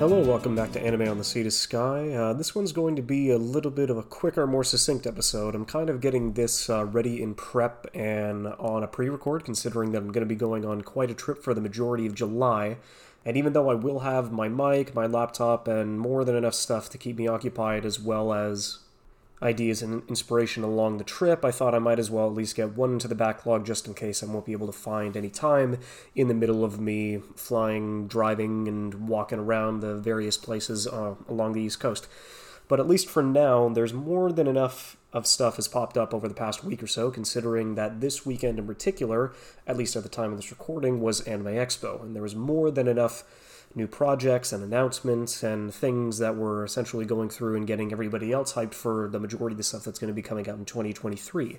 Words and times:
Hello, 0.00 0.18
welcome 0.22 0.56
back 0.56 0.72
to 0.72 0.80
Anime 0.80 1.10
on 1.10 1.18
the 1.18 1.24
Sea 1.24 1.42
to 1.42 1.50
Sky. 1.50 2.14
Uh, 2.14 2.32
this 2.32 2.54
one's 2.54 2.72
going 2.72 2.96
to 2.96 3.02
be 3.02 3.28
a 3.28 3.36
little 3.36 3.70
bit 3.70 3.90
of 3.90 3.98
a 3.98 4.02
quicker, 4.02 4.46
more 4.46 4.64
succinct 4.64 5.06
episode. 5.06 5.54
I'm 5.54 5.66
kind 5.66 5.90
of 5.90 6.00
getting 6.00 6.32
this 6.32 6.70
uh, 6.70 6.86
ready 6.86 7.22
in 7.22 7.34
prep 7.34 7.86
and 7.92 8.46
on 8.46 8.82
a 8.82 8.86
pre 8.86 9.10
record, 9.10 9.44
considering 9.44 9.92
that 9.92 9.98
I'm 9.98 10.10
going 10.10 10.26
to 10.26 10.26
be 10.26 10.36
going 10.36 10.64
on 10.64 10.80
quite 10.80 11.10
a 11.10 11.14
trip 11.14 11.44
for 11.44 11.52
the 11.52 11.60
majority 11.60 12.06
of 12.06 12.14
July. 12.14 12.78
And 13.26 13.36
even 13.36 13.52
though 13.52 13.68
I 13.68 13.74
will 13.74 13.98
have 13.98 14.32
my 14.32 14.48
mic, 14.48 14.94
my 14.94 15.04
laptop, 15.04 15.68
and 15.68 16.00
more 16.00 16.24
than 16.24 16.34
enough 16.34 16.54
stuff 16.54 16.88
to 16.88 16.96
keep 16.96 17.18
me 17.18 17.28
occupied, 17.28 17.84
as 17.84 18.00
well 18.00 18.32
as 18.32 18.78
ideas 19.42 19.82
and 19.82 20.02
inspiration 20.08 20.62
along 20.62 20.98
the 20.98 21.04
trip, 21.04 21.44
I 21.44 21.50
thought 21.50 21.74
I 21.74 21.78
might 21.78 21.98
as 21.98 22.10
well 22.10 22.26
at 22.26 22.34
least 22.34 22.56
get 22.56 22.76
one 22.76 22.92
into 22.92 23.08
the 23.08 23.14
backlog 23.14 23.64
just 23.64 23.86
in 23.86 23.94
case 23.94 24.22
I 24.22 24.26
won't 24.26 24.46
be 24.46 24.52
able 24.52 24.66
to 24.66 24.72
find 24.72 25.16
any 25.16 25.30
time 25.30 25.78
in 26.14 26.28
the 26.28 26.34
middle 26.34 26.64
of 26.64 26.78
me 26.78 27.20
flying, 27.36 28.06
driving, 28.06 28.68
and 28.68 29.08
walking 29.08 29.38
around 29.38 29.80
the 29.80 29.94
various 29.94 30.36
places 30.36 30.86
uh, 30.86 31.14
along 31.28 31.54
the 31.54 31.62
East 31.62 31.80
Coast. 31.80 32.06
But 32.68 32.78
at 32.78 32.86
least 32.86 33.08
for 33.08 33.22
now, 33.22 33.68
there's 33.68 33.92
more 33.92 34.30
than 34.30 34.46
enough 34.46 34.96
of 35.12 35.26
stuff 35.26 35.56
has 35.56 35.66
popped 35.66 35.96
up 35.96 36.14
over 36.14 36.28
the 36.28 36.34
past 36.34 36.62
week 36.62 36.82
or 36.82 36.86
so, 36.86 37.10
considering 37.10 37.74
that 37.74 38.00
this 38.00 38.24
weekend 38.24 38.60
in 38.60 38.66
particular, 38.66 39.32
at 39.66 39.76
least 39.76 39.96
at 39.96 40.04
the 40.04 40.08
time 40.08 40.30
of 40.30 40.38
this 40.38 40.52
recording, 40.52 41.00
was 41.00 41.20
Anime 41.22 41.46
Expo, 41.46 42.00
and 42.00 42.14
there 42.14 42.22
was 42.22 42.36
more 42.36 42.70
than 42.70 42.86
enough 42.86 43.24
new 43.74 43.86
projects 43.86 44.52
and 44.52 44.64
announcements 44.64 45.42
and 45.42 45.72
things 45.72 46.18
that 46.18 46.36
were 46.36 46.64
essentially 46.64 47.04
going 47.04 47.28
through 47.28 47.56
and 47.56 47.66
getting 47.66 47.92
everybody 47.92 48.32
else 48.32 48.54
hyped 48.54 48.74
for 48.74 49.08
the 49.08 49.20
majority 49.20 49.54
of 49.54 49.58
the 49.58 49.62
stuff 49.62 49.84
that's 49.84 49.98
going 49.98 50.08
to 50.08 50.14
be 50.14 50.22
coming 50.22 50.48
out 50.48 50.58
in 50.58 50.64
2023. 50.64 51.58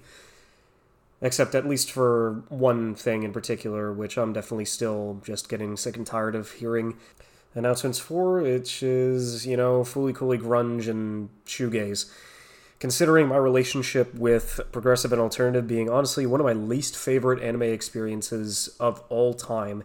Except 1.21 1.53
at 1.55 1.67
least 1.67 1.91
for 1.91 2.43
one 2.49 2.95
thing 2.95 3.23
in 3.23 3.31
particular, 3.31 3.93
which 3.93 4.17
I'm 4.17 4.33
definitely 4.33 4.65
still 4.65 5.21
just 5.23 5.49
getting 5.49 5.77
sick 5.77 5.95
and 5.95 6.05
tired 6.05 6.35
of 6.35 6.51
hearing 6.53 6.97
announcements 7.53 7.99
for, 7.99 8.41
which 8.41 8.81
is, 8.81 9.45
you 9.45 9.55
know, 9.55 9.81
Fooly 9.81 10.15
Cooly 10.15 10.37
Grunge 10.37 10.87
and 10.87 11.29
Shoegaze. 11.45 12.11
Considering 12.79 13.27
my 13.27 13.37
relationship 13.37 14.13
with 14.15 14.59
progressive 14.71 15.13
and 15.13 15.21
alternative 15.21 15.67
being 15.67 15.87
honestly 15.87 16.25
one 16.25 16.39
of 16.39 16.45
my 16.45 16.53
least 16.53 16.97
favorite 16.97 17.41
anime 17.43 17.61
experiences 17.61 18.75
of 18.79 19.03
all 19.09 19.35
time, 19.35 19.83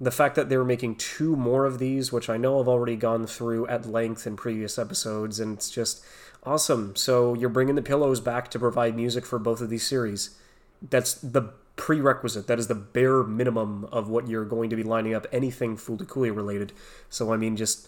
the 0.00 0.10
fact 0.10 0.34
that 0.34 0.48
they 0.48 0.56
were 0.56 0.64
making 0.64 0.96
two 0.96 1.36
more 1.36 1.66
of 1.66 1.78
these, 1.78 2.10
which 2.10 2.30
I 2.30 2.38
know 2.38 2.58
I've 2.58 2.68
already 2.68 2.96
gone 2.96 3.26
through 3.26 3.66
at 3.66 3.86
length 3.86 4.26
in 4.26 4.34
previous 4.34 4.78
episodes, 4.78 5.38
and 5.38 5.56
it's 5.58 5.70
just 5.70 6.02
awesome. 6.42 6.96
So 6.96 7.34
you're 7.34 7.50
bringing 7.50 7.74
the 7.74 7.82
pillows 7.82 8.20
back 8.20 8.50
to 8.52 8.58
provide 8.58 8.96
music 8.96 9.26
for 9.26 9.38
both 9.38 9.60
of 9.60 9.68
these 9.68 9.86
series. 9.86 10.38
That's 10.80 11.14
the 11.14 11.50
prerequisite. 11.76 12.46
That 12.46 12.58
is 12.58 12.68
the 12.68 12.74
bare 12.74 13.22
minimum 13.22 13.84
of 13.92 14.08
what 14.08 14.26
you're 14.26 14.46
going 14.46 14.70
to 14.70 14.76
be 14.76 14.82
lining 14.82 15.14
up 15.14 15.26
anything 15.32 15.76
Cooly 15.76 16.30
related. 16.30 16.72
So 17.10 17.32
I 17.32 17.36
mean, 17.36 17.56
just 17.56 17.86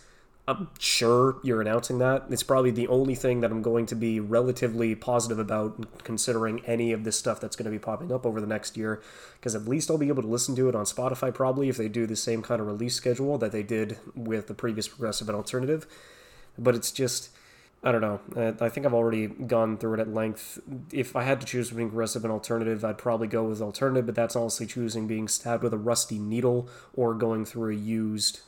I'm 0.49 0.71
sure 0.81 1.37
you're 1.45 1.61
announcing 1.61 1.99
that. 1.99 2.25
It's 2.29 2.43
probably 2.43 2.73
the 2.73 2.89
only 2.89 3.15
thing 3.15 3.43
that 3.43 3.53
I'm 3.53 3.63
going 3.63 3.87
to 3.87 3.95
be 3.95 4.19
relatively 4.19 4.95
positive 4.97 5.39
about, 5.39 6.03
considering 6.03 6.65
any 6.67 6.91
of 6.91 7.05
this 7.05 7.17
stuff 7.17 7.41
that's 7.41 7.55
going 7.55 7.67
to 7.67 7.71
be 7.71 7.79
popping 7.79 8.11
up 8.11 8.27
over 8.27 8.41
the 8.41 8.47
next 8.47 8.77
year. 8.77 9.01
Because 9.39 9.55
at 9.55 9.67
least 9.67 9.89
I'll 9.89 9.99
be 9.99 10.09
able 10.09 10.23
to 10.23 10.29
listen 10.29 10.57
to 10.57 10.69
it 10.69 10.75
on 10.75 10.85
Spotify, 10.85 11.33
probably, 11.33 11.69
if 11.69 11.77
they 11.77 11.89
do 11.89 12.07
the 12.07 12.17
same 12.17 12.43
kind 12.43 12.61
of 12.61 12.67
release 12.67 12.97
schedule 12.97 13.39
that 13.39 13.53
they 13.53 13.63
did 13.63 13.99
with 14.17 14.49
the 14.49 14.55
previous 14.55 14.89
Progressive 14.89 15.29
and 15.29 15.37
Alternative. 15.37 15.87
But 16.59 16.75
it's 16.75 16.91
just. 16.91 17.31
I 17.85 17.91
don't 17.91 18.01
know. 18.01 18.21
I 18.61 18.69
think 18.69 18.87
I've 18.87 18.95
already 18.95 19.27
gone 19.27 19.77
through 19.77 19.95
it 19.95 20.01
at 20.01 20.15
length. 20.15 20.61
If 20.93 21.17
I 21.17 21.25
had 21.25 21.41
to 21.41 21.47
choose 21.47 21.69
between 21.69 21.89
progressive 21.89 22.25
and 22.25 22.33
alternative, 22.33 22.85
I'd 22.85 22.97
probably 22.97 23.27
go 23.27 23.43
with 23.43 23.61
alternative, 23.61 24.07
but 24.07 24.15
that's 24.15 24.37
honestly 24.37 24.67
choosing 24.67 25.09
being 25.09 25.27
stabbed 25.27 25.65
with 25.65 25.73
a 25.73 25.79
rusty 25.79 26.21
needle 26.21 26.69
or 26.95 27.13
going 27.13 27.45
through 27.45 27.73
a 27.73 27.75
used 27.75 28.41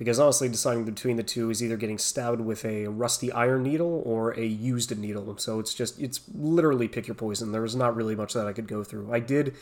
because 0.00 0.18
honestly, 0.18 0.48
deciding 0.48 0.86
between 0.86 1.16
the 1.16 1.22
two 1.22 1.50
is 1.50 1.62
either 1.62 1.76
getting 1.76 1.98
stabbed 1.98 2.40
with 2.40 2.64
a 2.64 2.86
rusty 2.86 3.30
iron 3.30 3.64
needle 3.64 4.02
or 4.06 4.30
a 4.30 4.46
used 4.46 4.96
needle. 4.96 5.36
So 5.36 5.60
it's 5.60 5.74
just, 5.74 6.00
it's 6.00 6.22
literally 6.34 6.88
pick 6.88 7.06
your 7.06 7.14
poison. 7.14 7.52
There 7.52 7.60
was 7.60 7.76
not 7.76 7.94
really 7.94 8.16
much 8.16 8.32
that 8.32 8.46
I 8.46 8.54
could 8.54 8.66
go 8.66 8.82
through. 8.82 9.12
I 9.12 9.20
did 9.20 9.54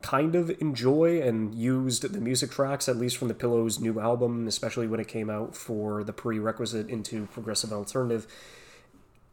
kind 0.00 0.36
of 0.36 0.50
enjoy 0.60 1.20
and 1.20 1.52
used 1.52 2.12
the 2.12 2.20
music 2.20 2.52
tracks, 2.52 2.88
at 2.88 2.96
least 2.96 3.16
from 3.16 3.26
the 3.26 3.34
Pillow's 3.34 3.80
new 3.80 3.98
album, 3.98 4.46
especially 4.46 4.86
when 4.86 5.00
it 5.00 5.08
came 5.08 5.28
out 5.28 5.56
for 5.56 6.04
the 6.04 6.12
prerequisite 6.12 6.88
into 6.88 7.26
progressive 7.26 7.72
alternative. 7.72 8.28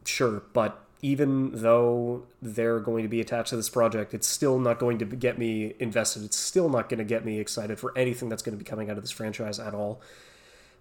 Sure, 0.04 0.42
but 0.54 0.84
even 1.04 1.52
though 1.62 2.24
they're 2.42 2.80
going 2.80 3.04
to 3.04 3.08
be 3.08 3.22
attached 3.22 3.52
to 3.52 3.56
this 3.56 3.70
project, 3.70 4.16
it's 4.16 4.28
still 4.28 4.58
not 4.58 4.80
going 4.80 4.98
to 4.98 5.06
get 5.06 5.38
me 5.38 5.76
invested. 5.78 6.24
It's 6.24 6.38
still 6.38 6.70
not 6.70 6.90
going 6.90 6.98
to 6.98 7.04
get 7.04 7.24
me 7.24 7.40
excited 7.40 7.78
for 7.78 7.96
anything 7.96 8.30
that's 8.30 8.42
going 8.42 8.58
to 8.58 8.64
be 8.64 8.68
coming 8.68 8.90
out 8.90 8.98
of 8.98 9.04
this 9.04 9.12
franchise 9.12 9.60
at 9.60 9.76
all. 9.76 10.02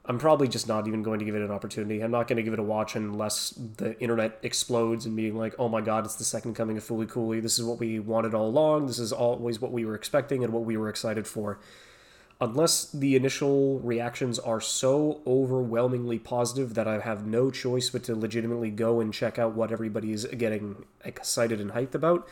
I'm 0.08 0.18
probably 0.18 0.48
just 0.48 0.66
not 0.66 0.88
even 0.88 1.02
going 1.02 1.18
to 1.18 1.26
give 1.26 1.34
it 1.34 1.42
an 1.42 1.50
opportunity. 1.50 2.00
I'm 2.00 2.10
not 2.10 2.28
going 2.28 2.38
to 2.38 2.42
give 2.42 2.54
it 2.54 2.58
a 2.58 2.62
watch 2.62 2.96
unless 2.96 3.50
the 3.50 3.98
internet 4.00 4.38
explodes 4.42 5.04
and 5.04 5.14
being 5.14 5.36
like, 5.36 5.54
oh 5.58 5.68
my 5.68 5.82
god, 5.82 6.06
it's 6.06 6.14
the 6.14 6.24
second 6.24 6.54
coming 6.54 6.78
of 6.78 6.84
Fooly 6.84 7.06
Cooly. 7.06 7.40
This 7.40 7.58
is 7.58 7.64
what 7.66 7.78
we 7.78 7.98
wanted 7.98 8.32
all 8.32 8.46
along. 8.46 8.86
This 8.86 8.98
is 8.98 9.12
always 9.12 9.60
what 9.60 9.70
we 9.70 9.84
were 9.84 9.94
expecting 9.94 10.42
and 10.42 10.50
what 10.50 10.64
we 10.64 10.78
were 10.78 10.88
excited 10.88 11.26
for. 11.26 11.60
Unless 12.40 12.92
the 12.92 13.16
initial 13.16 13.80
reactions 13.80 14.38
are 14.38 14.62
so 14.62 15.20
overwhelmingly 15.26 16.18
positive 16.18 16.72
that 16.74 16.88
I 16.88 17.00
have 17.00 17.26
no 17.26 17.50
choice 17.50 17.90
but 17.90 18.04
to 18.04 18.14
legitimately 18.14 18.70
go 18.70 19.00
and 19.00 19.12
check 19.12 19.38
out 19.38 19.54
what 19.54 19.72
everybody 19.72 20.12
is 20.12 20.24
getting 20.24 20.86
excited 21.04 21.60
and 21.60 21.72
hyped 21.72 21.94
about, 21.94 22.26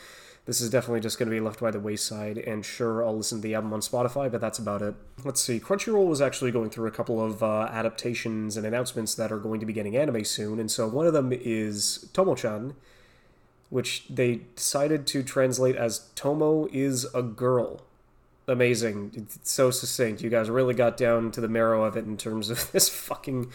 this 0.46 0.60
is 0.60 0.70
definitely 0.70 1.00
just 1.00 1.18
going 1.18 1.28
to 1.28 1.34
be 1.34 1.40
left 1.40 1.60
by 1.60 1.72
the 1.72 1.80
wayside, 1.80 2.38
and 2.38 2.64
sure, 2.64 3.04
I'll 3.04 3.16
listen 3.16 3.38
to 3.38 3.42
the 3.42 3.54
album 3.54 3.72
on 3.72 3.80
Spotify, 3.80 4.30
but 4.30 4.40
that's 4.40 4.60
about 4.60 4.80
it. 4.80 4.94
Let's 5.24 5.40
see, 5.40 5.58
Crunchyroll 5.58 6.06
was 6.06 6.20
actually 6.20 6.52
going 6.52 6.70
through 6.70 6.86
a 6.86 6.92
couple 6.92 7.20
of 7.20 7.42
uh, 7.42 7.68
adaptations 7.72 8.56
and 8.56 8.64
announcements 8.64 9.16
that 9.16 9.32
are 9.32 9.38
going 9.38 9.58
to 9.58 9.66
be 9.66 9.72
getting 9.72 9.96
anime 9.96 10.24
soon, 10.24 10.60
and 10.60 10.70
so 10.70 10.86
one 10.86 11.04
of 11.04 11.12
them 11.12 11.32
is 11.32 12.08
Tomo-chan, 12.12 12.76
which 13.70 14.06
they 14.08 14.42
decided 14.54 15.04
to 15.08 15.24
translate 15.24 15.74
as 15.74 16.10
Tomo 16.14 16.68
is 16.72 17.12
a 17.12 17.22
girl. 17.22 17.82
Amazing. 18.48 19.10
It's 19.14 19.50
so 19.50 19.72
succinct. 19.72 20.22
You 20.22 20.30
guys 20.30 20.48
really 20.48 20.74
got 20.74 20.96
down 20.96 21.32
to 21.32 21.40
the 21.40 21.48
marrow 21.48 21.82
of 21.82 21.96
it 21.96 22.04
in 22.04 22.16
terms 22.16 22.48
of 22.48 22.70
this 22.72 22.88
fucking 22.88 23.50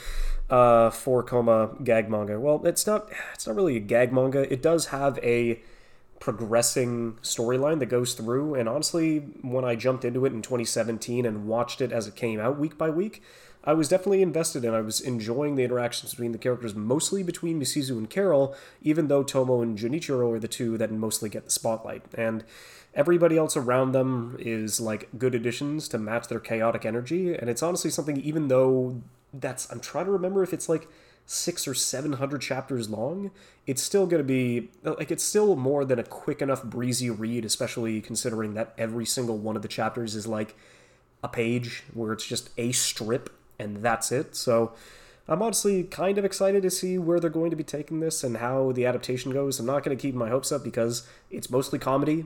uh, 0.49 0.89
four 0.89 1.23
koma 1.23 1.69
gag 1.81 2.09
manga. 2.09 2.37
Well, 2.37 2.61
it's 2.65 2.85
not 2.85 3.09
it's 3.33 3.47
not 3.47 3.55
really 3.55 3.77
a 3.77 3.79
gag 3.79 4.11
manga. 4.11 4.51
It 4.51 4.61
does 4.61 4.87
have 4.87 5.17
a 5.19 5.61
progressing 6.21 7.17
storyline 7.23 7.79
that 7.79 7.87
goes 7.87 8.13
through. 8.13 8.53
And 8.53 8.69
honestly, 8.69 9.19
when 9.41 9.65
I 9.65 9.75
jumped 9.75 10.05
into 10.05 10.25
it 10.25 10.31
in 10.31 10.41
2017 10.41 11.25
and 11.25 11.47
watched 11.47 11.81
it 11.81 11.91
as 11.91 12.07
it 12.07 12.15
came 12.15 12.39
out 12.39 12.59
week 12.59 12.77
by 12.77 12.89
week, 12.91 13.23
I 13.63 13.73
was 13.73 13.89
definitely 13.89 14.21
invested 14.21 14.63
and 14.63 14.75
I 14.75 14.81
was 14.81 15.01
enjoying 15.01 15.55
the 15.55 15.63
interactions 15.63 16.11
between 16.11 16.31
the 16.31 16.37
characters, 16.37 16.75
mostly 16.75 17.23
between 17.23 17.59
Misuzu 17.59 17.97
and 17.97 18.09
Carol, 18.09 18.55
even 18.83 19.07
though 19.07 19.23
Tomo 19.23 19.61
and 19.61 19.77
Junichiro 19.77 20.31
are 20.33 20.39
the 20.39 20.47
two 20.47 20.77
that 20.77 20.91
mostly 20.91 21.27
get 21.27 21.45
the 21.45 21.51
spotlight. 21.51 22.03
And 22.13 22.43
everybody 22.93 23.35
else 23.35 23.57
around 23.57 23.91
them 23.91 24.37
is 24.39 24.79
like 24.79 25.09
good 25.17 25.33
additions 25.33 25.87
to 25.89 25.97
match 25.97 26.27
their 26.27 26.39
chaotic 26.39 26.85
energy. 26.85 27.35
And 27.35 27.49
it's 27.49 27.63
honestly 27.63 27.89
something, 27.89 28.21
even 28.21 28.47
though 28.47 29.01
that's, 29.33 29.71
I'm 29.71 29.79
trying 29.79 30.05
to 30.05 30.11
remember 30.11 30.43
if 30.43 30.53
it's 30.53 30.69
like 30.69 30.87
six 31.31 31.65
or 31.65 31.73
seven 31.73 32.13
hundred 32.13 32.41
chapters 32.41 32.89
long, 32.89 33.31
it's 33.65 33.81
still 33.81 34.05
going 34.05 34.19
to 34.19 34.27
be 34.27 34.69
like 34.83 35.11
it's 35.11 35.23
still 35.23 35.55
more 35.55 35.85
than 35.85 35.97
a 35.97 36.03
quick 36.03 36.41
enough 36.41 36.63
breezy 36.63 37.09
read, 37.09 37.45
especially 37.45 38.01
considering 38.01 38.53
that 38.55 38.73
every 38.77 39.05
single 39.05 39.37
one 39.37 39.55
of 39.55 39.61
the 39.61 39.67
chapters 39.67 40.13
is 40.13 40.27
like 40.27 40.55
a 41.23 41.29
page 41.29 41.83
where 41.93 42.11
it's 42.11 42.25
just 42.25 42.49
a 42.57 42.73
strip 42.73 43.29
and 43.57 43.77
that's 43.77 44.11
it. 44.11 44.35
So 44.35 44.73
I'm 45.27 45.41
honestly 45.41 45.83
kind 45.83 46.17
of 46.17 46.25
excited 46.25 46.63
to 46.63 46.69
see 46.69 46.97
where 46.97 47.19
they're 47.19 47.29
going 47.29 47.51
to 47.51 47.55
be 47.55 47.63
taking 47.63 48.01
this 48.01 48.23
and 48.23 48.37
how 48.37 48.73
the 48.73 48.85
adaptation 48.85 49.31
goes. 49.31 49.59
I'm 49.59 49.65
not 49.65 49.83
going 49.83 49.95
to 49.95 50.01
keep 50.01 50.15
my 50.15 50.29
hopes 50.29 50.51
up 50.51 50.63
because 50.63 51.07
it's 51.29 51.49
mostly 51.49 51.79
comedy. 51.79 52.25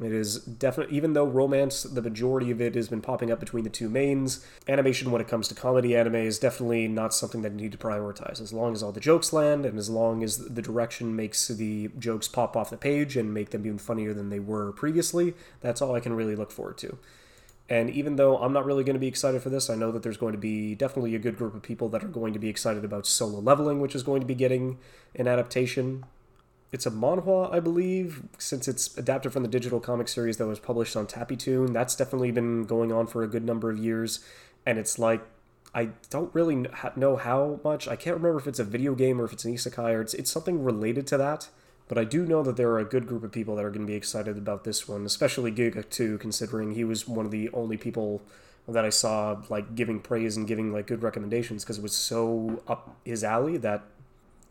It 0.00 0.10
is 0.10 0.38
definitely, 0.38 0.96
even 0.96 1.12
though 1.12 1.26
romance, 1.26 1.82
the 1.82 2.00
majority 2.00 2.50
of 2.50 2.62
it 2.62 2.74
has 2.76 2.88
been 2.88 3.02
popping 3.02 3.30
up 3.30 3.40
between 3.40 3.64
the 3.64 3.70
two 3.70 3.90
mains, 3.90 4.44
animation 4.66 5.10
when 5.10 5.20
it 5.20 5.28
comes 5.28 5.48
to 5.48 5.54
comedy 5.54 5.94
anime 5.94 6.14
is 6.14 6.38
definitely 6.38 6.88
not 6.88 7.12
something 7.12 7.42
that 7.42 7.52
you 7.52 7.58
need 7.58 7.72
to 7.72 7.78
prioritize. 7.78 8.40
As 8.40 8.54
long 8.54 8.72
as 8.72 8.82
all 8.82 8.92
the 8.92 9.00
jokes 9.00 9.34
land 9.34 9.66
and 9.66 9.78
as 9.78 9.90
long 9.90 10.22
as 10.22 10.38
the 10.38 10.62
direction 10.62 11.14
makes 11.14 11.46
the 11.46 11.90
jokes 11.98 12.26
pop 12.26 12.56
off 12.56 12.70
the 12.70 12.78
page 12.78 13.18
and 13.18 13.34
make 13.34 13.50
them 13.50 13.66
even 13.66 13.76
funnier 13.76 14.14
than 14.14 14.30
they 14.30 14.40
were 14.40 14.72
previously, 14.72 15.34
that's 15.60 15.82
all 15.82 15.94
I 15.94 16.00
can 16.00 16.14
really 16.14 16.36
look 16.36 16.52
forward 16.52 16.78
to. 16.78 16.96
And 17.68 17.90
even 17.90 18.16
though 18.16 18.38
I'm 18.38 18.52
not 18.54 18.64
really 18.64 18.84
going 18.84 18.94
to 18.94 19.00
be 19.00 19.08
excited 19.08 19.42
for 19.42 19.50
this, 19.50 19.68
I 19.68 19.74
know 19.74 19.92
that 19.92 20.02
there's 20.02 20.16
going 20.16 20.32
to 20.32 20.38
be 20.38 20.74
definitely 20.74 21.14
a 21.14 21.18
good 21.18 21.36
group 21.36 21.54
of 21.54 21.62
people 21.62 21.90
that 21.90 22.02
are 22.02 22.08
going 22.08 22.32
to 22.32 22.38
be 22.38 22.48
excited 22.48 22.84
about 22.84 23.06
solo 23.06 23.40
leveling, 23.40 23.80
which 23.80 23.94
is 23.94 24.02
going 24.02 24.20
to 24.20 24.26
be 24.26 24.34
getting 24.34 24.78
an 25.14 25.28
adaptation 25.28 26.04
it's 26.72 26.86
a 26.86 26.90
manhwa, 26.90 27.52
I 27.52 27.60
believe, 27.60 28.22
since 28.38 28.66
it's 28.66 28.96
adapted 28.96 29.32
from 29.32 29.42
the 29.42 29.48
digital 29.48 29.78
comic 29.78 30.08
series 30.08 30.38
that 30.38 30.46
was 30.46 30.58
published 30.58 30.96
on 30.96 31.06
Tapas 31.06 31.72
That's 31.72 31.94
definitely 31.94 32.32
been 32.32 32.64
going 32.64 32.90
on 32.90 33.06
for 33.06 33.22
a 33.22 33.28
good 33.28 33.44
number 33.44 33.70
of 33.70 33.78
years, 33.78 34.24
and 34.64 34.78
it's 34.78 34.98
like 34.98 35.22
I 35.74 35.90
don't 36.10 36.34
really 36.34 36.66
know 36.96 37.16
how 37.16 37.60
much. 37.64 37.88
I 37.88 37.96
can't 37.96 38.16
remember 38.16 38.38
if 38.38 38.46
it's 38.46 38.58
a 38.58 38.64
video 38.64 38.94
game 38.94 39.20
or 39.20 39.24
if 39.24 39.32
it's 39.32 39.44
an 39.44 39.54
isekai 39.54 39.94
or 39.94 40.00
it's 40.00 40.14
it's 40.14 40.30
something 40.30 40.62
related 40.64 41.06
to 41.08 41.16
that. 41.18 41.48
But 41.88 41.98
I 41.98 42.04
do 42.04 42.24
know 42.24 42.42
that 42.42 42.56
there 42.56 42.70
are 42.70 42.78
a 42.78 42.84
good 42.84 43.06
group 43.06 43.22
of 43.22 43.32
people 43.32 43.56
that 43.56 43.64
are 43.64 43.70
going 43.70 43.86
to 43.86 43.90
be 43.90 43.96
excited 43.96 44.38
about 44.38 44.64
this 44.64 44.88
one, 44.88 45.04
especially 45.04 45.52
Giga 45.52 45.88
too, 45.88 46.16
considering 46.18 46.72
he 46.72 46.84
was 46.84 47.06
one 47.06 47.26
of 47.26 47.32
the 47.32 47.50
only 47.52 47.76
people 47.76 48.22
that 48.68 48.84
I 48.84 48.90
saw 48.90 49.42
like 49.48 49.74
giving 49.74 50.00
praise 50.00 50.36
and 50.36 50.46
giving 50.46 50.72
like 50.72 50.86
good 50.86 51.02
recommendations 51.02 51.64
because 51.64 51.78
it 51.78 51.82
was 51.82 51.94
so 51.94 52.62
up 52.68 52.96
his 53.04 53.24
alley 53.24 53.56
that 53.58 53.82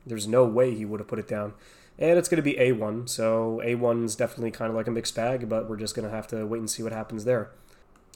there's 0.06 0.28
no 0.28 0.44
way 0.44 0.76
he 0.76 0.86
would 0.86 1.00
have 1.00 1.08
put 1.08 1.20
it 1.20 1.28
down. 1.28 1.54
And 2.00 2.18
it's 2.18 2.30
going 2.30 2.38
to 2.38 2.44
be 2.44 2.56
A1, 2.56 3.10
so 3.10 3.62
A1's 3.64 4.16
definitely 4.16 4.52
kind 4.52 4.70
of 4.70 4.76
like 4.76 4.88
a 4.88 4.92
mixed 4.92 5.16
bag, 5.16 5.48
but 5.48 5.70
we're 5.70 5.78
just 5.78 5.96
going 5.96 6.08
to 6.08 6.16
have 6.16 6.28
to 6.28 6.46
wait 6.48 6.60
and 6.60 6.70
see 6.70 6.82
what 6.82 6.92
happens 6.92 7.26
there. 7.26 7.52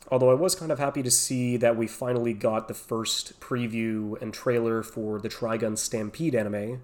Although 0.10 0.32
I 0.32 0.36
was 0.36 0.56
kind 0.56 0.72
of 0.72 0.80
happy 0.80 1.02
to 1.02 1.12
see 1.12 1.58
that 1.58 1.78
we 1.78 1.88
finally 1.88 2.34
got 2.34 2.68
the 2.68 2.74
first 2.74 3.40
preview 3.40 4.20
and 4.22 4.34
trailer 4.34 4.84
for 4.84 5.20
the 5.20 5.30
Trigun 5.30 5.78
Stampede 5.78 6.36
anime. 6.36 6.82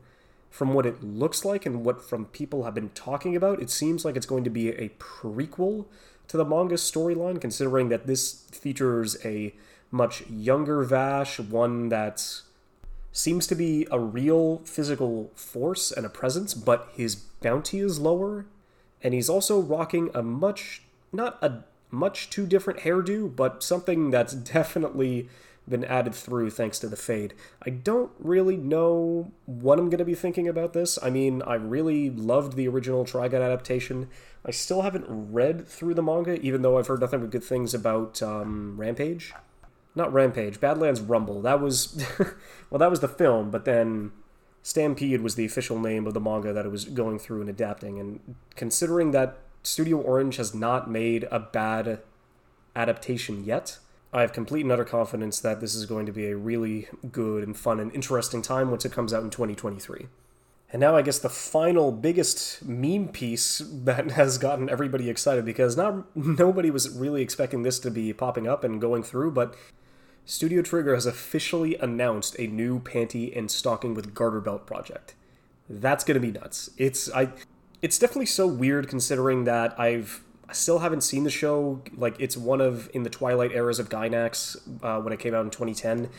From 0.50 0.74
what 0.74 0.86
it 0.86 1.02
looks 1.04 1.46
like 1.46 1.66
and 1.66 1.86
what 1.86 2.04
from 2.04 2.26
people 2.26 2.66
have 2.66 2.74
been 2.74 2.90
talking 2.90 3.36
about, 3.36 3.62
it 3.62 3.70
seems 3.70 4.04
like 4.04 4.16
it's 4.18 4.26
going 4.26 4.44
to 4.44 4.50
be 4.50 4.70
a 4.70 4.90
prequel 5.00 5.86
to 6.28 6.38
the 6.38 6.46
manga 6.46 6.76
storyline, 6.76 7.40
considering 7.40 7.90
that 7.90 8.06
this 8.06 8.46
features 8.52 9.18
a 9.24 9.54
much 9.92 10.28
younger 10.30 10.84
Vash, 10.84 11.40
one 11.40 11.90
that 11.90 12.42
seems 13.12 13.46
to 13.48 13.56
be 13.56 13.88
a 13.92 14.00
real 14.00 14.60
physical 14.60 15.32
force 15.36 15.92
and 15.92 16.06
a 16.06 16.10
presence, 16.10 16.54
but 16.54 16.90
his 16.96 17.16
bounty 17.16 17.80
is 17.80 18.00
lower, 18.00 18.46
and 19.02 19.14
he's 19.14 19.30
also 19.30 19.60
rocking 19.60 20.10
a 20.14 20.24
much, 20.24 20.84
not 21.12 21.38
a 21.42 21.64
much 21.90 22.30
too 22.30 22.46
different 22.46 22.82
hairdo, 22.82 23.34
but 23.36 23.64
something 23.64 24.12
that's 24.12 24.34
definitely 24.54 25.30
been 25.68 25.84
added 25.86 26.14
through 26.14 26.50
thanks 26.50 26.80
to 26.80 26.88
the 26.88 26.96
fade. 26.96 27.34
I 27.66 27.70
don't 27.70 28.12
really 28.20 28.58
know 28.58 29.32
what 29.46 29.78
I'm 29.78 29.90
going 29.90 30.00
to 30.00 30.06
be 30.06 30.16
thinking 30.16 30.48
about 30.48 30.74
this. 30.74 30.98
I 31.02 31.10
mean, 31.10 31.42
I 31.44 31.56
really 31.56 32.10
loved 32.10 32.56
the 32.56 32.68
original 32.68 33.06
Trigun 33.06 33.44
adaptation. 33.44 34.10
I 34.44 34.52
still 34.52 34.82
haven't 34.82 35.06
read 35.08 35.68
through 35.68 35.94
the 35.94 36.02
manga, 36.04 36.42
even 36.42 36.62
though 36.62 36.78
I've 36.78 36.88
heard 36.88 37.02
nothing 37.02 37.20
but 37.20 37.30
good 37.30 37.44
things 37.44 37.74
about 37.74 38.24
um, 38.24 38.76
Rampage. 38.76 39.34
Not 39.96 40.14
Rampage, 40.14 40.60
Badlands 40.60 41.02
Rumble. 41.02 41.42
That 41.42 41.60
was, 41.60 42.06
well, 42.70 42.80
that 42.80 42.90
was 42.90 43.02
the 43.02 43.08
film, 43.08 43.52
but 43.52 43.66
then 43.66 44.12
Stampede 44.64 45.22
was 45.22 45.36
the 45.36 45.46
official 45.46 45.80
name 45.80 46.08
of 46.08 46.14
the 46.14 46.22
manga 46.22 46.54
that 46.54 46.66
it 46.66 46.72
was 46.72 46.86
going 46.86 47.20
through 47.20 47.42
and 47.42 47.50
adapting. 47.50 48.00
And 48.00 48.36
considering 48.56 49.12
that 49.12 49.38
Studio 49.64 49.98
Orange 49.98 50.38
has 50.38 50.56
not 50.56 50.90
made 50.90 51.28
a 51.30 51.40
bad 51.40 52.00
adaptation 52.76 53.44
yet. 53.44 53.78
I 54.14 54.22
have 54.22 54.34
complete 54.34 54.64
and 54.64 54.72
utter 54.72 54.84
confidence 54.84 55.40
that 55.40 55.62
this 55.62 55.74
is 55.76 55.86
going 55.86 56.06
to 56.06 56.12
be 56.12 56.28
a 56.28 56.36
really 56.36 56.88
good 57.12 57.44
and 57.44 57.56
fun 57.56 57.80
and 57.80 57.94
interesting 57.94 58.42
time 58.42 58.70
once 58.70 58.86
it 58.86 58.92
comes 58.92 59.14
out 59.14 59.24
in 59.24 59.30
2023. 59.30 60.08
And 60.74 60.80
now, 60.80 60.96
I 60.96 61.02
guess 61.02 61.20
the 61.20 61.30
final 61.30 61.92
biggest 61.92 62.66
meme 62.66 63.10
piece 63.10 63.62
that 63.66 64.12
has 64.12 64.38
gotten 64.38 64.70
everybody 64.70 65.10
excited 65.10 65.46
because 65.46 65.78
not 65.78 66.16
nobody 66.16 66.72
was 66.72 66.90
really 66.90 67.22
expecting 67.22 67.64
this 67.64 67.80
to 67.80 67.92
be 67.92 68.14
popping 68.14 68.48
up 68.48 68.64
and 68.64 68.82
going 68.82 69.04
through, 69.04 69.32
but 69.32 69.56
Studio 70.26 70.62
Trigger 70.62 70.96
has 70.96 71.06
officially 71.06 71.76
announced 71.78 72.36
a 72.40 72.48
new 72.48 72.80
panty 72.80 73.36
and 73.36 73.50
stocking 73.50 73.94
with 73.94 74.14
garter 74.14 74.40
belt 74.40 74.66
project. 74.66 75.16
That's 75.70 76.04
gonna 76.04 76.20
be 76.20 76.32
nuts. 76.32 76.70
It's 76.78 77.12
I 77.12 77.30
it's 77.82 77.98
definitely 77.98 78.28
so 78.28 78.48
weird 78.48 78.88
considering 78.88 79.46
that 79.46 79.78
I've 79.80 80.24
I 80.48 80.54
still 80.54 80.80
haven't 80.80 81.02
seen 81.02 81.24
the 81.24 81.30
show. 81.30 81.82
Like 81.96 82.16
it's 82.20 82.36
one 82.36 82.62
of 82.62 82.90
in 82.94 83.04
the 83.04 83.10
twilight 83.10 83.52
eras 83.54 83.80
of 83.80 83.90
Gainax 83.90 84.58
uh, 84.84 85.02
when 85.02 85.14
it 85.14 85.20
came 85.20 85.34
out 85.34 85.46
in 85.46 85.52
2010. 85.52 86.10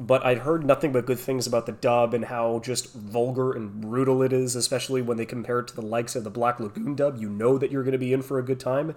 But 0.00 0.24
I'd 0.24 0.38
heard 0.38 0.64
nothing 0.64 0.92
but 0.92 1.06
good 1.06 1.18
things 1.18 1.46
about 1.46 1.66
the 1.66 1.72
dub 1.72 2.14
and 2.14 2.24
how 2.26 2.60
just 2.60 2.92
vulgar 2.92 3.52
and 3.52 3.80
brutal 3.80 4.22
it 4.22 4.32
is, 4.32 4.54
especially 4.54 5.02
when 5.02 5.16
they 5.16 5.26
compare 5.26 5.58
it 5.58 5.68
to 5.68 5.74
the 5.74 5.82
likes 5.82 6.14
of 6.14 6.22
the 6.22 6.30
Black 6.30 6.60
Lagoon 6.60 6.94
dub. 6.94 7.18
You 7.18 7.28
know 7.28 7.58
that 7.58 7.72
you're 7.72 7.82
going 7.82 7.92
to 7.92 7.98
be 7.98 8.12
in 8.12 8.22
for 8.22 8.38
a 8.38 8.44
good 8.44 8.60
time. 8.60 8.94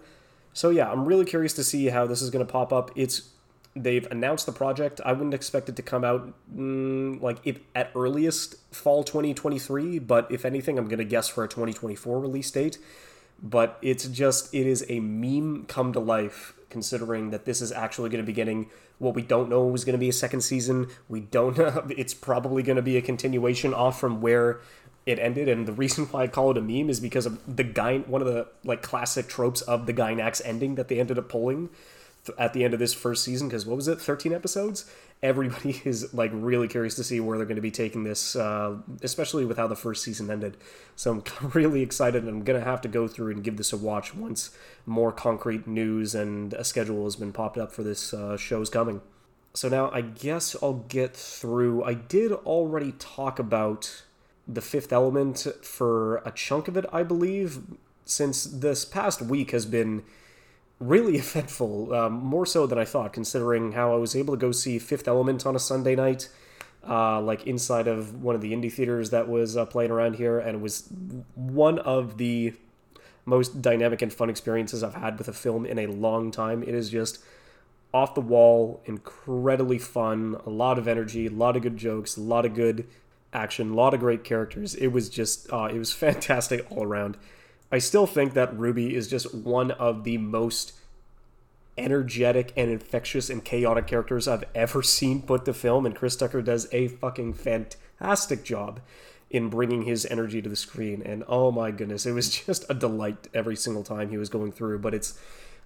So 0.53 0.69
yeah, 0.69 0.91
I'm 0.91 1.05
really 1.05 1.25
curious 1.25 1.53
to 1.53 1.63
see 1.63 1.87
how 1.87 2.05
this 2.05 2.21
is 2.21 2.29
going 2.29 2.45
to 2.45 2.51
pop 2.51 2.71
up. 2.71 2.91
It's 2.95 3.29
they've 3.75 4.07
announced 4.11 4.45
the 4.45 4.51
project. 4.51 4.99
I 5.05 5.13
wouldn't 5.13 5.33
expect 5.33 5.69
it 5.69 5.75
to 5.77 5.81
come 5.81 6.03
out 6.03 6.33
mm, 6.53 7.21
like 7.21 7.37
if 7.43 7.59
at 7.75 7.91
earliest 7.95 8.55
fall 8.73 9.03
2023, 9.03 9.99
but 9.99 10.31
if 10.31 10.45
anything, 10.45 10.77
I'm 10.77 10.87
gonna 10.87 11.03
guess 11.03 11.29
for 11.29 11.43
a 11.43 11.47
2024 11.47 12.19
release 12.19 12.51
date. 12.51 12.77
But 13.41 13.77
it's 13.81 14.07
just 14.07 14.53
it 14.53 14.67
is 14.67 14.85
a 14.89 14.99
meme 14.99 15.65
come 15.65 15.93
to 15.93 15.99
life, 15.99 16.53
considering 16.69 17.31
that 17.31 17.45
this 17.45 17.61
is 17.61 17.71
actually 17.71 18.09
to 18.21 18.27
be 18.27 18.33
getting 18.33 18.69
what 18.99 19.15
we 19.15 19.23
don't 19.23 19.49
know 19.49 19.73
is 19.73 19.83
to 19.95 19.99
be 19.99 20.09
a 20.09 20.13
second 20.13 20.41
season. 20.41 20.87
We 21.09 21.21
don't 21.21 21.57
know 21.57 21.85
it's 21.97 22.13
probably 22.13 22.63
to 22.75 22.83
be 22.83 22.97
a 22.97 23.01
continuation 23.01 23.73
off 23.73 23.99
from 23.99 24.21
where 24.21 24.59
it 25.03 25.17
ended 25.17 25.49
and 25.49 25.67
the 25.67 25.71
reason 25.71 26.05
why 26.11 26.23
I 26.23 26.27
call 26.27 26.51
it 26.51 26.57
a 26.57 26.61
meme 26.61 26.89
is 26.89 26.99
because 26.99 27.25
of 27.25 27.55
the 27.55 27.63
guy 27.63 27.99
one 27.99 28.21
of 28.21 28.27
the 28.27 28.47
like 28.63 28.83
classic 28.83 29.27
tropes 29.27 29.61
of 29.61 29.87
the 29.87 29.93
Gainax 29.93 30.41
ending 30.45 30.75
that 30.75 30.87
they 30.87 30.99
ended 30.99 31.17
up 31.17 31.29
pulling 31.29 31.69
at 32.37 32.53
the 32.53 32.63
end 32.63 32.73
of 32.73 32.79
this 32.79 32.93
first 32.93 33.23
season 33.23 33.47
because 33.47 33.65
what 33.65 33.75
was 33.75 33.87
it 33.87 33.99
13 33.99 34.33
episodes? 34.33 34.89
Everybody 35.23 35.81
is 35.85 36.13
like 36.13 36.31
really 36.33 36.67
curious 36.67 36.95
to 36.95 37.03
see 37.03 37.19
where 37.19 37.37
they're 37.37 37.47
going 37.47 37.55
to 37.55 37.61
be 37.61 37.71
taking 37.71 38.03
this 38.03 38.35
uh, 38.35 38.77
especially 39.01 39.45
with 39.45 39.57
how 39.57 39.67
the 39.67 39.75
first 39.75 40.03
season 40.03 40.29
ended. 40.29 40.57
So 40.95 41.11
i'm 41.11 41.49
really 41.53 41.81
excited 41.81 42.27
i'm 42.27 42.43
going 42.43 42.59
to 42.59 42.65
have 42.65 42.81
to 42.81 42.87
go 42.87 43.07
through 43.07 43.31
and 43.31 43.43
give 43.43 43.57
this 43.57 43.73
a 43.73 43.77
watch 43.77 44.13
once 44.13 44.55
more 44.85 45.11
concrete 45.11 45.67
news 45.67 46.13
and 46.15 46.53
a 46.53 46.63
schedule 46.63 47.05
has 47.05 47.15
been 47.15 47.33
popped 47.33 47.57
up 47.57 47.71
for 47.71 47.83
this 47.83 48.13
uh, 48.13 48.37
show's 48.37 48.69
coming. 48.69 49.01
So 49.53 49.67
now 49.67 49.89
i 49.91 50.01
guess 50.01 50.55
i'll 50.61 50.85
get 50.87 51.15
through. 51.15 51.83
I 51.83 51.93
did 51.93 52.31
already 52.31 52.93
talk 52.93 53.39
about 53.39 54.03
the 54.47 54.61
fifth 54.61 54.91
element 54.91 55.47
for 55.61 56.17
a 56.17 56.31
chunk 56.31 56.67
of 56.67 56.75
it 56.75 56.83
i 56.91 57.03
believe 57.03 57.59
since 58.05 58.43
this 58.43 58.83
past 58.83 59.21
week 59.21 59.51
has 59.51 59.65
been 59.65 60.03
really 60.81 61.15
eventful, 61.17 61.93
um, 61.93 62.13
more 62.13 62.45
so 62.45 62.67
than 62.67 62.77
I 62.77 62.85
thought, 62.85 63.13
considering 63.13 63.71
how 63.71 63.93
I 63.93 63.97
was 63.97 64.15
able 64.15 64.33
to 64.33 64.39
go 64.39 64.51
see 64.51 64.79
Fifth 64.79 65.07
Element 65.07 65.45
on 65.45 65.55
a 65.55 65.59
Sunday 65.59 65.95
night, 65.95 66.27
uh, 66.87 67.21
like 67.21 67.45
inside 67.47 67.87
of 67.87 68.21
one 68.21 68.35
of 68.35 68.41
the 68.41 68.51
indie 68.51 68.71
theaters 68.71 69.11
that 69.11 69.29
was 69.29 69.55
uh, 69.55 69.65
playing 69.65 69.91
around 69.91 70.15
here, 70.15 70.39
and 70.39 70.55
it 70.57 70.61
was 70.61 70.89
one 71.35 71.79
of 71.79 72.17
the 72.17 72.53
most 73.23 73.61
dynamic 73.61 74.01
and 74.01 74.11
fun 74.11 74.29
experiences 74.29 74.83
I've 74.83 74.95
had 74.95 75.17
with 75.17 75.27
a 75.27 75.33
film 75.33 75.65
in 75.65 75.77
a 75.77 75.87
long 75.87 76.31
time. 76.31 76.63
It 76.63 76.73
is 76.73 76.89
just 76.89 77.19
off 77.93 78.15
the 78.15 78.21
wall, 78.21 78.81
incredibly 78.85 79.77
fun, 79.77 80.37
a 80.45 80.49
lot 80.49 80.79
of 80.79 80.87
energy, 80.87 81.27
a 81.27 81.31
lot 81.31 81.55
of 81.55 81.61
good 81.61 81.77
jokes, 81.77 82.17
a 82.17 82.21
lot 82.21 82.45
of 82.45 82.53
good 82.53 82.87
action, 83.33 83.71
a 83.71 83.73
lot 83.75 83.93
of 83.93 83.99
great 83.99 84.23
characters. 84.23 84.75
It 84.75 84.87
was 84.87 85.09
just, 85.09 85.51
uh, 85.51 85.69
it 85.71 85.77
was 85.77 85.93
fantastic 86.05 86.65
all 86.71 86.83
around. 86.83 87.17
I 87.71 87.79
still 87.79 88.05
think 88.05 88.33
that 88.33 88.57
Ruby 88.57 88.95
is 88.95 89.07
just 89.07 89.33
one 89.33 89.71
of 89.71 90.03
the 90.03 90.17
most 90.17 90.73
energetic 91.77 92.51
and 92.57 92.69
infectious 92.69 93.29
and 93.29 93.43
chaotic 93.43 93.87
characters 93.87 94.27
I've 94.27 94.43
ever 94.53 94.83
seen 94.83 95.21
put 95.21 95.45
to 95.45 95.53
film, 95.53 95.85
and 95.85 95.95
Chris 95.95 96.15
Tucker 96.15 96.41
does 96.41 96.67
a 96.71 96.87
fucking 96.89 97.33
fantastic 97.33 98.43
job 98.43 98.81
in 99.29 99.49
bringing 99.49 99.83
his 99.83 100.05
energy 100.07 100.41
to 100.41 100.49
the 100.49 100.55
screen. 100.55 101.01
And 101.05 101.23
oh 101.27 101.51
my 101.51 101.71
goodness, 101.71 102.05
it 102.05 102.11
was 102.11 102.29
just 102.45 102.65
a 102.69 102.73
delight 102.73 103.29
every 103.33 103.55
single 103.55 103.83
time 103.83 104.09
he 104.09 104.17
was 104.17 104.29
going 104.29 104.51
through. 104.51 104.79
But 104.79 104.93
it's, 104.93 105.17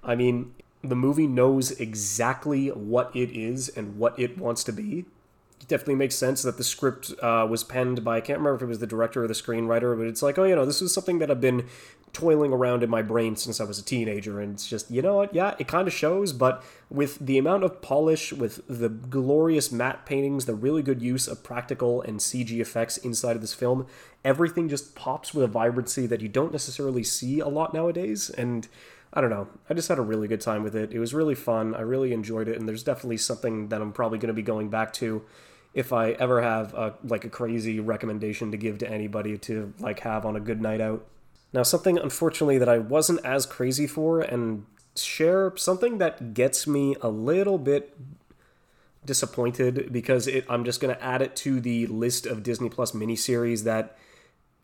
I 0.04 0.16
mean, 0.16 0.54
the 0.84 0.96
movie 0.96 1.26
knows 1.26 1.72
exactly 1.72 2.68
what 2.68 3.16
it 3.16 3.32
is 3.32 3.70
and 3.70 3.98
what 3.98 4.20
it 4.20 4.38
wants 4.38 4.64
to 4.66 4.72
be 4.72 5.06
definitely 5.68 5.96
makes 5.96 6.16
sense 6.16 6.42
that 6.44 6.58
the 6.58 6.64
script 6.64 7.14
uh, 7.22 7.46
was 7.50 7.64
penned 7.64 8.04
by 8.04 8.18
I 8.18 8.22
can't 8.22 8.40
remember 8.40 8.56
if 8.56 8.62
it 8.62 8.68
was 8.68 8.80
the 8.80 8.88
director 8.88 9.24
or 9.24 9.28
the 9.28 9.34
screenwriter, 9.34 9.98
but 9.98 10.08
it's 10.08 10.22
like, 10.22 10.38
oh, 10.38 10.44
you 10.44 10.56
know, 10.56 10.66
this 10.66 10.82
is 10.82 10.94
something 10.94 11.20
that 11.20 11.32
I've 11.32 11.42
been 11.42 11.68
toiling 12.14 12.54
around 12.54 12.82
in 12.82 12.90
my 12.90 13.02
brain 13.02 13.36
since 13.36 13.60
I 13.60 13.66
was 13.66 13.78
a 13.78 13.84
teenager, 13.84 14.40
and 14.40 14.54
it's 14.54 14.68
just, 14.68 14.90
you 14.90 15.02
know 15.02 15.16
what, 15.16 15.36
yeah, 15.36 15.56
it 15.60 15.68
kind 15.68 15.86
of 15.86 15.94
shows, 15.94 16.32
but 16.32 16.64
with 16.90 17.20
the 17.20 17.38
amount 17.38 17.64
of 17.64 17.82
polish, 17.82 18.32
with 18.32 18.62
the 18.70 18.88
glorious 18.88 19.72
matte 19.72 20.06
paintings, 20.06 20.46
the 20.46 20.56
really 20.56 20.82
good 20.82 21.02
use 21.02 21.28
of 21.28 21.44
practical 21.44 22.02
and 22.02 22.20
CG 22.20 22.58
effects 22.60 22.98
inside 22.98 23.36
of 23.36 23.42
this 23.42 23.54
film, 23.54 23.86
everything 24.24 24.70
just 24.70 24.96
pops 24.96 25.34
with 25.34 25.44
a 25.44 25.48
vibrancy 25.48 26.08
that 26.08 26.22
you 26.22 26.30
don't 26.30 26.54
necessarily 26.54 27.04
see 27.04 27.40
a 27.40 27.50
lot 27.50 27.74
nowadays, 27.74 28.30
and 28.30 28.70
I 29.12 29.22
don't 29.22 29.30
know. 29.30 29.48
I 29.70 29.74
just 29.74 29.88
had 29.88 29.98
a 29.98 30.02
really 30.02 30.28
good 30.28 30.42
time 30.42 30.64
with 30.64 30.76
it. 30.76 30.92
It 30.92 31.00
was 31.00 31.14
really 31.14 31.36
fun. 31.36 31.74
I 31.74 31.82
really 31.82 32.14
enjoyed 32.14 32.48
it, 32.48 32.58
and 32.58 32.68
there's 32.68 32.84
definitely 32.84 33.18
something 33.18 33.70
that 33.70 33.82
I'm 33.82 33.94
probably 33.94 34.20
going 34.20 34.28
to 34.28 34.34
be 34.34 34.42
going 34.42 34.70
back 34.70 34.94
to 34.94 35.24
if 35.76 35.92
I 35.92 36.12
ever 36.12 36.42
have 36.42 36.74
a, 36.74 36.96
like 37.04 37.26
a 37.26 37.30
crazy 37.30 37.80
recommendation 37.82 38.50
to 38.52 38.58
give 38.58 38.78
to 38.80 38.90
anybody 38.90 39.38
to 39.40 39.74
like 39.80 40.00
have 40.00 40.26
on 40.26 40.36
a 40.36 40.40
good 40.40 40.62
night 40.62 40.80
out. 40.80 41.06
Now, 41.54 41.64
something 41.64 42.00
unfortunately 42.00 42.58
that 42.58 42.70
I 42.70 42.80
wasn't 42.80 43.24
as 43.26 43.46
crazy 43.46 43.86
for 43.86 44.22
and 44.22 44.66
share 44.96 45.52
something 45.58 45.98
that 45.98 46.34
gets 46.34 46.66
me 46.66 46.96
a 47.02 47.10
little 47.10 47.58
bit 47.58 47.96
disappointed 49.06 49.92
because 49.92 50.28
it, 50.28 50.46
I'm 50.50 50.64
just 50.64 50.80
going 50.80 50.96
to 50.96 51.04
add 51.04 51.22
it 51.22 51.36
to 51.38 51.60
the 51.60 51.88
list 51.88 52.26
of 52.26 52.42
Disney 52.42 52.70
Plus 52.70 52.94
miniseries 52.94 53.66
that 53.66 53.98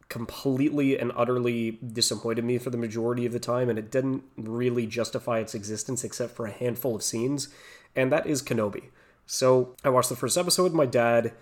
completely 0.07 0.97
and 0.97 1.11
utterly 1.15 1.71
disappointed 1.71 2.43
me 2.43 2.57
for 2.57 2.69
the 2.69 2.77
majority 2.77 3.25
of 3.25 3.33
the 3.33 3.39
time, 3.39 3.69
and 3.69 3.77
it 3.77 3.91
didn't 3.91 4.23
really 4.35 4.85
justify 4.85 5.39
its 5.39 5.55
existence 5.55 6.03
except 6.03 6.35
for 6.35 6.45
a 6.45 6.51
handful 6.51 6.95
of 6.95 7.03
scenes, 7.03 7.49
and 7.95 8.11
that 8.11 8.25
is 8.25 8.41
Kenobi. 8.41 8.89
So 9.25 9.75
I 9.83 9.89
watched 9.89 10.09
the 10.09 10.15
first 10.15 10.37
episode 10.37 10.63
with 10.63 10.73
my 10.73 10.85
dad. 10.85 11.33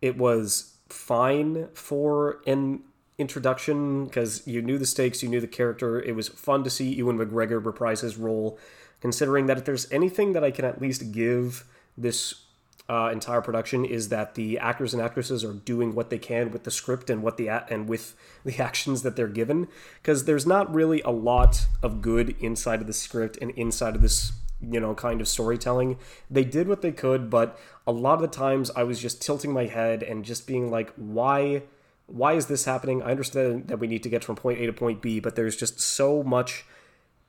It 0.00 0.16
was 0.16 0.74
fine 0.88 1.68
for 1.74 2.40
an 2.46 2.82
introduction 3.18 4.04
because 4.06 4.46
you 4.46 4.62
knew 4.62 4.78
the 4.78 4.86
stakes, 4.86 5.22
you 5.22 5.28
knew 5.28 5.40
the 5.40 5.46
character. 5.46 6.00
It 6.00 6.14
was 6.14 6.28
fun 6.28 6.64
to 6.64 6.70
see 6.70 6.92
Ewan 6.94 7.18
McGregor 7.18 7.64
reprise 7.64 8.00
his 8.00 8.16
role, 8.16 8.58
considering 9.00 9.46
that 9.46 9.58
if 9.58 9.64
there's 9.64 9.90
anything 9.90 10.32
that 10.32 10.44
I 10.44 10.50
can 10.50 10.64
at 10.64 10.80
least 10.80 11.12
give 11.12 11.64
this 11.96 12.42
uh, 12.88 13.10
entire 13.12 13.40
production 13.40 13.84
is 13.84 14.08
that 14.08 14.34
the 14.34 14.58
actors 14.58 14.92
and 14.92 15.02
actresses 15.02 15.44
are 15.44 15.52
doing 15.52 15.94
what 15.94 16.10
they 16.10 16.18
can 16.18 16.50
with 16.50 16.64
the 16.64 16.70
script 16.70 17.08
and 17.08 17.22
what 17.22 17.36
the 17.36 17.48
and 17.48 17.88
with 17.88 18.14
the 18.44 18.58
actions 18.58 19.02
that 19.02 19.16
they're 19.16 19.28
given 19.28 19.68
because 20.02 20.24
there's 20.24 20.46
not 20.46 20.72
really 20.74 21.00
a 21.02 21.10
lot 21.10 21.66
of 21.82 22.02
good 22.02 22.36
inside 22.40 22.80
of 22.80 22.86
the 22.86 22.92
script 22.92 23.38
and 23.40 23.50
inside 23.52 23.94
of 23.94 24.02
this 24.02 24.32
you 24.62 24.80
know 24.80 24.94
kind 24.94 25.20
of 25.20 25.28
storytelling. 25.28 25.98
They 26.30 26.44
did 26.44 26.68
what 26.68 26.82
they 26.82 26.92
could 26.92 27.30
but 27.30 27.58
a 27.86 27.92
lot 27.92 28.14
of 28.14 28.20
the 28.20 28.28
times 28.28 28.70
i 28.76 28.84
was 28.84 29.00
just 29.00 29.20
tilting 29.20 29.52
my 29.52 29.66
head 29.66 30.04
and 30.04 30.24
just 30.24 30.46
being 30.46 30.70
like 30.70 30.92
why 30.94 31.62
why 32.06 32.34
is 32.34 32.46
this 32.46 32.66
happening? 32.66 33.02
I 33.02 33.10
understand 33.10 33.68
that 33.68 33.78
we 33.78 33.86
need 33.86 34.02
to 34.02 34.08
get 34.08 34.22
from 34.22 34.36
point 34.36 34.60
a 34.60 34.66
to 34.66 34.72
point 34.72 35.00
b 35.00 35.20
but 35.20 35.36
there's 35.36 35.56
just 35.56 35.80
so 35.80 36.22
much 36.22 36.64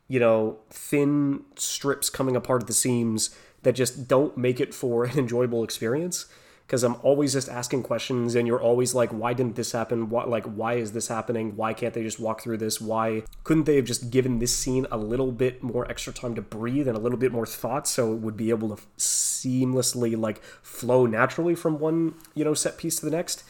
you 0.07 0.19
know 0.19 0.57
thin 0.69 1.43
strips 1.55 2.09
coming 2.09 2.35
apart 2.35 2.63
at 2.63 2.67
the 2.67 2.73
seams 2.73 3.35
that 3.63 3.73
just 3.73 4.07
don't 4.07 4.37
make 4.37 4.59
it 4.59 4.73
for 4.73 5.05
an 5.05 5.17
enjoyable 5.17 5.63
experience 5.63 6.25
because 6.67 6.83
I'm 6.83 6.95
always 7.03 7.33
just 7.33 7.49
asking 7.49 7.83
questions 7.83 8.35
and 8.35 8.47
you're 8.47 8.61
always 8.61 8.95
like 8.95 9.11
why 9.11 9.33
didn't 9.33 9.55
this 9.55 9.71
happen? 9.71 10.09
What 10.09 10.29
like 10.29 10.45
why 10.45 10.73
is 10.73 10.93
this 10.93 11.07
happening? 11.07 11.55
Why 11.55 11.73
can't 11.73 11.93
they 11.93 12.03
just 12.03 12.19
walk 12.19 12.41
through 12.41 12.57
this? 12.57 12.79
Why 12.81 13.23
couldn't 13.43 13.65
they 13.65 13.75
have 13.75 13.85
just 13.85 14.09
given 14.09 14.39
this 14.39 14.55
scene 14.55 14.87
a 14.91 14.97
little 14.97 15.31
bit 15.31 15.61
more 15.61 15.89
extra 15.89 16.13
time 16.13 16.35
to 16.35 16.41
breathe 16.41 16.87
and 16.87 16.97
a 16.97 17.01
little 17.01 17.17
bit 17.17 17.31
more 17.31 17.45
thought 17.45 17.87
so 17.87 18.13
it 18.13 18.19
would 18.19 18.37
be 18.37 18.49
able 18.49 18.75
to 18.75 18.83
seamlessly 18.97 20.17
like 20.19 20.41
flow 20.61 21.05
naturally 21.05 21.55
from 21.55 21.79
one 21.79 22.15
you 22.33 22.43
know 22.43 22.53
set 22.53 22.77
piece 22.77 22.97
to 22.97 23.05
the 23.05 23.11
next? 23.11 23.43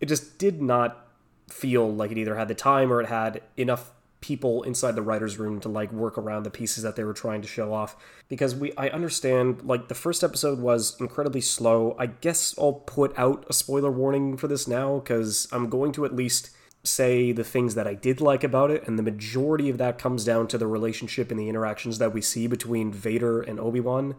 It 0.00 0.06
just 0.06 0.38
did 0.38 0.60
not 0.60 1.06
feel 1.48 1.92
like 1.92 2.10
it 2.10 2.18
either 2.18 2.36
had 2.36 2.48
the 2.48 2.54
time 2.54 2.92
or 2.92 3.00
it 3.00 3.06
had 3.06 3.42
enough 3.56 3.92
people 4.24 4.62
inside 4.62 4.96
the 4.96 5.02
writers 5.02 5.38
room 5.38 5.60
to 5.60 5.68
like 5.68 5.92
work 5.92 6.16
around 6.16 6.44
the 6.44 6.50
pieces 6.50 6.82
that 6.82 6.96
they 6.96 7.04
were 7.04 7.12
trying 7.12 7.42
to 7.42 7.46
show 7.46 7.74
off 7.74 7.94
because 8.30 8.54
we 8.54 8.72
I 8.78 8.88
understand 8.88 9.62
like 9.62 9.88
the 9.88 9.94
first 9.94 10.24
episode 10.24 10.60
was 10.60 10.98
incredibly 10.98 11.42
slow. 11.42 11.94
I 11.98 12.06
guess 12.06 12.54
I'll 12.58 12.72
put 12.72 13.12
out 13.18 13.44
a 13.50 13.52
spoiler 13.52 13.90
warning 13.90 14.38
for 14.38 14.48
this 14.48 14.66
now 14.66 15.00
cuz 15.00 15.46
I'm 15.52 15.68
going 15.68 15.92
to 15.92 16.06
at 16.06 16.16
least 16.16 16.48
say 16.84 17.32
the 17.32 17.44
things 17.44 17.74
that 17.74 17.86
I 17.86 17.92
did 17.92 18.22
like 18.22 18.42
about 18.42 18.70
it 18.70 18.88
and 18.88 18.98
the 18.98 19.02
majority 19.02 19.68
of 19.68 19.76
that 19.76 19.98
comes 19.98 20.24
down 20.24 20.48
to 20.48 20.56
the 20.56 20.66
relationship 20.66 21.30
and 21.30 21.38
the 21.38 21.50
interactions 21.50 21.98
that 21.98 22.14
we 22.14 22.22
see 22.22 22.46
between 22.46 22.90
Vader 22.90 23.42
and 23.42 23.60
Obi-Wan 23.60 24.14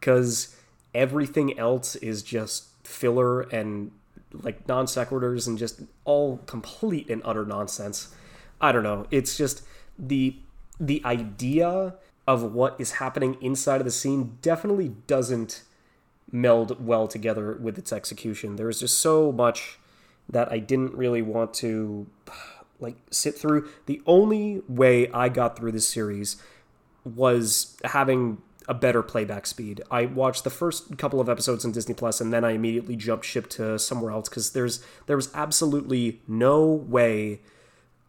cuz 0.00 0.54
everything 0.94 1.58
else 1.58 1.96
is 1.96 2.22
just 2.22 2.68
filler 2.84 3.40
and 3.40 3.90
like 4.32 4.68
non 4.68 4.86
sequiturs 4.86 5.48
and 5.48 5.58
just 5.58 5.82
all 6.04 6.38
complete 6.46 7.10
and 7.10 7.20
utter 7.24 7.44
nonsense. 7.44 8.14
I 8.60 8.72
don't 8.72 8.82
know. 8.82 9.06
It's 9.10 9.36
just 9.36 9.62
the 9.98 10.36
the 10.78 11.02
idea 11.04 11.94
of 12.26 12.54
what 12.54 12.76
is 12.78 12.92
happening 12.92 13.36
inside 13.40 13.80
of 13.80 13.84
the 13.84 13.90
scene 13.90 14.38
definitely 14.40 14.94
doesn't 15.06 15.62
meld 16.32 16.84
well 16.84 17.08
together 17.08 17.58
with 17.60 17.76
its 17.76 17.92
execution. 17.92 18.56
There 18.56 18.68
is 18.68 18.80
just 18.80 18.98
so 18.98 19.32
much 19.32 19.78
that 20.28 20.50
I 20.50 20.58
didn't 20.58 20.94
really 20.94 21.22
want 21.22 21.52
to 21.54 22.06
like 22.80 22.96
sit 23.10 23.36
through. 23.36 23.68
The 23.86 24.00
only 24.06 24.62
way 24.68 25.10
I 25.12 25.28
got 25.28 25.56
through 25.56 25.72
this 25.72 25.88
series 25.88 26.36
was 27.04 27.76
having 27.84 28.38
a 28.68 28.74
better 28.74 29.02
playback 29.02 29.46
speed. 29.46 29.82
I 29.90 30.06
watched 30.06 30.44
the 30.44 30.50
first 30.50 30.96
couple 30.96 31.20
of 31.20 31.28
episodes 31.28 31.64
on 31.64 31.72
Disney 31.72 31.94
Plus 31.94 32.20
and 32.20 32.32
then 32.32 32.44
I 32.44 32.52
immediately 32.52 32.94
jumped 32.94 33.24
ship 33.24 33.48
to 33.50 33.78
somewhere 33.78 34.12
else 34.12 34.28
cuz 34.28 34.50
there's 34.50 34.82
there 35.06 35.16
was 35.16 35.30
absolutely 35.34 36.22
no 36.28 36.64
way 36.64 37.40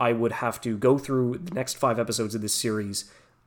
I 0.01 0.13
would 0.13 0.31
have 0.31 0.59
to 0.61 0.75
go 0.79 0.97
through 0.97 1.37
the 1.37 1.53
next 1.53 1.75
five 1.75 1.99
episodes 1.99 2.33
of 2.33 2.41
this 2.41 2.55
series 2.55 3.05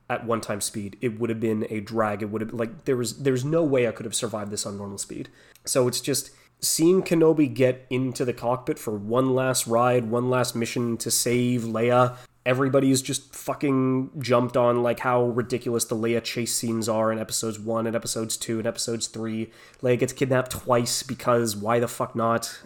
at 0.09 0.25
one 0.25 0.39
time 0.39 0.61
speed. 0.61 0.97
It 1.01 1.19
would 1.19 1.29
have 1.29 1.41
been 1.41 1.67
a 1.69 1.81
drag. 1.81 2.21
It 2.21 2.27
would 2.27 2.39
have 2.39 2.53
like 2.53 2.85
there 2.85 2.95
was 2.95 3.23
there's 3.23 3.43
no 3.43 3.61
way 3.61 3.89
I 3.89 3.91
could 3.91 4.05
have 4.05 4.15
survived 4.15 4.51
this 4.51 4.65
on 4.65 4.77
normal 4.77 4.97
speed. 4.97 5.27
So 5.65 5.89
it's 5.89 5.99
just 5.99 6.31
seeing 6.61 7.03
Kenobi 7.03 7.53
get 7.53 7.85
into 7.89 8.23
the 8.23 8.31
cockpit 8.31 8.79
for 8.79 8.97
one 8.97 9.35
last 9.35 9.67
ride, 9.67 10.09
one 10.09 10.29
last 10.29 10.55
mission 10.55 10.95
to 10.97 11.11
save 11.11 11.63
Leia. 11.63 12.15
Everybody's 12.45 13.01
just 13.01 13.35
fucking 13.35 14.11
jumped 14.19 14.55
on 14.55 14.81
like 14.81 15.01
how 15.01 15.25
ridiculous 15.25 15.83
the 15.83 15.95
Leia 15.97 16.23
chase 16.23 16.55
scenes 16.55 16.87
are 16.87 17.11
in 17.11 17.19
episodes 17.19 17.59
1 17.59 17.85
and 17.85 17.95
episodes 17.95 18.37
2 18.37 18.59
and 18.59 18.67
episodes 18.67 19.07
3. 19.07 19.51
Leia 19.81 19.99
gets 19.99 20.13
kidnapped 20.13 20.51
twice 20.51 21.03
because 21.03 21.53
why 21.55 21.79
the 21.79 21.87
fuck 21.87 22.15
not? 22.15 22.61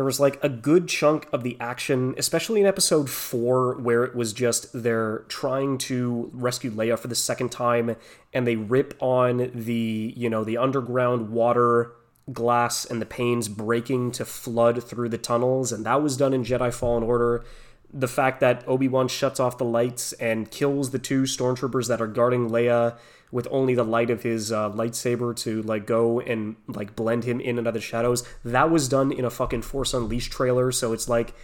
There 0.00 0.04
was 0.06 0.18
like 0.18 0.42
a 0.42 0.48
good 0.48 0.88
chunk 0.88 1.28
of 1.30 1.42
the 1.42 1.58
action, 1.60 2.14
especially 2.16 2.62
in 2.62 2.66
episode 2.66 3.10
four, 3.10 3.78
where 3.82 4.02
it 4.02 4.14
was 4.14 4.32
just 4.32 4.68
they're 4.72 5.26
trying 5.28 5.76
to 5.76 6.30
rescue 6.32 6.70
Leia 6.70 6.98
for 6.98 7.08
the 7.08 7.14
second 7.14 7.50
time, 7.52 7.94
and 8.32 8.46
they 8.46 8.56
rip 8.56 8.94
on 8.98 9.50
the 9.54 10.14
you 10.16 10.30
know 10.30 10.42
the 10.42 10.56
underground 10.56 11.28
water 11.28 11.92
glass 12.32 12.86
and 12.86 13.02
the 13.02 13.04
panes 13.04 13.46
breaking 13.46 14.10
to 14.12 14.24
flood 14.24 14.82
through 14.82 15.10
the 15.10 15.18
tunnels, 15.18 15.70
and 15.70 15.84
that 15.84 16.02
was 16.02 16.16
done 16.16 16.32
in 16.32 16.44
Jedi 16.44 16.72
Fallen 16.72 17.02
Order. 17.02 17.44
The 17.92 18.08
fact 18.08 18.40
that 18.40 18.62
Obi 18.68 18.88
Wan 18.88 19.08
shuts 19.08 19.40
off 19.40 19.58
the 19.58 19.64
lights 19.64 20.12
and 20.14 20.50
kills 20.50 20.90
the 20.90 20.98
two 20.98 21.22
stormtroopers 21.22 21.88
that 21.88 22.00
are 22.00 22.06
guarding 22.06 22.48
Leia 22.48 22.96
with 23.32 23.46
only 23.50 23.74
the 23.74 23.84
light 23.84 24.10
of 24.10 24.22
his 24.22 24.50
uh, 24.50 24.70
lightsaber 24.70 25.36
to 25.36 25.62
like 25.62 25.86
go 25.86 26.20
and 26.20 26.56
like 26.66 26.96
blend 26.96 27.24
him 27.24 27.40
in 27.40 27.58
and 27.58 27.66
out 27.66 27.70
of 27.70 27.74
the 27.74 27.80
shadows. 27.80 28.26
That 28.44 28.70
was 28.70 28.88
done 28.88 29.12
in 29.12 29.24
a 29.24 29.30
fucking 29.30 29.62
Force 29.62 29.94
Unleashed 29.94 30.32
trailer, 30.32 30.72
so 30.72 30.92
it's 30.92 31.08
like 31.08 31.34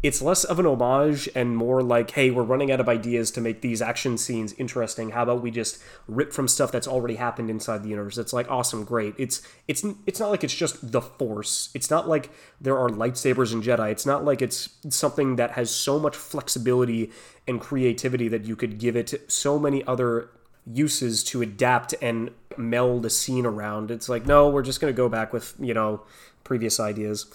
it's 0.00 0.22
less 0.22 0.44
of 0.44 0.60
an 0.60 0.66
homage 0.66 1.28
and 1.34 1.56
more 1.56 1.82
like, 1.82 2.12
hey, 2.12 2.30
we're 2.30 2.44
running 2.44 2.70
out 2.70 2.78
of 2.78 2.88
ideas 2.88 3.32
to 3.32 3.40
make 3.40 3.62
these 3.62 3.82
action 3.82 4.16
scenes 4.16 4.52
interesting. 4.52 5.10
How 5.10 5.24
about 5.24 5.42
we 5.42 5.50
just 5.50 5.82
rip 6.06 6.32
from 6.32 6.46
stuff 6.46 6.70
that's 6.70 6.86
already 6.86 7.16
happened 7.16 7.50
inside 7.50 7.82
the 7.82 7.88
universe? 7.88 8.16
It's 8.16 8.32
like 8.32 8.48
awesome, 8.48 8.84
great. 8.84 9.14
It's 9.18 9.42
it's 9.66 9.84
it's 10.06 10.20
not 10.20 10.30
like 10.30 10.44
it's 10.44 10.54
just 10.54 10.92
the 10.92 11.00
Force. 11.00 11.70
It's 11.74 11.90
not 11.90 12.08
like 12.08 12.30
there 12.60 12.78
are 12.78 12.88
lightsabers 12.88 13.52
and 13.52 13.62
Jedi. 13.62 13.90
It's 13.90 14.06
not 14.06 14.24
like 14.24 14.40
it's 14.40 14.68
something 14.88 15.34
that 15.36 15.52
has 15.52 15.70
so 15.70 15.98
much 15.98 16.14
flexibility 16.14 17.10
and 17.48 17.60
creativity 17.60 18.28
that 18.28 18.44
you 18.44 18.54
could 18.54 18.78
give 18.78 18.94
it 18.94 19.14
so 19.30 19.58
many 19.58 19.84
other 19.84 20.30
uses 20.64 21.24
to 21.24 21.42
adapt 21.42 21.94
and 22.00 22.30
meld 22.56 23.04
a 23.04 23.10
scene 23.10 23.46
around. 23.46 23.90
It's 23.90 24.08
like, 24.08 24.26
no, 24.26 24.48
we're 24.48 24.62
just 24.62 24.80
going 24.80 24.92
to 24.92 24.96
go 24.96 25.08
back 25.08 25.32
with, 25.32 25.54
you 25.58 25.74
know, 25.74 26.02
previous 26.44 26.78
ideas. 26.78 27.26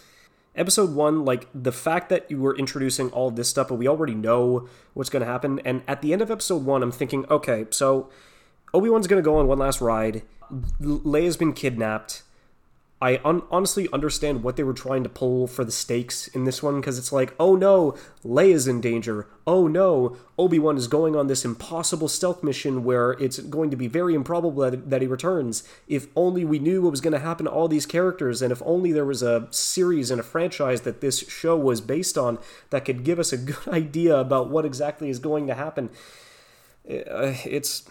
Episode 0.55 0.93
one, 0.93 1.25
like 1.25 1.47
the 1.53 1.71
fact 1.71 2.09
that 2.09 2.29
you 2.29 2.39
were 2.39 2.55
introducing 2.55 3.09
all 3.09 3.31
this 3.31 3.49
stuff, 3.49 3.69
but 3.69 3.75
we 3.75 3.87
already 3.87 4.13
know 4.13 4.67
what's 4.93 5.09
going 5.09 5.21
to 5.21 5.31
happen. 5.31 5.59
And 5.65 5.81
at 5.87 6.01
the 6.01 6.13
end 6.13 6.21
of 6.21 6.29
episode 6.29 6.63
one, 6.63 6.83
I'm 6.83 6.91
thinking, 6.91 7.25
okay, 7.29 7.65
so 7.71 8.09
Obi 8.73 8.89
Wan's 8.89 9.07
going 9.07 9.21
to 9.21 9.25
go 9.25 9.37
on 9.37 9.47
one 9.47 9.57
last 9.57 9.81
ride. 9.81 10.21
Leia's 10.79 11.37
been 11.37 11.53
kidnapped. 11.53 12.21
I 13.03 13.19
un- 13.25 13.41
honestly 13.51 13.89
understand 13.91 14.43
what 14.43 14.55
they 14.55 14.63
were 14.63 14.73
trying 14.73 15.03
to 15.03 15.09
pull 15.09 15.45
for 15.45 15.65
the 15.65 15.73
stakes 15.73 16.29
in 16.29 16.45
this 16.45 16.63
one 16.63 16.79
because 16.79 16.97
it's 16.97 17.11
like, 17.11 17.35
oh 17.37 17.57
no, 17.57 17.97
Leia's 18.23 18.65
in 18.65 18.79
danger. 18.79 19.27
Oh 19.45 19.67
no, 19.67 20.15
Obi 20.37 20.57
Wan 20.57 20.77
is 20.77 20.87
going 20.87 21.13
on 21.13 21.27
this 21.27 21.43
impossible 21.43 22.07
stealth 22.07 22.43
mission 22.43 22.85
where 22.85 23.11
it's 23.11 23.39
going 23.39 23.71
to 23.71 23.75
be 23.75 23.87
very 23.87 24.15
improbable 24.15 24.61
that, 24.61 24.89
that 24.89 25.01
he 25.01 25.07
returns. 25.07 25.67
If 25.85 26.07
only 26.15 26.45
we 26.45 26.59
knew 26.59 26.81
what 26.81 26.91
was 26.91 27.01
going 27.01 27.11
to 27.11 27.19
happen 27.19 27.45
to 27.45 27.51
all 27.51 27.67
these 27.67 27.85
characters, 27.85 28.41
and 28.41 28.53
if 28.53 28.61
only 28.65 28.93
there 28.93 29.03
was 29.03 29.21
a 29.21 29.49
series 29.51 30.09
and 30.09 30.21
a 30.21 30.23
franchise 30.23 30.81
that 30.81 31.01
this 31.01 31.27
show 31.27 31.57
was 31.57 31.81
based 31.81 32.17
on 32.17 32.39
that 32.69 32.85
could 32.85 33.03
give 33.03 33.19
us 33.19 33.33
a 33.33 33.37
good 33.37 33.67
idea 33.67 34.15
about 34.15 34.49
what 34.49 34.63
exactly 34.63 35.09
is 35.09 35.19
going 35.19 35.45
to 35.47 35.55
happen. 35.55 35.89
Uh, 36.89 37.35
it's 37.43 37.83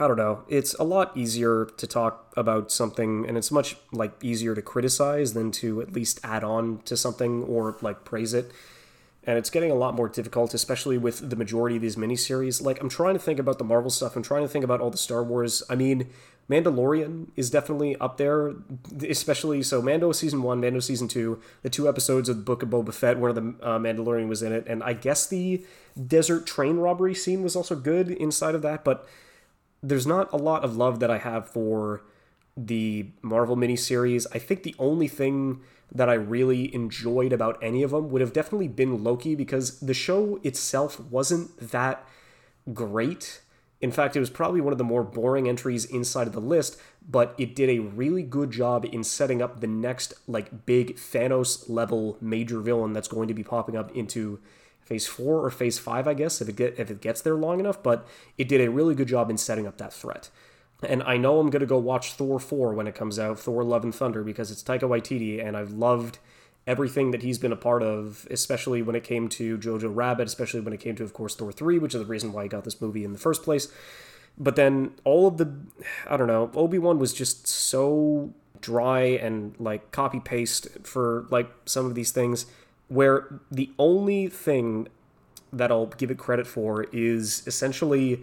I 0.00 0.08
don't 0.08 0.16
know. 0.16 0.44
It's 0.48 0.72
a 0.74 0.82
lot 0.82 1.14
easier 1.14 1.66
to 1.76 1.86
talk 1.86 2.32
about 2.34 2.72
something, 2.72 3.26
and 3.28 3.36
it's 3.36 3.50
much 3.50 3.76
like 3.92 4.12
easier 4.24 4.54
to 4.54 4.62
criticize 4.62 5.34
than 5.34 5.50
to 5.52 5.82
at 5.82 5.92
least 5.92 6.18
add 6.24 6.42
on 6.42 6.80
to 6.86 6.96
something 6.96 7.42
or 7.42 7.76
like 7.82 8.02
praise 8.02 8.32
it. 8.32 8.50
And 9.24 9.36
it's 9.36 9.50
getting 9.50 9.70
a 9.70 9.74
lot 9.74 9.94
more 9.94 10.08
difficult, 10.08 10.54
especially 10.54 10.96
with 10.96 11.28
the 11.28 11.36
majority 11.36 11.76
of 11.76 11.82
these 11.82 11.96
miniseries. 11.96 12.62
Like, 12.62 12.80
I'm 12.80 12.88
trying 12.88 13.12
to 13.12 13.20
think 13.20 13.38
about 13.38 13.58
the 13.58 13.64
Marvel 13.64 13.90
stuff. 13.90 14.16
I'm 14.16 14.22
trying 14.22 14.40
to 14.40 14.48
think 14.48 14.64
about 14.64 14.80
all 14.80 14.90
the 14.90 14.96
Star 14.96 15.22
Wars. 15.22 15.62
I 15.68 15.74
mean, 15.74 16.08
Mandalorian 16.48 17.26
is 17.36 17.50
definitely 17.50 17.94
up 17.96 18.16
there, 18.16 18.54
especially 19.06 19.62
so. 19.62 19.82
Mando 19.82 20.12
season 20.12 20.42
one, 20.42 20.62
Mando 20.62 20.80
season 20.80 21.08
two, 21.08 21.42
the 21.60 21.68
two 21.68 21.86
episodes 21.86 22.30
of 22.30 22.38
the 22.38 22.42
Book 22.42 22.62
of 22.62 22.70
Boba 22.70 22.94
Fett, 22.94 23.18
where 23.18 23.34
the 23.34 23.54
uh, 23.62 23.78
Mandalorian 23.78 24.28
was 24.28 24.42
in 24.42 24.52
it, 24.54 24.64
and 24.66 24.82
I 24.82 24.94
guess 24.94 25.26
the 25.26 25.62
desert 26.06 26.46
train 26.46 26.78
robbery 26.78 27.14
scene 27.14 27.42
was 27.42 27.54
also 27.54 27.76
good 27.76 28.10
inside 28.10 28.54
of 28.54 28.62
that, 28.62 28.82
but 28.82 29.06
there's 29.82 30.06
not 30.06 30.32
a 30.32 30.36
lot 30.36 30.64
of 30.64 30.76
love 30.76 31.00
that 31.00 31.10
I 31.10 31.18
have 31.18 31.48
for 31.48 32.02
the 32.56 33.10
Marvel 33.22 33.56
miniseries. 33.56 34.26
I 34.32 34.38
think 34.38 34.62
the 34.62 34.74
only 34.78 35.08
thing 35.08 35.60
that 35.92 36.08
I 36.08 36.14
really 36.14 36.72
enjoyed 36.74 37.32
about 37.32 37.58
any 37.62 37.82
of 37.82 37.90
them 37.90 38.10
would 38.10 38.20
have 38.20 38.32
definitely 38.32 38.68
been 38.68 39.02
Loki 39.02 39.34
because 39.34 39.80
the 39.80 39.94
show 39.94 40.38
itself 40.42 41.00
wasn't 41.00 41.56
that 41.70 42.06
great. 42.72 43.40
In 43.80 43.90
fact, 43.90 44.14
it 44.14 44.20
was 44.20 44.30
probably 44.30 44.60
one 44.60 44.72
of 44.72 44.78
the 44.78 44.84
more 44.84 45.02
boring 45.02 45.48
entries 45.48 45.86
inside 45.86 46.26
of 46.26 46.34
the 46.34 46.40
list, 46.40 46.78
but 47.08 47.34
it 47.38 47.56
did 47.56 47.70
a 47.70 47.78
really 47.78 48.22
good 48.22 48.50
job 48.50 48.84
in 48.84 49.02
setting 49.02 49.40
up 49.40 49.60
the 49.60 49.66
next 49.66 50.12
like 50.28 50.66
big 50.66 50.96
Thanos 50.96 51.68
level 51.68 52.18
major 52.20 52.60
villain 52.60 52.92
that's 52.92 53.08
going 53.08 53.28
to 53.28 53.34
be 53.34 53.42
popping 53.42 53.76
up 53.76 53.90
into 53.96 54.38
phase 54.90 55.06
4 55.06 55.46
or 55.46 55.50
phase 55.50 55.78
5, 55.78 56.08
I 56.08 56.14
guess, 56.14 56.40
if 56.40 56.48
it 56.48 56.56
get, 56.56 56.76
if 56.76 56.90
it 56.90 57.00
gets 57.00 57.22
there 57.22 57.36
long 57.36 57.60
enough, 57.60 57.80
but 57.80 58.08
it 58.36 58.48
did 58.48 58.60
a 58.60 58.68
really 58.68 58.96
good 58.96 59.06
job 59.06 59.30
in 59.30 59.38
setting 59.38 59.64
up 59.64 59.78
that 59.78 59.92
threat. 59.92 60.30
And 60.82 61.00
I 61.04 61.16
know 61.16 61.38
I'm 61.38 61.48
to 61.48 61.64
go 61.64 61.78
watch 61.78 62.14
Thor 62.14 62.40
4 62.40 62.74
when 62.74 62.88
it 62.88 62.96
comes 62.96 63.16
out, 63.16 63.38
Thor 63.38 63.62
Love 63.62 63.84
and 63.84 63.94
Thunder 63.94 64.24
because 64.24 64.50
it's 64.50 64.64
Taika 64.64 64.80
Waititi 64.80 65.46
and 65.46 65.56
I've 65.56 65.70
loved 65.70 66.18
everything 66.66 67.12
that 67.12 67.22
he's 67.22 67.38
been 67.38 67.52
a 67.52 67.56
part 67.56 67.84
of, 67.84 68.26
especially 68.32 68.82
when 68.82 68.96
it 68.96 69.04
came 69.04 69.28
to 69.28 69.56
Jojo 69.58 69.94
Rabbit, 69.94 70.26
especially 70.26 70.60
when 70.60 70.72
it 70.72 70.80
came 70.80 70.96
to, 70.96 71.04
of 71.04 71.12
course, 71.12 71.36
Thor 71.36 71.52
3, 71.52 71.78
which 71.78 71.94
is 71.94 72.00
the 72.00 72.06
reason 72.06 72.32
why 72.32 72.42
he 72.42 72.48
got 72.48 72.64
this 72.64 72.80
movie 72.80 73.04
in 73.04 73.12
the 73.12 73.18
first 73.18 73.44
place. 73.44 73.72
But 74.36 74.56
then 74.56 74.94
all 75.04 75.28
of 75.28 75.36
the, 75.36 75.54
I 76.08 76.16
don't 76.16 76.26
know, 76.26 76.50
Obi 76.54 76.80
Wan 76.80 76.98
was 76.98 77.12
just 77.12 77.46
so 77.46 78.34
dry 78.60 79.02
and 79.02 79.54
like 79.60 79.92
copy 79.92 80.18
paste 80.18 80.66
for 80.82 81.26
like 81.30 81.48
some 81.64 81.86
of 81.86 81.94
these 81.94 82.10
things, 82.10 82.46
where 82.90 83.40
the 83.50 83.70
only 83.78 84.26
thing 84.26 84.88
that 85.52 85.70
I'll 85.70 85.86
give 85.86 86.10
it 86.10 86.18
credit 86.18 86.46
for 86.46 86.84
is 86.92 87.46
essentially 87.46 88.22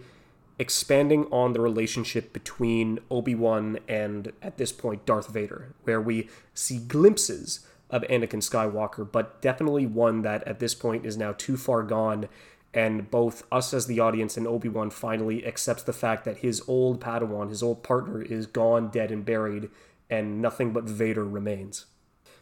expanding 0.58 1.24
on 1.30 1.54
the 1.54 1.60
relationship 1.60 2.32
between 2.34 2.98
Obi 3.10 3.34
Wan 3.34 3.78
and, 3.88 4.32
at 4.42 4.58
this 4.58 4.70
point, 4.72 5.06
Darth 5.06 5.28
Vader, 5.28 5.74
where 5.84 6.00
we 6.00 6.28
see 6.52 6.78
glimpses 6.78 7.66
of 7.88 8.02
Anakin 8.02 8.42
Skywalker, 8.42 9.10
but 9.10 9.40
definitely 9.40 9.86
one 9.86 10.20
that 10.20 10.46
at 10.46 10.58
this 10.58 10.74
point 10.74 11.06
is 11.06 11.16
now 11.16 11.32
too 11.32 11.56
far 11.56 11.82
gone. 11.82 12.28
And 12.74 13.10
both 13.10 13.44
us 13.50 13.72
as 13.72 13.86
the 13.86 14.00
audience 14.00 14.36
and 14.36 14.46
Obi 14.46 14.68
Wan 14.68 14.90
finally 14.90 15.46
accepts 15.46 15.84
the 15.84 15.94
fact 15.94 16.26
that 16.26 16.38
his 16.38 16.62
old 16.68 17.00
Padawan, 17.00 17.48
his 17.48 17.62
old 17.62 17.82
partner, 17.82 18.20
is 18.20 18.46
gone, 18.46 18.90
dead, 18.90 19.10
and 19.10 19.24
buried, 19.24 19.70
and 20.10 20.42
nothing 20.42 20.74
but 20.74 20.84
Vader 20.84 21.24
remains. 21.24 21.86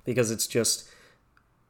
Because 0.04 0.32
it's 0.32 0.48
just 0.48 0.88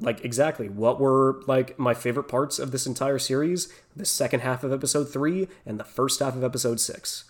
like 0.00 0.24
exactly 0.24 0.68
what 0.68 1.00
were 1.00 1.42
like 1.46 1.78
my 1.78 1.94
favorite 1.94 2.28
parts 2.28 2.58
of 2.58 2.70
this 2.70 2.86
entire 2.86 3.18
series 3.18 3.72
the 3.94 4.04
second 4.04 4.40
half 4.40 4.62
of 4.62 4.72
episode 4.72 5.04
3 5.04 5.48
and 5.64 5.80
the 5.80 5.84
first 5.84 6.20
half 6.20 6.36
of 6.36 6.44
episode 6.44 6.78
6 6.78 7.24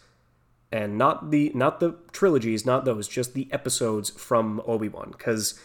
and 0.73 0.99
not 0.99 1.30
the 1.30 1.52
not 1.54 1.78
the 1.78 1.94
trilogies 2.11 2.66
not 2.66 2.85
those 2.85 3.06
just 3.06 3.35
the 3.35 3.49
episodes 3.52 4.11
from 4.11 4.61
obi-wan 4.66 5.12
because 5.12 5.61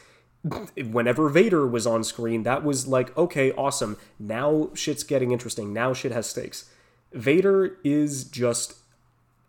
whenever 0.89 1.29
Vader 1.29 1.67
was 1.67 1.85
on 1.85 2.03
screen, 2.03 2.43
that 2.43 2.63
was 2.63 2.87
like, 2.87 3.15
okay, 3.17 3.51
awesome. 3.53 3.97
Now 4.17 4.69
shit's 4.73 5.03
getting 5.03 5.31
interesting. 5.31 5.71
Now 5.73 5.93
shit 5.93 6.11
has 6.11 6.27
stakes. 6.27 6.69
Vader 7.13 7.77
is 7.83 8.23
just 8.23 8.75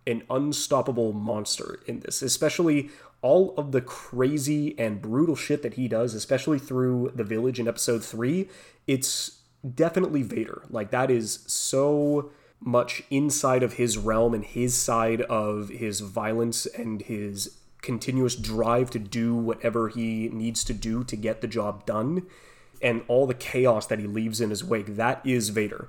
an 0.07 0.23
unstoppable 0.29 1.13
monster 1.13 1.81
in 1.87 2.01
this, 2.01 2.23
especially 2.23 2.91
all 3.23 3.55
of 3.57 3.73
the 3.73 3.81
crazy 3.81 4.79
and 4.79 5.01
brutal 5.01 5.37
shit 5.37 5.63
that 5.63 5.75
he 5.75 5.89
does, 5.89 6.15
especially 6.15 6.59
through 6.59 7.13
the 7.15 7.25
village 7.25 7.59
in 7.59 7.69
episode 7.69 8.05
3. 8.05 8.49
It's 8.87 9.43
definitely 9.75 10.23
Vader. 10.23 10.63
Like, 10.69 10.91
that 10.91 11.11
is 11.11 11.45
so 11.47 12.31
much 12.61 13.03
inside 13.11 13.63
of 13.63 13.75
his 13.75 13.97
realm 13.97 14.35
and 14.35 14.45
his 14.45 14.75
side 14.75 15.23
of 15.23 15.69
his 15.69 16.01
violence 16.01 16.67
and 16.67 17.03
his 17.03 17.59
continuous 17.81 18.37
drive 18.37 18.91
to 18.91 18.99
do 18.99 19.35
whatever 19.35 19.89
he 19.89 20.29
needs 20.29 20.63
to 20.65 20.73
do 20.73 21.03
to 21.03 21.17
get 21.17 21.41
the 21.41 21.49
job 21.49 21.85
done 21.85 22.25
and 22.81 23.03
all 23.09 23.27
the 23.27 23.35
chaos 23.35 23.87
that 23.87 23.99
he 23.99 24.07
leaves 24.07 24.41
in 24.41 24.51
his 24.51 24.65
wake. 24.65 24.97
That 24.97 25.25
is 25.25 25.49
Vader. 25.49 25.89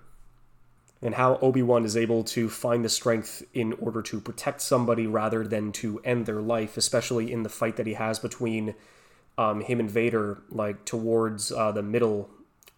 And 1.04 1.16
how 1.16 1.38
Obi 1.42 1.62
Wan 1.62 1.84
is 1.84 1.98
able 1.98 2.24
to 2.26 2.50
find 2.50 2.84
the 2.84 2.90
strength 2.90 3.44
in 3.54 3.74
order 3.74 4.02
to 4.04 4.22
protect 4.22 4.62
somebody 4.62 5.06
rather 5.06 5.46
than 5.46 5.72
to 5.74 6.00
end 6.06 6.26
their 6.26 6.42
life, 6.42 6.78
especially 6.78 7.32
in 7.32 7.44
the 7.44 7.50
fight 7.50 7.76
that 7.76 7.86
he 7.86 7.94
has 7.94 8.20
between 8.20 8.74
um, 9.38 9.62
him 9.62 9.80
and 9.80 9.92
Vader, 9.92 10.42
like 10.50 10.86
towards 10.86 11.52
uh, 11.52 11.72
the 11.72 11.84
middle 11.84 12.30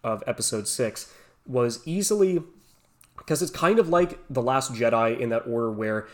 of 0.02 0.24
episode 0.26 0.66
six, 0.66 1.12
was 1.46 1.80
easily 1.86 2.42
because 3.16 3.42
it's 3.42 3.50
kind 3.52 3.78
of 3.78 3.88
like 3.88 4.18
the 4.28 4.42
Last 4.42 4.72
Jedi 4.74 5.18
in 5.18 5.28
that 5.30 5.46
order 5.46 5.70
where 5.70 6.08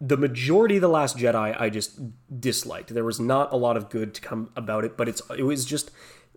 the 0.00 0.16
majority 0.16 0.76
of 0.76 0.80
the 0.80 0.88
last 0.88 1.16
jedi 1.16 1.60
i 1.60 1.68
just 1.68 1.98
disliked. 2.40 2.94
There 2.94 3.04
was 3.04 3.18
not 3.18 3.52
a 3.52 3.56
lot 3.56 3.76
of 3.76 3.90
good 3.90 4.14
to 4.14 4.20
come 4.20 4.50
about 4.56 4.84
it 4.84 4.96
but 4.96 5.08
it's 5.08 5.22
it 5.36 5.42
was 5.42 5.64
just 5.64 5.90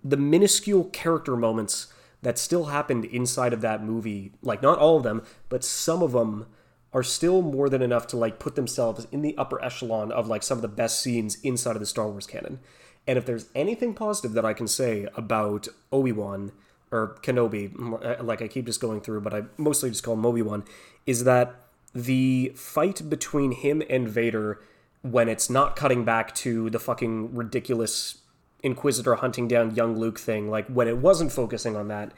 the 0.03 0.17
minuscule 0.17 0.85
character 0.85 1.35
moments 1.35 1.87
that 2.21 2.37
still 2.37 2.65
happened 2.65 3.05
inside 3.05 3.53
of 3.53 3.61
that 3.61 3.83
movie 3.83 4.31
like 4.41 4.61
not 4.61 4.77
all 4.77 4.97
of 4.97 5.03
them 5.03 5.21
but 5.49 5.63
some 5.63 6.01
of 6.01 6.11
them 6.11 6.45
are 6.93 7.03
still 7.03 7.41
more 7.41 7.69
than 7.69 7.81
enough 7.81 8.05
to 8.07 8.17
like 8.17 8.39
put 8.39 8.55
themselves 8.55 9.07
in 9.11 9.21
the 9.21 9.37
upper 9.37 9.63
echelon 9.63 10.11
of 10.11 10.27
like 10.27 10.43
some 10.43 10.57
of 10.57 10.61
the 10.61 10.67
best 10.67 10.99
scenes 10.99 11.35
inside 11.41 11.75
of 11.75 11.79
the 11.79 11.85
star 11.85 12.09
wars 12.09 12.27
canon. 12.27 12.59
And 13.07 13.17
if 13.17 13.25
there's 13.25 13.47
anything 13.55 13.93
positive 13.93 14.33
that 14.33 14.45
i 14.45 14.53
can 14.53 14.67
say 14.67 15.07
about 15.15 15.67
obi-wan 15.91 16.51
or 16.91 17.17
kenobi 17.23 17.71
uh, 18.03 18.23
like 18.23 18.41
i 18.41 18.47
keep 18.47 18.65
just 18.65 18.81
going 18.81 19.01
through 19.01 19.21
but 19.21 19.33
i 19.33 19.43
mostly 19.57 19.89
just 19.89 20.03
call 20.03 20.13
him 20.13 20.25
obi-wan 20.25 20.63
is 21.05 21.23
that 21.23 21.55
the 21.93 22.51
fight 22.55 23.09
between 23.09 23.51
him 23.51 23.81
and 23.89 24.07
Vader 24.07 24.61
when 25.01 25.27
it's 25.27 25.49
not 25.49 25.75
cutting 25.75 26.05
back 26.05 26.33
to 26.35 26.69
the 26.69 26.79
fucking 26.79 27.35
ridiculous 27.35 28.20
Inquisitor 28.63 29.15
hunting 29.15 29.47
down 29.47 29.75
young 29.75 29.97
Luke 29.97 30.19
thing, 30.19 30.49
like 30.49 30.67
when 30.67 30.87
it 30.87 30.97
wasn't 30.97 31.31
focusing 31.31 31.75
on 31.75 31.87
that, 31.87 32.11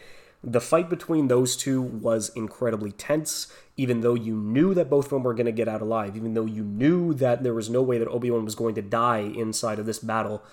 the 0.44 0.60
fight 0.60 0.90
between 0.90 1.30
those 1.30 1.56
two 1.56 1.82
was 1.82 2.30
incredibly 2.36 2.92
tense, 2.92 3.48
even 3.78 4.02
though 4.02 4.14
you 4.14 4.36
knew 4.36 4.74
that 4.74 4.90
both 4.90 5.06
of 5.06 5.12
them 5.12 5.24
were 5.24 5.34
going 5.34 5.46
to 5.46 5.54
get 5.54 5.70
out 5.70 5.82
alive, 5.82 6.18
even 6.18 6.34
though 6.34 6.46
you 6.46 6.64
knew 6.64 7.14
that 7.14 7.44
there 7.44 7.54
was 7.54 7.70
no 7.70 7.82
way 7.82 7.98
that 7.98 8.10
Obi 8.10 8.30
Wan 8.30 8.44
was 8.44 8.56
going 8.56 8.76
to 8.76 8.82
die 8.82 9.20
inside 9.20 9.80
of 9.80 9.86
this 9.86 10.00
battle. 10.00 10.44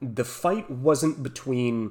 The 0.00 0.24
fight 0.24 0.70
wasn't 0.70 1.22
between 1.22 1.90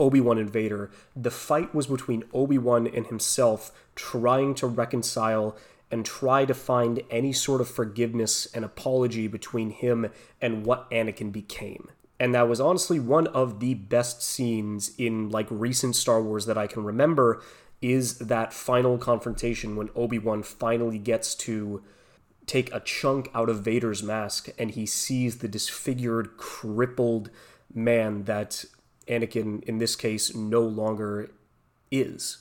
Obi 0.00 0.20
Wan 0.20 0.38
and 0.38 0.50
Vader, 0.50 0.90
the 1.14 1.30
fight 1.30 1.74
was 1.74 1.86
between 1.86 2.24
Obi 2.34 2.58
Wan 2.58 2.86
and 2.88 3.06
himself 3.06 3.70
trying 3.94 4.54
to 4.56 4.66
reconcile 4.66 5.56
and 5.90 6.04
try 6.04 6.44
to 6.44 6.52
find 6.52 7.02
any 7.10 7.32
sort 7.32 7.60
of 7.60 7.68
forgiveness 7.68 8.46
and 8.52 8.64
apology 8.64 9.28
between 9.28 9.70
him 9.70 10.10
and 10.40 10.66
what 10.66 10.90
Anakin 10.90 11.30
became. 11.30 11.88
And 12.18 12.34
that 12.34 12.48
was 12.48 12.60
honestly 12.60 12.98
one 12.98 13.26
of 13.28 13.60
the 13.60 13.74
best 13.74 14.22
scenes 14.22 14.92
in 14.96 15.28
like 15.28 15.46
recent 15.50 15.96
Star 15.96 16.22
Wars 16.22 16.46
that 16.46 16.56
I 16.56 16.66
can 16.66 16.84
remember 16.84 17.42
is 17.82 18.18
that 18.18 18.52
final 18.52 18.96
confrontation 18.96 19.76
when 19.76 19.90
Obi-Wan 19.94 20.42
finally 20.42 20.98
gets 20.98 21.34
to 21.34 21.82
take 22.46 22.72
a 22.72 22.80
chunk 22.80 23.28
out 23.34 23.50
of 23.50 23.62
Vader's 23.62 24.02
mask 24.02 24.48
and 24.58 24.70
he 24.70 24.86
sees 24.86 25.38
the 25.38 25.48
disfigured, 25.48 26.36
crippled 26.36 27.30
man 27.74 28.24
that 28.24 28.64
Anakin 29.08 29.62
in 29.64 29.78
this 29.78 29.94
case 29.94 30.34
no 30.34 30.62
longer 30.62 31.30
is. 31.90 32.38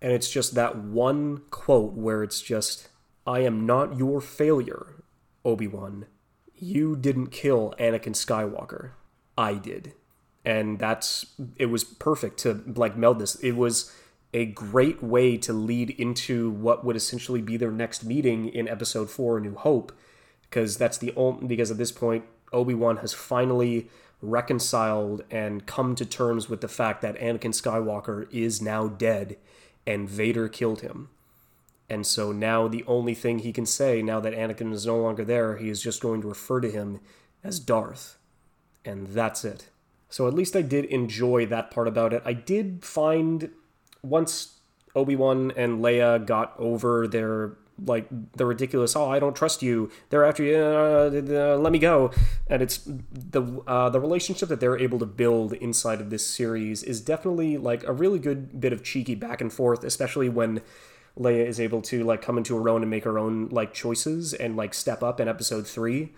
And 0.00 0.12
it's 0.12 0.30
just 0.30 0.54
that 0.54 0.76
one 0.76 1.42
quote 1.50 1.92
where 1.92 2.24
it's 2.24 2.40
just, 2.40 2.88
I 3.24 3.40
am 3.40 3.66
not 3.66 3.96
your 3.96 4.20
failure, 4.20 5.04
Obi 5.44 5.68
Wan. 5.68 6.06
You 6.56 6.96
didn't 6.96 7.28
kill 7.28 7.74
Anakin 7.78 8.14
Skywalker. 8.14 8.90
I 9.36 9.54
did. 9.54 9.94
And 10.44 10.78
that's, 10.78 11.26
it 11.56 11.66
was 11.66 11.84
perfect 11.84 12.38
to 12.40 12.62
like 12.66 12.96
meld 12.96 13.18
this. 13.18 13.36
It 13.36 13.52
was 13.52 13.92
a 14.34 14.46
great 14.46 15.02
way 15.02 15.36
to 15.36 15.52
lead 15.52 15.90
into 15.90 16.50
what 16.50 16.84
would 16.84 16.96
essentially 16.96 17.42
be 17.42 17.56
their 17.56 17.70
next 17.70 18.04
meeting 18.04 18.48
in 18.48 18.66
episode 18.68 19.10
4 19.10 19.40
New 19.40 19.54
Hope 19.54 19.92
because 20.42 20.76
that's 20.76 20.98
the 20.98 21.12
only 21.16 21.46
because 21.46 21.70
at 21.70 21.78
this 21.78 21.92
point 21.92 22.24
Obi-Wan 22.52 22.98
has 22.98 23.14
finally 23.14 23.88
reconciled 24.20 25.24
and 25.30 25.66
come 25.66 25.94
to 25.94 26.04
terms 26.04 26.48
with 26.48 26.60
the 26.60 26.68
fact 26.68 27.02
that 27.02 27.18
Anakin 27.18 27.52
Skywalker 27.52 28.30
is 28.30 28.62
now 28.62 28.86
dead 28.86 29.36
and 29.86 30.08
Vader 30.08 30.48
killed 30.48 30.82
him. 30.82 31.08
And 31.88 32.06
so 32.06 32.32
now 32.32 32.68
the 32.68 32.84
only 32.86 33.14
thing 33.14 33.40
he 33.40 33.52
can 33.52 33.66
say, 33.66 34.00
now 34.00 34.20
that 34.20 34.34
Anakin 34.34 34.72
is 34.72 34.86
no 34.86 34.98
longer 34.98 35.24
there, 35.24 35.56
he 35.56 35.68
is 35.68 35.82
just 35.82 36.00
going 36.00 36.22
to 36.22 36.28
refer 36.28 36.60
to 36.60 36.70
him 36.70 37.00
as 37.42 37.58
Darth. 37.58 38.16
And 38.84 39.08
that's 39.08 39.44
it. 39.44 39.68
So 40.08 40.28
at 40.28 40.34
least 40.34 40.54
I 40.54 40.62
did 40.62 40.84
enjoy 40.86 41.46
that 41.46 41.70
part 41.70 41.88
about 41.88 42.12
it. 42.12 42.22
I 42.24 42.32
did 42.32 42.84
find 42.84 43.50
once 44.02 44.58
Obi 44.94 45.16
Wan 45.16 45.52
and 45.56 45.82
Leia 45.82 46.24
got 46.24 46.54
over 46.58 47.06
their 47.08 47.56
like 47.86 48.06
the 48.36 48.44
ridiculous 48.44 48.94
oh 48.94 49.10
i 49.10 49.18
don't 49.18 49.34
trust 49.34 49.62
you 49.62 49.90
they're 50.10 50.24
after 50.24 50.42
you 50.42 50.56
uh, 50.56 51.10
uh, 51.10 51.56
let 51.56 51.72
me 51.72 51.78
go 51.78 52.10
and 52.46 52.62
it's 52.62 52.80
the 52.86 53.42
uh, 53.66 53.88
the 53.88 53.98
relationship 53.98 54.48
that 54.48 54.60
they're 54.60 54.78
able 54.78 54.98
to 54.98 55.06
build 55.06 55.54
inside 55.54 56.00
of 56.00 56.10
this 56.10 56.24
series 56.24 56.82
is 56.82 57.00
definitely 57.00 57.56
like 57.56 57.82
a 57.84 57.92
really 57.92 58.18
good 58.18 58.60
bit 58.60 58.72
of 58.72 58.84
cheeky 58.84 59.14
back 59.14 59.40
and 59.40 59.52
forth 59.52 59.84
especially 59.84 60.28
when 60.28 60.60
leia 61.18 61.46
is 61.46 61.58
able 61.58 61.82
to 61.82 62.04
like 62.04 62.22
come 62.22 62.38
into 62.38 62.56
her 62.56 62.68
own 62.68 62.82
and 62.82 62.90
make 62.90 63.04
her 63.04 63.18
own 63.18 63.48
like 63.48 63.72
choices 63.72 64.34
and 64.34 64.56
like 64.56 64.74
step 64.74 65.02
up 65.02 65.18
in 65.18 65.26
episode 65.26 65.66
three 65.66 66.12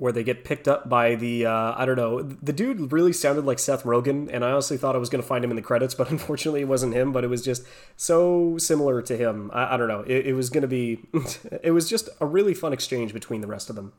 where 0.00 0.12
they 0.12 0.24
get 0.24 0.44
picked 0.44 0.66
up 0.66 0.88
by 0.88 1.14
the 1.14 1.44
uh, 1.44 1.74
I 1.76 1.84
don't 1.84 1.96
know 1.96 2.22
the 2.22 2.54
dude 2.54 2.90
really 2.90 3.12
sounded 3.12 3.44
like 3.44 3.58
Seth 3.58 3.84
Rogen 3.84 4.30
and 4.32 4.42
I 4.42 4.50
honestly 4.50 4.78
thought 4.78 4.94
I 4.94 4.98
was 4.98 5.10
going 5.10 5.20
to 5.20 5.28
find 5.28 5.44
him 5.44 5.50
in 5.50 5.56
the 5.56 5.62
credits 5.62 5.94
but 6.00 6.10
unfortunately 6.10 6.62
it 6.62 6.68
wasn't 6.68 6.94
him 6.94 7.12
but 7.12 7.22
it 7.22 7.26
was 7.26 7.44
just 7.44 7.64
so 7.96 8.56
similar 8.56 9.02
to 9.02 9.16
him. 9.16 9.50
I, 9.52 9.74
I 9.74 9.76
don't 9.76 9.88
know. 9.88 10.00
It, 10.00 10.28
it 10.28 10.32
was 10.32 10.48
going 10.48 10.62
to 10.62 10.68
be 10.68 11.00
it 11.62 11.72
was 11.72 11.88
just 11.88 12.08
a 12.18 12.26
really 12.26 12.54
fun 12.54 12.72
exchange 12.72 13.12
between 13.12 13.42
the 13.42 13.46
rest 13.46 13.68
of 13.68 13.76
them. 13.76 13.92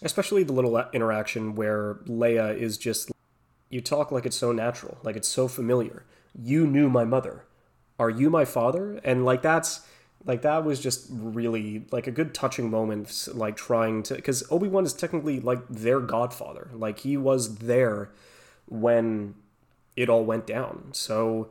Especially 0.00 0.42
the 0.42 0.54
little 0.54 0.82
interaction 0.92 1.54
where 1.54 1.94
Leia 2.06 2.56
is 2.58 2.78
just 2.78 3.12
you 3.68 3.80
talk 3.82 4.10
like 4.10 4.26
it's 4.26 4.36
so 4.36 4.52
natural 4.52 4.96
like 5.02 5.16
it's 5.16 5.28
so 5.28 5.48
familiar. 5.48 6.04
You 6.34 6.66
knew 6.66 6.88
my 6.88 7.04
mother. 7.04 7.44
Are 7.98 8.10
you 8.10 8.30
my 8.30 8.46
father? 8.46 8.98
And 9.04 9.26
like 9.26 9.42
that's 9.42 9.86
like 10.24 10.42
that 10.42 10.64
was 10.64 10.80
just 10.80 11.06
really 11.10 11.84
like 11.90 12.06
a 12.06 12.10
good 12.10 12.34
touching 12.34 12.70
moment 12.70 13.28
like 13.34 13.56
trying 13.56 14.02
to 14.04 14.14
because 14.14 14.44
obi-wan 14.50 14.84
is 14.84 14.92
technically 14.92 15.40
like 15.40 15.66
their 15.68 16.00
godfather. 16.00 16.70
Like 16.74 17.00
he 17.00 17.16
was 17.16 17.56
there 17.56 18.10
when 18.66 19.34
it 19.96 20.08
all 20.08 20.24
went 20.24 20.46
down. 20.46 20.90
So 20.92 21.50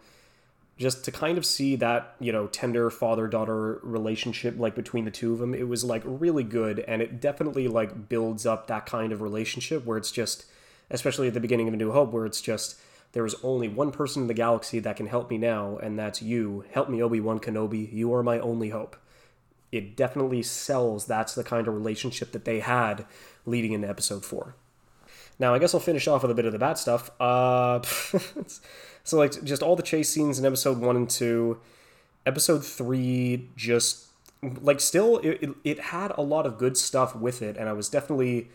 just 0.77 1.05
to 1.05 1.11
kind 1.11 1.37
of 1.37 1.45
see 1.45 1.75
that 1.75 2.15
you 2.19 2.31
know 2.31 2.47
tender 2.47 2.89
father-daughter 2.89 3.79
relationship 3.83 4.57
like 4.57 4.73
between 4.73 5.05
the 5.05 5.11
two 5.11 5.33
of 5.33 5.39
them 5.39 5.53
it 5.53 5.67
was 5.67 5.83
like 5.83 6.01
really 6.05 6.43
good. 6.43 6.79
And 6.79 7.01
it 7.01 7.19
definitely 7.19 7.67
like 7.67 8.09
builds 8.09 8.45
up 8.45 8.67
that 8.67 8.85
kind 8.85 9.11
of 9.11 9.21
relationship 9.21 9.85
where 9.85 9.97
it's 9.97 10.11
just 10.11 10.45
especially 10.89 11.27
at 11.27 11.33
the 11.33 11.39
beginning 11.39 11.67
of 11.67 11.73
a 11.73 11.77
new 11.77 11.91
hope 11.91 12.11
where 12.11 12.25
it's 12.25 12.41
just 12.41 12.77
there 13.13 13.25
is 13.25 13.35
only 13.43 13.67
one 13.67 13.91
person 13.91 14.23
in 14.23 14.27
the 14.27 14.33
galaxy 14.33 14.79
that 14.79 14.95
can 14.95 15.07
help 15.07 15.29
me 15.29 15.37
now, 15.37 15.77
and 15.77 15.99
that's 15.99 16.21
you. 16.21 16.63
Help 16.71 16.89
me, 16.89 17.01
Obi 17.01 17.19
Wan 17.19 17.39
Kenobi. 17.39 17.91
You 17.91 18.13
are 18.13 18.23
my 18.23 18.39
only 18.39 18.69
hope. 18.69 18.95
It 19.71 19.95
definitely 19.95 20.43
sells 20.43 21.05
that's 21.05 21.35
the 21.35 21.43
kind 21.43 21.67
of 21.67 21.73
relationship 21.73 22.31
that 22.31 22.45
they 22.45 22.59
had 22.59 23.05
leading 23.45 23.73
into 23.73 23.89
episode 23.89 24.23
four. 24.23 24.55
Now, 25.39 25.53
I 25.53 25.59
guess 25.59 25.73
I'll 25.73 25.81
finish 25.81 26.07
off 26.07 26.21
with 26.21 26.31
a 26.31 26.35
bit 26.35 26.45
of 26.45 26.53
the 26.53 26.59
bad 26.59 26.77
stuff. 26.77 27.09
Uh, 27.19 27.81
so, 29.03 29.17
like, 29.17 29.43
just 29.43 29.63
all 29.63 29.75
the 29.75 29.83
chase 29.83 30.09
scenes 30.09 30.39
in 30.39 30.45
episode 30.45 30.77
one 30.77 30.95
and 30.95 31.09
two. 31.09 31.59
Episode 32.25 32.63
three, 32.65 33.49
just 33.57 34.05
like, 34.61 34.79
still, 34.79 35.17
it, 35.17 35.39
it, 35.41 35.49
it 35.63 35.79
had 35.79 36.13
a 36.17 36.21
lot 36.21 36.45
of 36.45 36.57
good 36.57 36.77
stuff 36.77 37.15
with 37.15 37.41
it, 37.41 37.57
and 37.57 37.67
I 37.67 37.73
was 37.73 37.89
definitely 37.89 38.49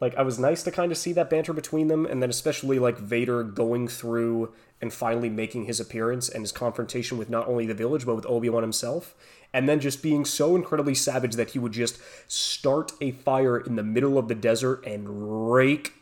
like 0.00 0.14
I 0.16 0.22
was 0.22 0.38
nice 0.38 0.62
to 0.62 0.70
kind 0.70 0.90
of 0.90 0.98
see 0.98 1.12
that 1.12 1.30
banter 1.30 1.52
between 1.52 1.88
them, 1.88 2.06
and 2.06 2.22
then 2.22 2.30
especially 2.30 2.78
like 2.78 2.98
Vader 2.98 3.42
going 3.42 3.86
through 3.86 4.52
and 4.80 4.92
finally 4.92 5.28
making 5.28 5.66
his 5.66 5.78
appearance 5.78 6.28
and 6.28 6.42
his 6.42 6.52
confrontation 6.52 7.18
with 7.18 7.28
not 7.28 7.46
only 7.46 7.66
the 7.66 7.74
village 7.74 8.06
but 8.06 8.16
with 8.16 8.26
Obi 8.26 8.48
Wan 8.48 8.62
himself, 8.62 9.14
and 9.52 9.68
then 9.68 9.78
just 9.78 10.02
being 10.02 10.24
so 10.24 10.56
incredibly 10.56 10.94
savage 10.94 11.34
that 11.34 11.50
he 11.50 11.58
would 11.58 11.72
just 11.72 12.00
start 12.26 12.92
a 13.00 13.10
fire 13.10 13.58
in 13.58 13.76
the 13.76 13.82
middle 13.82 14.16
of 14.16 14.28
the 14.28 14.34
desert 14.34 14.84
and 14.86 15.52
rake 15.52 15.92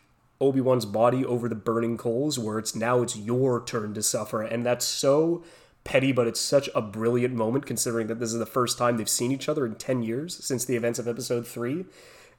Obi 0.40 0.60
Wan's 0.60 0.86
body 0.86 1.24
over 1.24 1.48
the 1.48 1.56
burning 1.56 1.96
coals, 1.96 2.38
where 2.38 2.58
it's 2.58 2.76
now 2.76 3.02
it's 3.02 3.16
your 3.16 3.64
turn 3.64 3.94
to 3.94 4.02
suffer, 4.02 4.42
and 4.42 4.64
that's 4.64 4.84
so 4.84 5.42
petty, 5.82 6.12
but 6.12 6.28
it's 6.28 6.40
such 6.40 6.68
a 6.74 6.82
brilliant 6.82 7.34
moment 7.34 7.66
considering 7.66 8.06
that 8.06 8.20
this 8.20 8.32
is 8.32 8.38
the 8.38 8.46
first 8.46 8.78
time 8.78 8.96
they've 8.96 9.08
seen 9.08 9.32
each 9.32 9.48
other 9.48 9.66
in 9.66 9.74
10 9.74 10.02
years 10.02 10.36
since 10.44 10.64
the 10.64 10.76
events 10.76 10.98
of 10.98 11.08
episode 11.08 11.46
3 11.46 11.86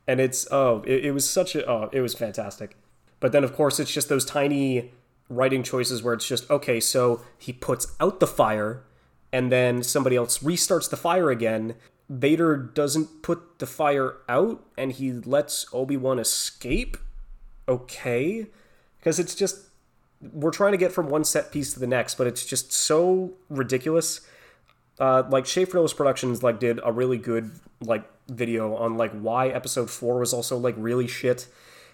and 0.07 0.19
it's 0.19 0.47
oh 0.51 0.83
it, 0.85 1.05
it 1.05 1.11
was 1.11 1.29
such 1.29 1.55
a 1.55 1.69
oh 1.69 1.89
it 1.91 2.01
was 2.01 2.13
fantastic. 2.13 2.75
But 3.19 3.31
then 3.31 3.43
of 3.43 3.55
course 3.55 3.79
it's 3.79 3.93
just 3.93 4.09
those 4.09 4.25
tiny 4.25 4.91
writing 5.29 5.63
choices 5.63 6.01
where 6.01 6.13
it's 6.13 6.27
just 6.27 6.49
okay 6.49 6.79
so 6.79 7.21
he 7.37 7.53
puts 7.53 7.87
out 7.99 8.19
the 8.19 8.27
fire 8.27 8.83
and 9.31 9.51
then 9.51 9.83
somebody 9.83 10.15
else 10.15 10.39
restarts 10.39 10.89
the 10.89 10.97
fire 10.97 11.29
again. 11.29 11.75
Vader 12.09 12.57
doesn't 12.57 13.21
put 13.21 13.59
the 13.59 13.67
fire 13.67 14.15
out 14.27 14.65
and 14.77 14.91
he 14.91 15.11
lets 15.13 15.67
obi-wan 15.71 16.17
escape? 16.17 16.97
Okay. 17.67 18.47
Because 18.97 19.19
it's 19.19 19.35
just 19.35 19.65
we're 20.33 20.51
trying 20.51 20.71
to 20.71 20.77
get 20.77 20.91
from 20.91 21.07
one 21.09 21.23
set 21.23 21.51
piece 21.51 21.73
to 21.73 21.79
the 21.79 21.87
next 21.87 22.15
but 22.15 22.25
it's 22.25 22.45
just 22.45 22.71
so 22.71 23.33
ridiculous. 23.49 24.21
Uh, 24.99 25.23
like 25.29 25.45
Schaefer 25.45 25.75
Nobles 25.75 25.93
Productions 25.93 26.41
like 26.41 26.59
did 26.59 26.79
a 26.83 26.91
really 26.91 27.17
good 27.17 27.51
like 27.81 28.03
video 28.29 28.75
on 28.75 28.97
like 28.97 29.11
why 29.11 29.49
episode 29.49 29.89
4 29.89 30.19
was 30.19 30.33
also 30.33 30.57
like 30.57 30.75
really 30.77 31.07
shit 31.07 31.47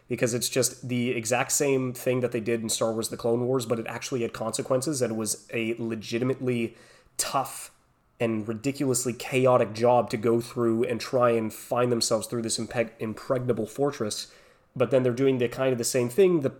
because 0.08 0.34
it's 0.34 0.50
just 0.50 0.88
the 0.88 1.10
exact 1.10 1.52
same 1.52 1.91
thing 1.91 2.19
that 2.19 2.32
they 2.32 2.39
did 2.39 2.62
in 2.62 2.69
Star 2.69 2.91
Wars 2.91 3.10
the 3.10 3.17
Clone 3.17 3.45
Wars 3.45 3.65
but 3.65 3.80
it 3.80 3.88
actually 3.88 4.21
had 4.21 4.34
consequences 4.34 5.02
and 5.02 5.13
it 5.13 5.15
was 5.15 5.48
a 5.54 5.76
legitimately 5.80 6.76
tough 7.17 7.71
and 8.19 8.48
ridiculously 8.48 9.13
chaotic 9.13 9.74
job 9.74 10.10
to 10.10 10.17
go 10.17 10.39
through 10.39 10.84
and 10.86 11.02
try 11.02 11.32
and 11.32 11.54
find 11.54 11.91
themselves 11.91 12.28
through 12.28 12.41
this 12.41 12.58
impeg- 12.58 12.91
impregnable 13.00 13.65
fortress. 13.65 14.32
But 14.76 14.91
then 14.91 15.04
they're 15.04 15.13
doing 15.13 15.38
the 15.38 15.48
kind 15.48 15.71
of 15.71 15.78
the 15.78 15.84
same 15.84 16.10
thing 16.10 16.41
the, 16.41 16.54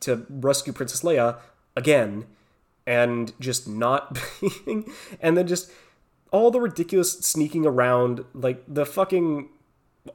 to 0.00 0.26
rescue 0.28 0.72
Princess 0.72 1.02
Leia 1.02 1.38
again 1.76 2.26
and 2.86 3.32
just 3.40 3.68
not 3.68 4.18
being 4.40 4.90
and 5.20 5.36
then 5.36 5.46
just 5.46 5.70
all 6.30 6.50
the 6.50 6.60
ridiculous 6.60 7.12
sneaking 7.12 7.66
around, 7.66 8.24
like 8.34 8.62
the 8.66 8.86
fucking 8.86 9.48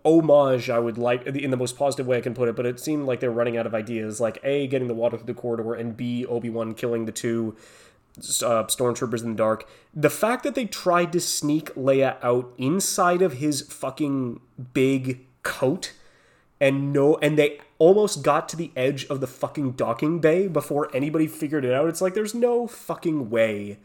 homage 0.05 0.69
I 0.69 0.79
would 0.79 0.97
like 0.97 1.25
in 1.25 1.51
the 1.51 1.57
most 1.57 1.77
positive 1.77 2.07
way 2.07 2.17
I 2.17 2.21
can 2.21 2.33
put 2.33 2.49
it, 2.49 2.55
but 2.55 2.65
it 2.65 2.79
seemed 2.79 3.05
like 3.05 3.19
they're 3.19 3.31
running 3.31 3.57
out 3.57 3.65
of 3.65 3.75
ideas. 3.75 4.19
Like 4.19 4.39
A, 4.43 4.67
getting 4.67 4.87
the 4.87 4.93
water 4.93 5.17
through 5.17 5.27
the 5.27 5.33
corridor, 5.33 5.73
and 5.73 5.95
B, 5.95 6.25
Obi 6.25 6.49
Wan 6.49 6.73
killing 6.73 7.05
the 7.05 7.11
two 7.11 7.55
uh, 8.17 8.63
stormtroopers 8.65 9.23
in 9.23 9.31
the 9.31 9.35
dark. 9.35 9.67
The 9.93 10.09
fact 10.09 10.43
that 10.43 10.55
they 10.55 10.65
tried 10.65 11.11
to 11.13 11.19
sneak 11.19 11.73
Leia 11.75 12.17
out 12.21 12.53
inside 12.57 13.21
of 13.21 13.33
his 13.33 13.61
fucking 13.61 14.39
big 14.73 15.25
coat, 15.43 15.93
and 16.59 16.93
no, 16.93 17.15
and 17.17 17.37
they 17.37 17.59
almost 17.77 18.21
got 18.21 18.47
to 18.49 18.55
the 18.55 18.71
edge 18.75 19.05
of 19.05 19.21
the 19.21 19.27
fucking 19.27 19.71
docking 19.71 20.19
bay 20.19 20.47
before 20.47 20.93
anybody 20.95 21.27
figured 21.27 21.65
it 21.65 21.73
out. 21.73 21.89
It's 21.89 22.01
like 22.01 22.13
there's 22.13 22.35
no 22.35 22.67
fucking 22.67 23.29
way 23.29 23.79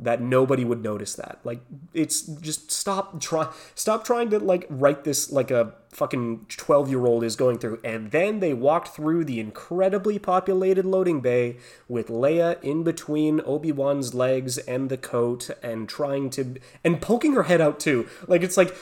that 0.00 0.20
nobody 0.20 0.64
would 0.64 0.82
notice 0.82 1.14
that. 1.14 1.38
Like 1.44 1.60
it's 1.92 2.22
just 2.22 2.70
stop 2.70 3.20
try 3.20 3.52
stop 3.74 4.04
trying 4.04 4.30
to 4.30 4.38
like 4.38 4.66
write 4.68 5.04
this 5.04 5.32
like 5.32 5.50
a 5.50 5.74
fucking 5.90 6.46
12-year-old 6.48 7.24
is 7.24 7.34
going 7.34 7.58
through. 7.58 7.80
And 7.82 8.10
then 8.10 8.40
they 8.40 8.52
walked 8.54 8.88
through 8.88 9.24
the 9.24 9.40
incredibly 9.40 10.18
populated 10.18 10.84
loading 10.84 11.20
bay 11.20 11.56
with 11.88 12.08
Leia 12.08 12.62
in 12.62 12.84
between 12.84 13.40
Obi-Wan's 13.44 14.14
legs 14.14 14.58
and 14.58 14.90
the 14.90 14.98
coat 14.98 15.50
and 15.62 15.88
trying 15.88 16.30
to 16.30 16.56
and 16.84 17.00
poking 17.00 17.32
her 17.32 17.44
head 17.44 17.60
out 17.60 17.80
too. 17.80 18.06
Like 18.26 18.42
it's 18.42 18.56
like 18.56 18.76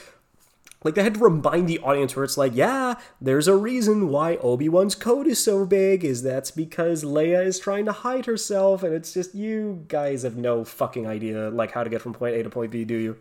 like 0.87 0.95
they 0.95 1.03
had 1.03 1.15
to 1.15 1.19
remind 1.19 1.67
the 1.67 1.79
audience 1.79 2.15
where 2.15 2.23
it's 2.23 2.37
like, 2.37 2.55
yeah, 2.55 2.95
there's 3.19 3.49
a 3.49 3.57
reason 3.57 4.07
why 4.07 4.37
Obi-Wan's 4.37 4.95
coat 4.95 5.27
is 5.27 5.43
so 5.43 5.65
big, 5.65 6.05
is 6.05 6.23
that's 6.23 6.49
because 6.49 7.03
Leia 7.03 7.45
is 7.45 7.59
trying 7.59 7.83
to 7.83 7.91
hide 7.91 8.25
herself, 8.25 8.83
and 8.83 8.93
it's 8.93 9.13
just 9.13 9.35
you 9.35 9.83
guys 9.89 10.23
have 10.23 10.37
no 10.37 10.63
fucking 10.63 11.05
idea 11.05 11.49
like 11.49 11.71
how 11.71 11.83
to 11.83 11.89
get 11.89 12.01
from 12.01 12.13
point 12.13 12.37
A 12.37 12.43
to 12.43 12.49
point 12.49 12.71
B, 12.71 12.85
do 12.85 12.95
you? 12.95 13.17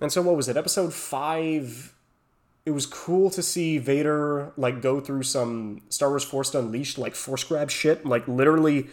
And 0.00 0.12
so 0.12 0.22
what 0.22 0.36
was 0.36 0.48
it? 0.48 0.56
Episode 0.56 0.94
five 0.94 1.92
it 2.64 2.70
was 2.70 2.86
cool 2.86 3.28
to 3.30 3.42
see 3.42 3.78
Vader 3.78 4.52
like 4.56 4.80
go 4.80 5.00
through 5.00 5.24
some 5.24 5.82
Star 5.88 6.10
Wars 6.10 6.22
Force 6.22 6.54
Unleashed 6.54 6.98
like 6.98 7.16
force 7.16 7.42
grab 7.42 7.68
shit, 7.68 8.06
like 8.06 8.28
literally 8.28 8.86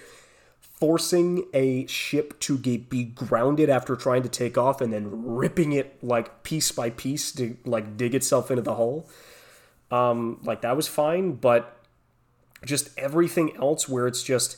forcing 0.79 1.45
a 1.53 1.85
ship 1.87 2.39
to 2.39 2.57
get, 2.57 2.89
be 2.89 3.03
grounded 3.03 3.69
after 3.69 3.95
trying 3.95 4.23
to 4.23 4.29
take 4.29 4.57
off 4.57 4.79
and 4.79 4.93
then 4.93 5.09
ripping 5.25 5.73
it 5.73 6.01
like 6.03 6.43
piece 6.43 6.71
by 6.71 6.89
piece 6.89 7.31
to 7.33 7.57
like 7.65 7.97
dig 7.97 8.15
itself 8.15 8.49
into 8.49 8.61
the 8.61 8.75
hull. 8.75 9.07
Um, 9.91 10.39
like 10.43 10.61
that 10.61 10.75
was 10.75 10.87
fine, 10.87 11.33
but 11.33 11.77
just 12.65 12.89
everything 12.97 13.55
else 13.57 13.89
where 13.89 14.07
it's 14.07 14.23
just 14.23 14.57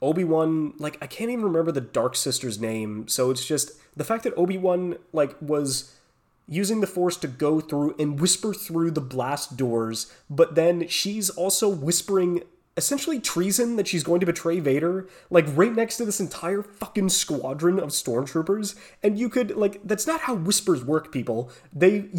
Obi-Wan, 0.00 0.74
like 0.78 0.96
I 1.02 1.06
can't 1.06 1.30
even 1.30 1.44
remember 1.44 1.72
the 1.72 1.80
Dark 1.80 2.16
Sister's 2.16 2.60
name, 2.60 3.08
so 3.08 3.30
it's 3.30 3.44
just 3.44 3.72
the 3.96 4.04
fact 4.04 4.24
that 4.24 4.34
Obi-Wan 4.36 4.96
like 5.12 5.36
was 5.40 5.94
using 6.46 6.80
the 6.80 6.86
force 6.86 7.16
to 7.18 7.28
go 7.28 7.60
through 7.60 7.94
and 7.98 8.18
whisper 8.20 8.54
through 8.54 8.92
the 8.92 9.00
blast 9.00 9.56
doors, 9.56 10.10
but 10.30 10.54
then 10.54 10.88
she's 10.88 11.28
also 11.28 11.68
whispering 11.68 12.42
essentially 12.78 13.20
treason 13.20 13.76
that 13.76 13.88
she's 13.88 14.04
going 14.04 14.20
to 14.20 14.26
betray 14.26 14.60
Vader, 14.60 15.06
like 15.28 15.44
right 15.48 15.74
next 15.74 15.98
to 15.98 16.06
this 16.06 16.20
entire 16.20 16.62
fucking 16.62 17.10
squadron 17.10 17.78
of 17.78 17.90
stormtroopers. 17.90 18.76
And 19.02 19.18
you 19.18 19.28
could, 19.28 19.56
like, 19.56 19.80
that's 19.84 20.06
not 20.06 20.22
how 20.22 20.34
whispers 20.34 20.82
work, 20.84 21.12
people. 21.12 21.50
They. 21.72 22.08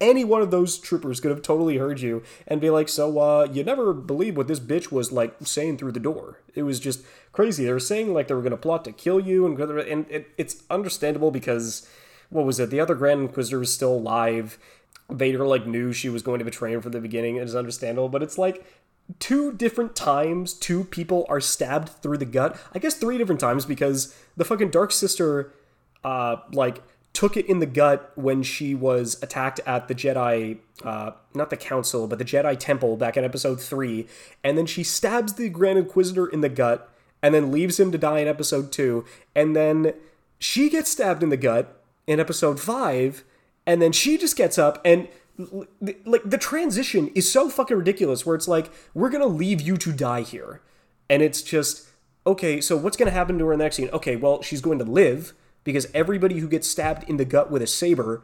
Any 0.00 0.24
one 0.24 0.42
of 0.42 0.50
those 0.50 0.76
troopers 0.76 1.20
could 1.20 1.30
have 1.30 1.40
totally 1.40 1.78
heard 1.78 2.00
you 2.00 2.24
and 2.48 2.60
be 2.60 2.68
like, 2.68 2.88
"So, 2.88 3.16
uh, 3.20 3.46
you 3.50 3.62
never 3.62 3.94
believe 3.94 4.36
what 4.36 4.48
this 4.48 4.58
bitch 4.58 4.90
was 4.90 5.12
like 5.12 5.36
saying 5.42 5.78
through 5.78 5.92
the 5.92 6.00
door." 6.00 6.40
It 6.54 6.64
was 6.64 6.80
just 6.80 7.04
crazy. 7.32 7.64
They 7.64 7.72
were 7.72 7.78
saying 7.78 8.12
like 8.12 8.26
they 8.26 8.34
were 8.34 8.42
going 8.42 8.50
to 8.50 8.56
plot 8.56 8.84
to 8.84 8.92
kill 8.92 9.20
you, 9.20 9.46
and 9.46 9.58
and 9.58 10.06
it, 10.10 10.30
it's 10.36 10.64
understandable 10.68 11.30
because 11.30 11.88
what 12.28 12.44
was 12.44 12.58
it? 12.58 12.70
The 12.70 12.80
other 12.80 12.96
Grand 12.96 13.20
Inquisitor 13.20 13.60
was 13.60 13.72
still 13.72 13.92
alive. 13.92 14.58
Vader 15.10 15.46
like 15.46 15.66
knew 15.66 15.92
she 15.92 16.08
was 16.08 16.22
going 16.22 16.40
to 16.40 16.44
betray 16.44 16.72
him 16.72 16.82
from 16.82 16.92
the 16.92 17.00
beginning. 17.00 17.36
It's 17.36 17.54
understandable, 17.54 18.08
but 18.08 18.22
it's 18.22 18.36
like 18.36 18.64
two 19.18 19.52
different 19.52 19.94
times 19.94 20.54
two 20.54 20.84
people 20.84 21.26
are 21.28 21.40
stabbed 21.40 21.88
through 21.88 22.18
the 22.18 22.24
gut. 22.24 22.58
I 22.72 22.78
guess 22.78 22.94
three 22.94 23.18
different 23.18 23.40
times 23.40 23.64
because 23.64 24.16
the 24.36 24.44
fucking 24.44 24.70
Dark 24.70 24.92
Sister 24.92 25.52
uh 26.02 26.36
like 26.52 26.82
took 27.14 27.36
it 27.36 27.46
in 27.46 27.60
the 27.60 27.66
gut 27.66 28.12
when 28.16 28.42
she 28.42 28.74
was 28.74 29.22
attacked 29.22 29.60
at 29.64 29.88
the 29.88 29.94
Jedi, 29.94 30.58
uh, 30.82 31.12
not 31.32 31.48
the 31.48 31.56
Council, 31.56 32.06
but 32.06 32.18
the 32.18 32.24
Jedi 32.24 32.58
Temple 32.58 32.96
back 32.96 33.16
in 33.16 33.24
episode 33.24 33.62
3. 33.62 34.06
And 34.42 34.58
then 34.58 34.66
she 34.66 34.82
stabs 34.82 35.34
the 35.34 35.48
Grand 35.48 35.78
Inquisitor 35.78 36.26
in 36.26 36.40
the 36.40 36.48
gut 36.48 36.92
and 37.22 37.32
then 37.32 37.52
leaves 37.52 37.78
him 37.78 37.92
to 37.92 37.98
die 37.98 38.18
in 38.18 38.28
episode 38.28 38.72
2. 38.72 39.04
And 39.34 39.54
then 39.54 39.94
she 40.40 40.68
gets 40.68 40.90
stabbed 40.90 41.22
in 41.22 41.28
the 41.28 41.36
gut 41.36 41.80
in 42.06 42.18
episode 42.18 42.60
5. 42.60 43.24
And 43.64 43.80
then 43.80 43.92
she 43.92 44.18
just 44.18 44.36
gets 44.36 44.58
up 44.58 44.82
and 44.84 45.08
like 46.04 46.22
the 46.24 46.38
transition 46.38 47.08
is 47.14 47.30
so 47.30 47.48
fucking 47.48 47.76
ridiculous 47.76 48.24
where 48.24 48.36
it's 48.36 48.48
like 48.48 48.70
we're 48.92 49.10
gonna 49.10 49.26
leave 49.26 49.60
you 49.60 49.76
to 49.76 49.92
die 49.92 50.22
here. 50.22 50.60
And 51.10 51.22
it's 51.22 51.42
just 51.42 51.88
okay 52.26 52.60
so 52.60 52.76
what's 52.76 52.96
gonna 52.96 53.10
happen 53.10 53.38
to 53.38 53.46
her 53.46 53.52
in 53.52 53.58
the 53.58 53.64
next 53.64 53.76
scene? 53.76 53.90
Okay 53.92 54.16
well 54.16 54.42
she's 54.42 54.60
going 54.60 54.78
to 54.78 54.84
live 54.84 55.34
because 55.64 55.86
everybody 55.94 56.38
who 56.38 56.48
gets 56.48 56.68
stabbed 56.68 57.08
in 57.08 57.16
the 57.16 57.24
gut 57.24 57.50
with 57.50 57.62
a 57.62 57.66
saber 57.66 58.22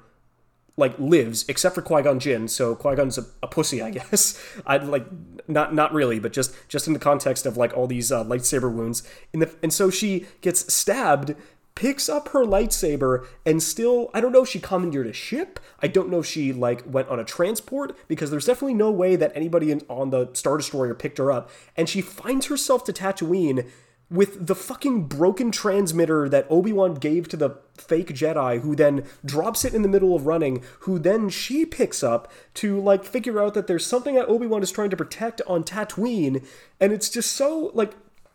like 0.76 0.98
lives 0.98 1.44
except 1.48 1.74
for 1.74 1.82
Qui-Gon 1.82 2.18
Jinn. 2.20 2.48
So 2.48 2.74
Qui-Gon's 2.74 3.18
a, 3.18 3.26
a 3.42 3.46
pussy 3.46 3.82
I 3.82 3.90
guess. 3.98 4.40
I'd 4.66 4.84
like 4.84 5.06
not 5.48 5.74
not 5.74 5.92
really 5.92 6.18
but 6.18 6.32
just 6.32 6.54
just 6.68 6.86
in 6.86 6.92
the 6.92 6.98
context 6.98 7.44
of 7.44 7.56
like 7.56 7.76
all 7.76 7.86
these 7.86 8.12
uh, 8.12 8.24
lightsaber 8.24 8.72
wounds. 8.72 9.02
In 9.32 9.40
the 9.40 9.54
and 9.62 9.72
so 9.72 9.90
she 9.90 10.26
gets 10.40 10.72
stabbed 10.72 11.34
picks 11.74 12.08
up 12.08 12.28
her 12.28 12.44
lightsaber 12.44 13.26
and 13.46 13.62
still 13.62 14.10
I 14.12 14.20
don't 14.20 14.32
know 14.32 14.42
if 14.42 14.48
she 14.48 14.60
commandeered 14.60 15.06
a 15.06 15.12
ship. 15.12 15.60
I 15.80 15.88
don't 15.88 16.10
know 16.10 16.20
if 16.20 16.26
she 16.26 16.52
like 16.52 16.82
went 16.86 17.08
on 17.08 17.18
a 17.18 17.24
transport 17.24 17.96
because 18.08 18.30
there's 18.30 18.46
definitely 18.46 18.74
no 18.74 18.90
way 18.90 19.16
that 19.16 19.32
anybody 19.34 19.70
in, 19.70 19.82
on 19.88 20.10
the 20.10 20.30
Star 20.34 20.56
Destroyer 20.56 20.94
picked 20.94 21.18
her 21.18 21.32
up. 21.32 21.50
And 21.76 21.88
she 21.88 22.00
finds 22.00 22.46
herself 22.46 22.84
to 22.84 22.92
Tatooine 22.92 23.68
with 24.10 24.44
the 24.44 24.56
fucking 24.56 25.04
broken 25.04 25.52
transmitter 25.52 26.28
that 26.28 26.46
Obi-Wan 26.50 26.94
gave 26.94 27.28
to 27.28 27.36
the 27.36 27.50
fake 27.74 28.08
Jedi 28.08 28.60
who 28.60 28.74
then 28.74 29.04
drops 29.24 29.64
it 29.64 29.72
in 29.72 29.82
the 29.82 29.88
middle 29.88 30.16
of 30.16 30.26
running 30.26 30.62
who 30.80 30.98
then 30.98 31.28
she 31.28 31.64
picks 31.64 32.02
up 32.02 32.30
to 32.54 32.80
like 32.80 33.04
figure 33.04 33.40
out 33.40 33.54
that 33.54 33.68
there's 33.68 33.86
something 33.86 34.16
that 34.16 34.28
Obi-Wan 34.28 34.62
is 34.62 34.72
trying 34.72 34.90
to 34.90 34.96
protect 34.96 35.40
on 35.46 35.62
Tatooine. 35.62 36.44
And 36.80 36.92
it's 36.92 37.08
just 37.08 37.32
so 37.32 37.70
like 37.72 37.92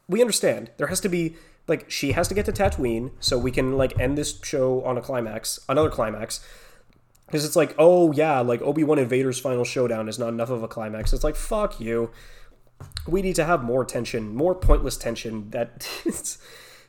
we 0.07 0.21
understand. 0.21 0.71
There 0.77 0.87
has 0.87 1.01
to 1.01 1.09
be 1.09 1.35
like 1.67 1.89
she 1.89 2.11
has 2.11 2.27
to 2.27 2.33
get 2.33 2.45
to 2.45 2.51
Tatooine 2.51 3.11
so 3.19 3.37
we 3.37 3.51
can 3.51 3.77
like 3.77 3.99
end 3.99 4.17
this 4.17 4.39
show 4.43 4.83
on 4.83 4.97
a 4.97 5.01
climax, 5.01 5.59
another 5.67 5.89
climax. 5.89 6.45
Because 7.25 7.43
it's 7.43 7.55
like, 7.55 7.73
oh 7.79 8.11
yeah, 8.11 8.39
like 8.39 8.61
Obi 8.61 8.83
Wan 8.83 8.99
and 8.99 9.09
Vader's 9.09 9.39
final 9.39 9.63
showdown 9.63 10.07
is 10.07 10.19
not 10.19 10.29
enough 10.29 10.51
of 10.51 10.61
a 10.61 10.67
climax. 10.67 11.11
It's 11.11 11.23
like 11.23 11.35
fuck 11.35 11.79
you. 11.79 12.11
We 13.07 13.21
need 13.21 13.35
to 13.35 13.45
have 13.45 13.63
more 13.63 13.85
tension, 13.85 14.35
more 14.35 14.53
pointless 14.53 14.97
tension. 14.97 15.49
That 15.49 15.89
it's 16.05 16.37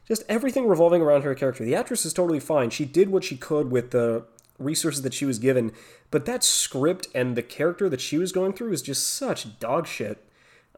just 0.06 0.24
everything 0.28 0.68
revolving 0.68 1.02
around 1.02 1.22
her 1.22 1.34
character. 1.34 1.64
The 1.64 1.74
actress 1.74 2.04
is 2.04 2.12
totally 2.12 2.40
fine. 2.40 2.70
She 2.70 2.84
did 2.84 3.10
what 3.10 3.24
she 3.24 3.36
could 3.36 3.70
with 3.70 3.90
the 3.90 4.24
resources 4.58 5.02
that 5.02 5.14
she 5.14 5.24
was 5.24 5.38
given, 5.38 5.72
but 6.10 6.26
that 6.26 6.44
script 6.44 7.08
and 7.14 7.36
the 7.36 7.42
character 7.42 7.88
that 7.88 8.00
she 8.00 8.16
was 8.18 8.32
going 8.32 8.52
through 8.52 8.72
is 8.72 8.82
just 8.82 9.14
such 9.14 9.58
dog 9.58 9.86
shit. 9.86 10.22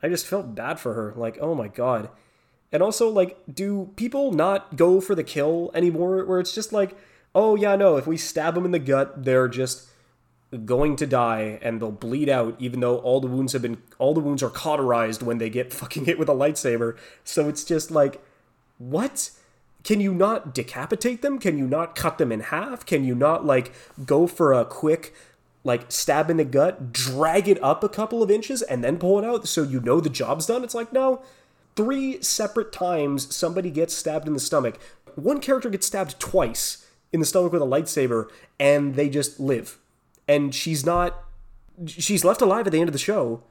I 0.02 0.08
just 0.08 0.26
felt 0.26 0.54
bad 0.54 0.78
for 0.78 0.94
her. 0.94 1.12
Like, 1.16 1.38
oh 1.40 1.54
my 1.54 1.68
god. 1.68 2.08
And 2.70 2.82
also, 2.82 3.08
like, 3.08 3.38
do 3.52 3.90
people 3.96 4.32
not 4.32 4.76
go 4.76 5.00
for 5.00 5.14
the 5.14 5.24
kill 5.24 5.70
anymore? 5.74 6.24
Where 6.24 6.40
it's 6.40 6.54
just 6.54 6.72
like, 6.72 6.96
oh 7.34 7.56
yeah, 7.56 7.76
no, 7.76 7.96
if 7.96 8.06
we 8.06 8.16
stab 8.16 8.54
them 8.54 8.64
in 8.64 8.72
the 8.72 8.78
gut, 8.78 9.24
they're 9.24 9.48
just 9.48 9.88
going 10.64 10.96
to 10.96 11.06
die 11.06 11.58
and 11.62 11.80
they'll 11.80 11.90
bleed 11.90 12.28
out, 12.28 12.56
even 12.58 12.80
though 12.80 12.98
all 12.98 13.20
the 13.20 13.26
wounds 13.26 13.52
have 13.52 13.62
been 13.62 13.78
all 13.98 14.14
the 14.14 14.20
wounds 14.20 14.42
are 14.42 14.50
cauterized 14.50 15.22
when 15.22 15.38
they 15.38 15.50
get 15.50 15.72
fucking 15.80 16.04
hit 16.04 16.18
with 16.18 16.28
a 16.28 16.34
lightsaber. 16.34 16.96
So 17.24 17.48
it's 17.48 17.64
just 17.64 17.90
like, 17.90 18.22
what? 18.78 19.30
Can 19.84 20.00
you 20.00 20.12
not 20.12 20.54
decapitate 20.54 21.22
them? 21.22 21.38
Can 21.38 21.56
you 21.56 21.66
not 21.66 21.94
cut 21.94 22.18
them 22.18 22.32
in 22.32 22.40
half? 22.40 22.84
Can 22.84 23.04
you 23.04 23.14
not 23.14 23.46
like 23.46 23.72
go 24.04 24.26
for 24.26 24.52
a 24.52 24.64
quick 24.64 25.14
like 25.64 25.90
stab 25.90 26.30
in 26.30 26.36
the 26.36 26.44
gut, 26.44 26.92
drag 26.92 27.48
it 27.48 27.62
up 27.62 27.84
a 27.84 27.88
couple 27.88 28.22
of 28.22 28.30
inches, 28.30 28.60
and 28.62 28.82
then 28.82 28.98
pull 28.98 29.18
it 29.18 29.24
out 29.24 29.46
so 29.46 29.62
you 29.62 29.80
know 29.80 30.00
the 30.00 30.10
job's 30.10 30.46
done? 30.46 30.64
It's 30.64 30.74
like, 30.74 30.92
no, 30.92 31.22
three 31.78 32.20
separate 32.20 32.72
times 32.72 33.32
somebody 33.32 33.70
gets 33.70 33.94
stabbed 33.94 34.26
in 34.26 34.34
the 34.34 34.40
stomach. 34.40 34.80
One 35.14 35.38
character 35.40 35.70
gets 35.70 35.86
stabbed 35.86 36.18
twice 36.18 36.84
in 37.12 37.20
the 37.20 37.26
stomach 37.26 37.52
with 37.52 37.62
a 37.62 37.66
lightsaber, 37.66 38.28
and 38.58 38.96
they 38.96 39.08
just 39.08 39.38
live. 39.38 39.78
And 40.26 40.52
she's 40.52 40.84
not. 40.84 41.22
She's 41.86 42.24
left 42.24 42.42
alive 42.42 42.66
at 42.66 42.72
the 42.72 42.80
end 42.80 42.88
of 42.88 42.92
the 42.92 42.98
show, 42.98 43.44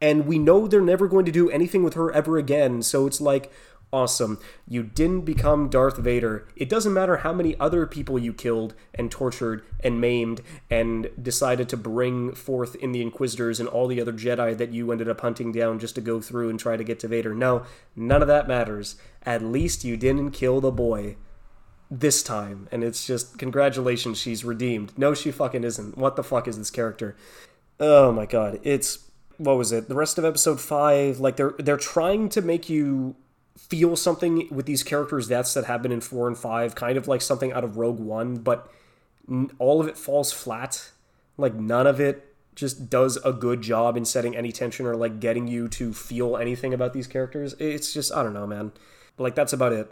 and 0.00 0.26
we 0.26 0.38
know 0.38 0.66
they're 0.66 0.80
never 0.80 1.06
going 1.06 1.26
to 1.26 1.30
do 1.30 1.50
anything 1.50 1.82
with 1.82 1.92
her 1.92 2.10
ever 2.10 2.38
again. 2.38 2.80
So 2.80 3.06
it's 3.06 3.20
like, 3.20 3.52
awesome. 3.92 4.38
You 4.68 4.82
didn't 4.82 5.22
become 5.22 5.68
Darth 5.68 5.96
Vader. 5.96 6.46
It 6.56 6.68
doesn't 6.68 6.92
matter 6.92 7.18
how 7.18 7.32
many 7.32 7.58
other 7.58 7.86
people 7.86 8.18
you 8.18 8.32
killed 8.32 8.74
and 8.94 9.10
tortured 9.10 9.64
and 9.80 10.00
maimed 10.00 10.42
and 10.70 11.10
decided 11.20 11.68
to 11.70 11.76
bring 11.76 12.34
forth 12.34 12.74
in 12.76 12.92
the 12.92 13.02
Inquisitors 13.02 13.60
and 13.60 13.68
all 13.68 13.86
the 13.86 14.00
other 14.00 14.12
Jedi 14.12 14.56
that 14.56 14.72
you 14.72 14.92
ended 14.92 15.08
up 15.08 15.20
hunting 15.20 15.52
down 15.52 15.78
just 15.78 15.94
to 15.94 16.00
go 16.00 16.20
through 16.20 16.50
and 16.50 16.58
try 16.58 16.76
to 16.76 16.84
get 16.84 17.00
to 17.00 17.08
Vader. 17.08 17.34
No, 17.34 17.64
none 17.94 18.22
of 18.22 18.28
that 18.28 18.48
matters. 18.48 18.96
At 19.24 19.42
least 19.42 19.84
you 19.84 19.96
didn't 19.96 20.32
kill 20.32 20.60
the 20.60 20.72
boy. 20.72 21.16
This 21.88 22.22
time. 22.24 22.68
And 22.72 22.82
it's 22.82 23.06
just, 23.06 23.38
congratulations, 23.38 24.18
she's 24.18 24.44
redeemed. 24.44 24.92
No, 24.98 25.14
she 25.14 25.30
fucking 25.30 25.62
isn't. 25.62 25.96
What 25.96 26.16
the 26.16 26.24
fuck 26.24 26.48
is 26.48 26.58
this 26.58 26.70
character? 26.70 27.16
Oh 27.78 28.10
my 28.10 28.26
god. 28.26 28.58
It's 28.62 29.06
what 29.38 29.56
was 29.56 29.70
it? 29.72 29.88
The 29.88 29.94
rest 29.94 30.18
of 30.18 30.24
episode 30.24 30.60
five, 30.60 31.20
like 31.20 31.36
they're 31.36 31.54
they're 31.58 31.76
trying 31.76 32.28
to 32.30 32.42
make 32.42 32.68
you 32.68 33.16
feel 33.56 33.96
something 33.96 34.48
with 34.50 34.66
these 34.66 34.82
characters' 34.82 35.28
deaths 35.28 35.54
that 35.54 35.64
happen 35.64 35.90
in 35.90 36.00
four 36.00 36.28
and 36.28 36.36
five, 36.36 36.74
kind 36.74 36.96
of 36.96 37.08
like 37.08 37.22
something 37.22 37.52
out 37.52 37.64
of 37.64 37.76
Rogue 37.76 37.98
One, 37.98 38.36
but 38.36 38.70
all 39.58 39.80
of 39.80 39.88
it 39.88 39.96
falls 39.96 40.32
flat. 40.32 40.90
Like 41.36 41.54
none 41.54 41.86
of 41.86 42.00
it 42.00 42.34
just 42.54 42.88
does 42.88 43.18
a 43.18 43.32
good 43.32 43.60
job 43.60 43.96
in 43.96 44.04
setting 44.04 44.34
any 44.36 44.50
tension 44.50 44.86
or 44.86 44.96
like 44.96 45.20
getting 45.20 45.46
you 45.46 45.68
to 45.68 45.92
feel 45.92 46.36
anything 46.36 46.72
about 46.72 46.92
these 46.92 47.06
characters. 47.06 47.54
It's 47.58 47.92
just 47.92 48.12
I 48.12 48.22
don't 48.22 48.34
know, 48.34 48.46
man. 48.46 48.72
Like 49.18 49.34
that's 49.34 49.52
about 49.52 49.72
it. 49.72 49.90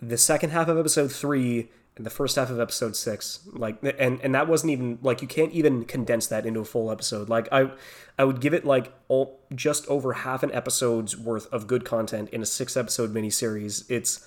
The 0.00 0.18
second 0.18 0.50
half 0.50 0.68
of 0.68 0.78
episode 0.78 1.12
three 1.12 1.70
in 1.96 2.04
the 2.04 2.10
first 2.10 2.36
half 2.36 2.48
of 2.48 2.58
episode 2.58 2.96
six 2.96 3.40
like 3.52 3.76
and 3.98 4.20
and 4.22 4.34
that 4.34 4.48
wasn't 4.48 4.70
even 4.70 4.98
like 5.02 5.20
you 5.20 5.28
can't 5.28 5.52
even 5.52 5.84
condense 5.84 6.26
that 6.26 6.46
into 6.46 6.60
a 6.60 6.64
full 6.64 6.90
episode. 6.90 7.28
Like 7.28 7.48
i 7.52 7.70
i 8.18 8.24
would 8.24 8.40
give 8.40 8.54
it 8.54 8.64
like 8.64 8.92
all 9.08 9.40
just 9.54 9.86
over 9.88 10.12
half 10.14 10.42
an 10.42 10.52
episode's 10.52 11.16
worth 11.16 11.52
of 11.52 11.66
good 11.66 11.84
content 11.84 12.30
in 12.30 12.42
a 12.42 12.46
six 12.46 12.76
episode 12.76 13.12
miniseries. 13.12 13.84
It's 13.90 14.26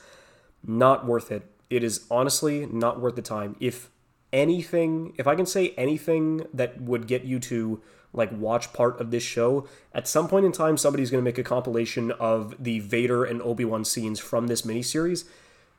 not 0.66 1.06
worth 1.06 1.32
it. 1.32 1.50
It 1.70 1.84
is 1.84 2.06
honestly 2.12 2.66
not 2.68 3.00
worth 3.00 3.16
the 3.16 3.22
time. 3.22 3.56
If 3.60 3.90
anything 4.36 5.14
if 5.18 5.28
i 5.28 5.34
can 5.34 5.46
say 5.46 5.74
anything 5.78 6.46
that 6.54 6.82
would 6.82 7.08
get 7.08 7.24
you 7.24 7.40
to 7.40 7.82
like 8.12 8.30
watch 8.34 8.74
part 8.74 9.00
of 9.00 9.10
this 9.10 9.24
show 9.24 9.66
at 9.94 10.08
some 10.08 10.28
point 10.28 10.46
in 10.46 10.52
time 10.52 10.78
somebody's 10.78 11.10
going 11.10 11.24
to 11.24 11.26
make 11.26 11.38
a 11.38 11.44
compilation 11.44 12.12
of 12.12 12.54
the 12.62 12.80
vader 12.80 13.24
and 13.24 13.42
obi-wan 13.42 13.86
scenes 13.86 14.20
from 14.20 14.48
this 14.48 14.64
miniseries 14.64 15.24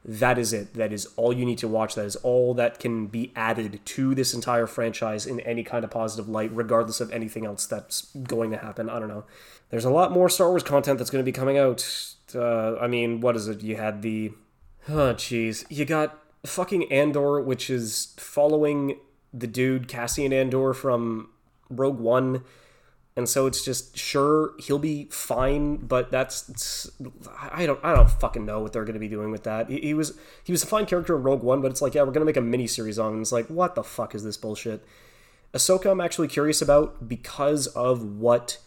that 0.09 0.39
is 0.39 0.53
it. 0.53 0.75
That 0.75 0.93
is 0.93 1.07
all 1.17 1.33
you 1.33 1.45
need 1.45 1.59
to 1.59 1.69
watch. 1.69 1.97
That 1.97 2.07
is 2.07 2.15
all 2.17 2.55
that 2.55 2.79
can 2.79 3.09
be 3.09 3.33
added 3.35 3.81
to 3.85 4.15
this 4.15 4.35
entire 4.35 4.69
franchise 4.69 5.27
in 5.27 5.41
any 5.41 5.65
kind 5.65 5.85
of 5.85 5.91
positive 5.91 6.29
light, 6.29 6.51
regardless 6.55 7.01
of 7.01 7.11
anything 7.11 7.45
else 7.45 7.67
that's 7.67 8.15
going 8.15 8.53
to 8.53 8.57
happen. 8.57 8.89
I 8.89 9.01
don't 9.01 9.09
know. 9.09 9.25
There's 9.71 9.85
a 9.85 9.91
lot 9.91 10.13
more 10.13 10.29
Star 10.29 10.49
Wars 10.49 10.63
content 10.63 10.99
that's 10.99 11.11
going 11.11 11.25
to 11.25 11.27
be 11.27 11.33
coming 11.33 11.59
out. 11.59 12.15
Uh, 12.33 12.77
I 12.77 12.87
mean, 12.87 13.21
what 13.21 13.35
is 13.35 13.49
it? 13.49 13.63
You 13.63 13.77
had 13.77 14.03
the. 14.03 14.31
Oh, 14.89 15.13
jeez. 15.15 15.65
You 15.69 15.85
got 15.85 16.17
fucking 16.45 16.91
Andor, 16.93 17.41
which 17.41 17.69
is 17.69 18.15
following 18.17 18.99
the 19.35 19.49
dude 19.49 19.89
Cassian 19.89 20.33
Andor 20.33 20.73
from 20.73 21.31
Rogue 21.69 21.99
One 21.99 22.45
and 23.17 23.27
so 23.27 23.47
it's 23.47 23.65
just 23.65 23.97
sure 23.97 24.53
he'll 24.59 24.79
be 24.79 25.07
fine, 25.11 25.77
but 25.77 26.11
that's 26.11 26.91
I 27.51 27.65
don't 27.65 27.81
I 27.83 27.95
don't 27.95 28.11
fucking 28.11 28.45
know 28.45 28.61
what 28.61 28.75
they're 28.75 28.85
gonna 28.85 28.99
be 28.99 29.09
doing 29.09 29.31
with 29.31 29.45
that. 29.45 29.71
He, 29.71 29.81
he 29.81 29.95
was 29.95 30.19
he 30.45 30.53
was 30.53 30.63
a 30.63 30.67
fine 30.67 30.85
character 30.85 31.17
in 31.17 31.23
Rogue 31.23 31.43
One, 31.43 31.63
but 31.63 31.71
it's 31.71 31.81
like 31.81 31.95
yeah 31.95 32.03
we're 32.03 32.13
gonna 32.13 32.27
make 32.27 32.37
a 32.37 32.43
mini 32.43 32.67
series 32.67 32.99
on. 32.99 33.19
It's 33.23 33.33
like 33.33 33.47
what 33.47 33.75
the 33.75 33.83
fuck 33.83 34.15
is 34.15 34.23
this 34.23 34.37
bullshit? 34.37 34.85
Ahsoka, 35.55 35.91
I'm 35.91 36.01
actually 36.03 36.29
curious 36.29 36.61
about 36.61 37.09
because 37.09 37.67
of 37.69 38.05
what. 38.05 38.59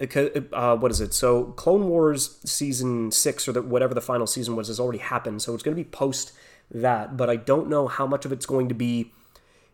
Uh, 0.00 0.76
what 0.76 0.92
is 0.92 1.00
it? 1.00 1.12
So 1.12 1.46
Clone 1.56 1.88
Wars 1.88 2.38
season 2.44 3.10
six 3.10 3.48
or 3.48 3.52
the, 3.52 3.62
whatever 3.62 3.94
the 3.94 4.00
final 4.00 4.28
season 4.28 4.54
was 4.54 4.68
has 4.68 4.78
already 4.78 5.00
happened, 5.00 5.42
so 5.42 5.54
it's 5.54 5.64
going 5.64 5.76
to 5.76 5.82
be 5.82 5.88
post 5.88 6.30
that. 6.70 7.16
But 7.16 7.28
I 7.28 7.34
don't 7.34 7.68
know 7.68 7.88
how 7.88 8.06
much 8.06 8.24
of 8.24 8.30
it's 8.30 8.46
going 8.46 8.68
to 8.68 8.76
be. 8.76 9.12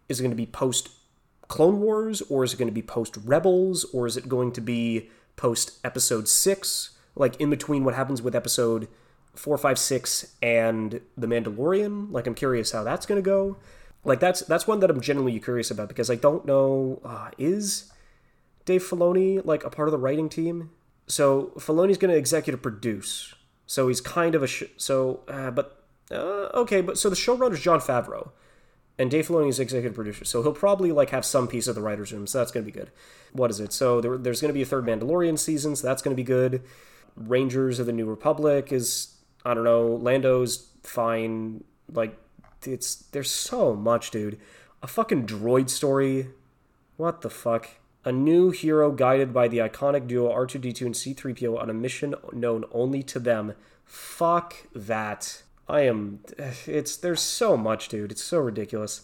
Is 0.08 0.22
going 0.22 0.30
to 0.30 0.36
be 0.36 0.46
post 0.46 0.88
Clone 1.48 1.80
Wars, 1.80 2.22
or 2.22 2.44
is 2.44 2.54
it 2.54 2.58
going 2.58 2.68
to 2.68 2.74
be 2.74 2.82
post 2.82 3.16
Rebels, 3.24 3.84
or 3.92 4.06
is 4.06 4.16
it 4.16 4.28
going 4.28 4.52
to 4.52 4.60
be 4.60 5.10
post 5.36 5.78
Episode 5.84 6.28
Six, 6.28 6.90
like 7.14 7.40
in 7.40 7.50
between 7.50 7.84
what 7.84 7.94
happens 7.94 8.22
with 8.22 8.34
Episode 8.34 8.88
four, 9.34 9.58
five, 9.58 9.78
six, 9.78 10.34
and 10.42 11.00
The 11.16 11.26
Mandalorian? 11.26 12.12
Like, 12.12 12.26
I'm 12.26 12.34
curious 12.34 12.72
how 12.72 12.84
that's 12.84 13.06
going 13.06 13.22
to 13.22 13.24
go. 13.24 13.56
Like, 14.04 14.20
that's 14.20 14.40
that's 14.40 14.66
one 14.66 14.80
that 14.80 14.90
I'm 14.90 15.00
genuinely 15.00 15.38
curious 15.40 15.70
about 15.70 15.88
because 15.88 16.10
I 16.10 16.14
don't 16.14 16.44
know 16.44 17.00
uh, 17.04 17.30
is 17.38 17.92
Dave 18.64 18.82
Filoni 18.82 19.44
like 19.44 19.64
a 19.64 19.70
part 19.70 19.88
of 19.88 19.92
the 19.92 19.98
writing 19.98 20.28
team? 20.28 20.70
So 21.06 21.52
Filoni's 21.56 21.98
going 21.98 22.12
to 22.12 22.16
executive 22.16 22.62
produce. 22.62 23.34
So 23.66 23.88
he's 23.88 24.00
kind 24.00 24.34
of 24.34 24.42
a 24.42 24.46
sh- 24.46 24.64
so, 24.76 25.20
uh, 25.28 25.50
but 25.50 25.84
uh, 26.10 26.48
okay, 26.54 26.80
but 26.80 26.98
so 26.98 27.08
the 27.08 27.16
showrunner 27.16 27.52
is 27.52 27.60
Jon 27.60 27.80
Favreau. 27.80 28.30
And 28.98 29.10
Dave 29.10 29.28
Filoni 29.28 29.48
is 29.48 29.58
executive 29.58 29.94
producer, 29.94 30.24
so 30.24 30.42
he'll 30.42 30.52
probably 30.52 30.92
like 30.92 31.10
have 31.10 31.24
some 31.24 31.48
piece 31.48 31.66
of 31.66 31.74
the 31.74 31.82
writers' 31.82 32.12
room, 32.12 32.26
so 32.26 32.38
that's 32.38 32.52
gonna 32.52 32.66
be 32.66 32.72
good. 32.72 32.90
What 33.32 33.50
is 33.50 33.60
it? 33.60 33.72
So 33.72 34.00
there, 34.00 34.16
there's 34.16 34.40
gonna 34.40 34.52
be 34.52 34.62
a 34.62 34.66
third 34.66 34.86
Mandalorian 34.86 35.38
season, 35.38 35.76
so 35.76 35.86
that's 35.86 36.02
gonna 36.02 36.16
be 36.16 36.22
good. 36.22 36.62
Rangers 37.16 37.78
of 37.78 37.86
the 37.86 37.92
New 37.92 38.06
Republic 38.06 38.72
is 38.72 39.14
I 39.44 39.54
don't 39.54 39.64
know. 39.64 39.86
Lando's 39.86 40.68
fine. 40.82 41.64
Like 41.92 42.16
it's 42.64 42.96
there's 42.96 43.30
so 43.30 43.74
much, 43.74 44.10
dude. 44.10 44.38
A 44.82 44.86
fucking 44.86 45.26
droid 45.26 45.70
story. 45.70 46.28
What 46.96 47.22
the 47.22 47.30
fuck? 47.30 47.68
A 48.04 48.12
new 48.12 48.50
hero 48.50 48.92
guided 48.92 49.32
by 49.32 49.48
the 49.48 49.58
iconic 49.58 50.06
duo 50.06 50.30
R2D2 50.30 50.82
and 50.82 50.94
C3PO 50.94 51.60
on 51.60 51.70
a 51.70 51.74
mission 51.74 52.14
known 52.32 52.64
only 52.70 53.02
to 53.04 53.18
them. 53.18 53.54
Fuck 53.84 54.54
that. 54.74 55.42
I 55.68 55.82
am. 55.82 56.20
It's 56.66 56.96
there's 56.96 57.20
so 57.20 57.56
much, 57.56 57.88
dude. 57.88 58.12
It's 58.12 58.22
so 58.22 58.38
ridiculous. 58.38 59.02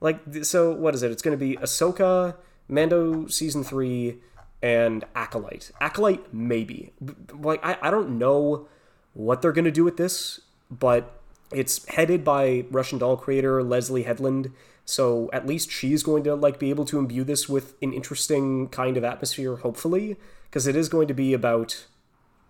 Like 0.00 0.20
so, 0.42 0.72
what 0.72 0.94
is 0.94 1.02
it? 1.02 1.10
It's 1.10 1.22
going 1.22 1.38
to 1.38 1.44
be 1.44 1.56
Ahsoka, 1.56 2.36
Mando 2.68 3.26
season 3.26 3.62
three, 3.62 4.18
and 4.62 5.04
Acolyte. 5.14 5.70
Acolyte 5.80 6.32
maybe. 6.32 6.92
Like 7.32 7.64
I 7.64 7.76
I 7.82 7.90
don't 7.90 8.18
know 8.18 8.68
what 9.14 9.42
they're 9.42 9.52
going 9.52 9.66
to 9.66 9.70
do 9.70 9.84
with 9.84 9.96
this, 9.96 10.40
but 10.70 11.20
it's 11.52 11.86
headed 11.88 12.24
by 12.24 12.64
Russian 12.70 12.98
doll 12.98 13.16
creator 13.16 13.62
Leslie 13.62 14.04
Headland. 14.04 14.50
So 14.84 15.30
at 15.32 15.46
least 15.46 15.70
she's 15.70 16.02
going 16.02 16.24
to 16.24 16.34
like 16.34 16.58
be 16.58 16.70
able 16.70 16.84
to 16.86 16.98
imbue 16.98 17.24
this 17.24 17.48
with 17.48 17.74
an 17.82 17.92
interesting 17.92 18.68
kind 18.68 18.96
of 18.96 19.04
atmosphere, 19.04 19.56
hopefully, 19.56 20.16
because 20.48 20.66
it 20.66 20.74
is 20.74 20.88
going 20.88 21.08
to 21.08 21.14
be 21.14 21.34
about 21.34 21.86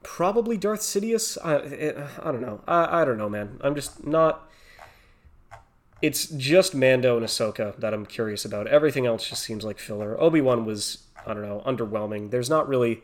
probably 0.03 0.57
Darth 0.57 0.81
Sidious. 0.81 1.39
I, 1.45 2.27
I 2.27 2.33
don't 2.33 2.43
know. 2.43 2.63
I, 2.67 3.03
I 3.03 3.05
don't 3.05 3.19
know, 3.19 3.29
man. 3.29 3.59
I'm 3.61 3.75
just 3.75 4.07
not. 4.07 4.49
It's 6.01 6.27
just 6.27 6.75
Mando 6.75 7.17
and 7.17 7.25
Ahsoka 7.25 7.77
that 7.77 7.95
I'm 7.95 8.07
curious 8.07 8.45
about. 8.45 8.67
Everything 8.67 9.07
else 9.07 9.29
just 9.29 9.45
seems 9.45 9.65
like 9.65 9.79
filler. 9.79 10.21
Obi 10.21 10.41
Wan 10.41 10.65
was 10.65 11.05
I 11.27 11.35
don't 11.35 11.43
know 11.43 11.63
underwhelming. 11.65 12.31
There's 12.31 12.51
not 12.51 12.69
really 12.69 13.03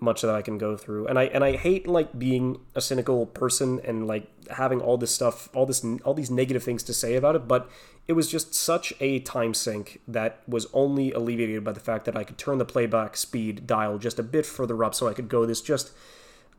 much 0.00 0.22
that 0.22 0.34
I 0.34 0.42
can 0.42 0.58
go 0.58 0.76
through, 0.76 1.06
and 1.06 1.18
I 1.18 1.24
and 1.24 1.44
I 1.44 1.56
hate 1.56 1.86
like 1.86 2.18
being 2.18 2.60
a 2.74 2.80
cynical 2.80 3.26
person 3.26 3.80
and 3.84 4.06
like 4.06 4.26
having 4.50 4.80
all 4.80 4.96
this 4.96 5.14
stuff, 5.14 5.48
all 5.54 5.66
this, 5.66 5.84
all 6.04 6.14
these 6.14 6.30
negative 6.30 6.62
things 6.64 6.82
to 6.84 6.94
say 6.94 7.14
about 7.14 7.36
it. 7.36 7.46
But 7.46 7.70
it 8.08 8.14
was 8.14 8.28
just 8.28 8.54
such 8.54 8.92
a 9.00 9.20
time 9.20 9.54
sink 9.54 10.00
that 10.08 10.42
was 10.48 10.66
only 10.72 11.12
alleviated 11.12 11.62
by 11.62 11.72
the 11.72 11.80
fact 11.80 12.04
that 12.06 12.16
I 12.16 12.24
could 12.24 12.38
turn 12.38 12.58
the 12.58 12.64
playback 12.64 13.16
speed 13.16 13.66
dial 13.66 13.98
just 13.98 14.18
a 14.18 14.22
bit 14.24 14.44
further 14.44 14.82
up, 14.82 14.94
so 14.94 15.06
I 15.06 15.14
could 15.14 15.28
go 15.28 15.46
this 15.46 15.60
just 15.60 15.92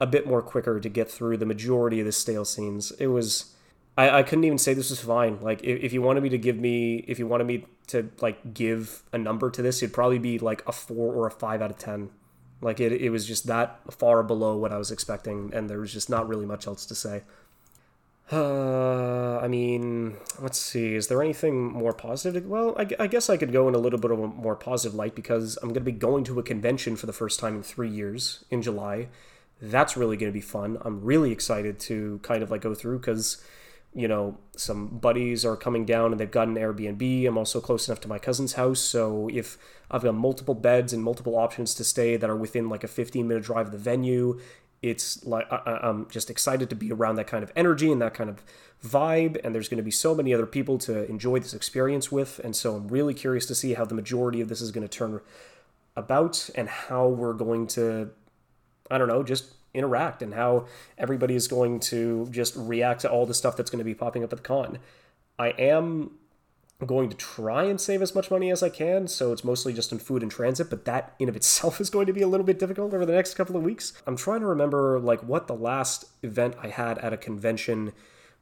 a 0.03 0.05
bit 0.05 0.27
more 0.27 0.41
quicker 0.41 0.81
to 0.81 0.89
get 0.89 1.09
through 1.09 1.37
the 1.37 1.45
majority 1.45 2.01
of 2.01 2.05
the 2.05 2.11
stale 2.11 2.43
scenes. 2.43 2.91
It 2.99 3.07
was 3.07 3.55
I, 3.97 4.19
I 4.19 4.23
couldn't 4.23 4.43
even 4.43 4.57
say 4.57 4.73
this 4.73 4.89
was 4.89 4.99
fine. 4.99 5.39
Like 5.39 5.63
if, 5.63 5.81
if 5.81 5.93
you 5.93 6.01
wanted 6.01 6.23
me 6.23 6.29
to 6.29 6.37
give 6.37 6.57
me 6.57 6.97
if 7.07 7.19
you 7.19 7.25
wanted 7.25 7.47
me 7.47 7.65
to 7.87 8.09
like 8.19 8.53
give 8.53 9.03
a 9.13 9.17
number 9.17 9.49
to 9.49 9.61
this, 9.61 9.81
it'd 9.81 9.93
probably 9.93 10.19
be 10.19 10.39
like 10.39 10.61
a 10.67 10.73
four 10.73 11.13
or 11.13 11.25
a 11.25 11.31
five 11.31 11.61
out 11.61 11.71
of 11.71 11.77
ten. 11.77 12.09
Like 12.59 12.81
it, 12.81 12.91
it 12.91 13.11
was 13.11 13.25
just 13.25 13.47
that 13.47 13.79
far 13.93 14.23
below 14.23 14.57
what 14.57 14.73
I 14.73 14.77
was 14.77 14.91
expecting, 14.91 15.51
and 15.53 15.69
there 15.69 15.79
was 15.79 15.93
just 15.93 16.09
not 16.09 16.27
really 16.27 16.45
much 16.45 16.67
else 16.67 16.85
to 16.87 16.95
say. 16.95 17.23
Uh, 18.29 19.37
I 19.43 19.47
mean, 19.47 20.17
let's 20.39 20.59
see. 20.59 20.95
Is 20.95 21.07
there 21.07 21.21
anything 21.21 21.71
more 21.71 21.93
positive? 21.93 22.45
Well, 22.45 22.75
I, 22.77 22.87
I, 22.99 23.07
guess 23.07 23.29
I 23.29 23.37
could 23.37 23.51
go 23.51 23.67
in 23.67 23.75
a 23.75 23.79
little 23.79 23.99
bit 23.99 24.11
of 24.11 24.19
a 24.19 24.27
more 24.27 24.55
positive 24.55 24.95
light 24.95 25.15
because 25.15 25.57
I'm 25.57 25.69
going 25.69 25.75
to 25.75 25.81
be 25.81 25.91
going 25.91 26.23
to 26.25 26.39
a 26.39 26.43
convention 26.43 26.95
for 26.95 27.05
the 27.05 27.13
first 27.13 27.39
time 27.39 27.57
in 27.57 27.63
three 27.63 27.89
years 27.89 28.45
in 28.49 28.61
July, 28.61 29.09
that's 29.61 29.95
really 29.95 30.17
going 30.17 30.31
to 30.31 30.33
be 30.33 30.41
fun. 30.41 30.77
I'm 30.81 31.01
really 31.01 31.31
excited 31.31 31.79
to 31.81 32.19
kind 32.23 32.43
of 32.43 32.51
like 32.51 32.61
go 32.61 32.73
through 32.73 32.99
because, 32.99 33.43
you 33.93 34.07
know, 34.07 34.37
some 34.57 34.87
buddies 34.87 35.45
are 35.45 35.55
coming 35.55 35.85
down 35.85 36.11
and 36.11 36.19
they've 36.19 36.29
got 36.29 36.47
an 36.47 36.55
Airbnb. 36.55 37.27
I'm 37.27 37.37
also 37.37 37.61
close 37.61 37.87
enough 37.87 38.01
to 38.01 38.07
my 38.07 38.19
cousin's 38.19 38.53
house. 38.53 38.79
So 38.79 39.29
if 39.31 39.57
I've 39.89 40.03
got 40.03 40.15
multiple 40.15 40.55
beds 40.55 40.91
and 40.91 41.03
multiple 41.03 41.37
options 41.37 41.73
to 41.75 41.83
stay 41.83 42.17
that 42.17 42.29
are 42.29 42.35
within 42.35 42.69
like 42.69 42.83
a 42.83 42.87
15 42.87 43.27
minute 43.27 43.43
drive 43.43 43.67
of 43.67 43.71
the 43.71 43.77
venue, 43.77 44.39
it's 44.81 45.25
like 45.25 45.47
I, 45.49 45.79
am 45.81 46.07
just 46.11 46.29
excited 46.29 46.69
to 46.69 46.75
be 46.75 46.91
around 46.91 47.15
that 47.15 47.27
kind 47.27 47.41
of 47.41 47.51
energy 47.55 47.89
and 47.89 48.01
that 48.01 48.13
kind 48.13 48.29
of 48.29 48.43
vibe. 48.85 49.39
And 49.43 49.55
there's 49.55 49.69
going 49.69 49.77
to 49.77 49.83
be 49.83 49.91
so 49.91 50.13
many 50.13 50.33
other 50.33 50.45
people 50.45 50.77
to 50.79 51.09
enjoy 51.09 51.39
this 51.39 51.53
experience 51.53 52.11
with. 52.11 52.39
And 52.43 52.53
so 52.53 52.75
I'm 52.75 52.89
really 52.89 53.13
curious 53.13 53.45
to 53.45 53.55
see 53.55 53.75
how 53.75 53.85
the 53.85 53.95
majority 53.95 54.41
of 54.41 54.49
this 54.49 54.59
is 54.59 54.71
going 54.71 54.85
to 54.85 54.97
turn 54.97 55.21
about 55.95 56.49
and 56.55 56.67
how 56.67 57.07
we're 57.07 57.33
going 57.33 57.67
to 57.67 58.09
I 58.89 58.97
don't 58.97 59.07
know, 59.07 59.23
just 59.23 59.53
interact 59.73 60.21
and 60.21 60.33
how 60.33 60.67
everybody 60.97 61.35
is 61.35 61.47
going 61.47 61.79
to 61.79 62.27
just 62.29 62.55
react 62.55 63.01
to 63.01 63.11
all 63.11 63.25
the 63.25 63.33
stuff 63.33 63.57
that's 63.57 63.71
going 63.71 63.79
to 63.79 63.85
be 63.85 63.95
popping 63.95 64.23
up 64.23 64.31
at 64.31 64.37
the 64.37 64.43
con. 64.43 64.79
I 65.39 65.49
am 65.49 66.11
going 66.85 67.09
to 67.09 67.15
try 67.15 67.63
and 67.63 67.79
save 67.79 68.01
as 68.01 68.13
much 68.13 68.29
money 68.29 68.51
as 68.51 68.61
I 68.61 68.69
can, 68.69 69.07
so 69.07 69.31
it's 69.31 69.43
mostly 69.43 69.73
just 69.73 69.91
in 69.91 69.99
food 69.99 70.21
and 70.21 70.31
transit, 70.31 70.69
but 70.69 70.85
that 70.85 71.15
in 71.17 71.29
of 71.29 71.35
itself 71.35 71.79
is 71.81 71.89
going 71.89 72.07
to 72.07 72.13
be 72.13 72.21
a 72.21 72.27
little 72.27 72.45
bit 72.45 72.59
difficult 72.59 72.93
over 72.93 73.05
the 73.05 73.13
next 73.13 73.35
couple 73.35 73.55
of 73.55 73.63
weeks. 73.63 73.93
I'm 74.05 74.17
trying 74.17 74.41
to 74.41 74.47
remember 74.47 74.99
like 74.99 75.21
what 75.21 75.47
the 75.47 75.55
last 75.55 76.05
event 76.21 76.55
I 76.61 76.67
had 76.67 76.97
at 76.99 77.13
a 77.13 77.17
convention 77.17 77.93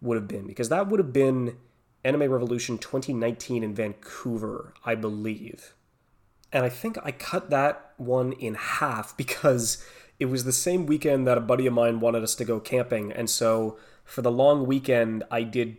would 0.01 0.15
have 0.15 0.27
been 0.27 0.47
because 0.47 0.69
that 0.69 0.87
would 0.87 0.99
have 0.99 1.13
been 1.13 1.57
Anime 2.03 2.31
Revolution 2.31 2.77
2019 2.77 3.63
in 3.63 3.75
Vancouver, 3.75 4.73
I 4.83 4.95
believe. 4.95 5.75
And 6.51 6.65
I 6.65 6.69
think 6.69 6.97
I 7.03 7.11
cut 7.11 7.49
that 7.51 7.93
one 7.97 8.33
in 8.33 8.55
half 8.55 9.15
because 9.17 9.85
it 10.21 10.29
was 10.29 10.43
the 10.43 10.53
same 10.53 10.85
weekend 10.85 11.25
that 11.25 11.39
a 11.39 11.41
buddy 11.41 11.65
of 11.65 11.73
mine 11.73 11.99
wanted 11.99 12.21
us 12.21 12.35
to 12.35 12.45
go 12.45 12.59
camping. 12.59 13.11
And 13.11 13.27
so 13.27 13.79
for 14.05 14.21
the 14.21 14.31
long 14.31 14.67
weekend, 14.67 15.23
I 15.31 15.41
did 15.41 15.77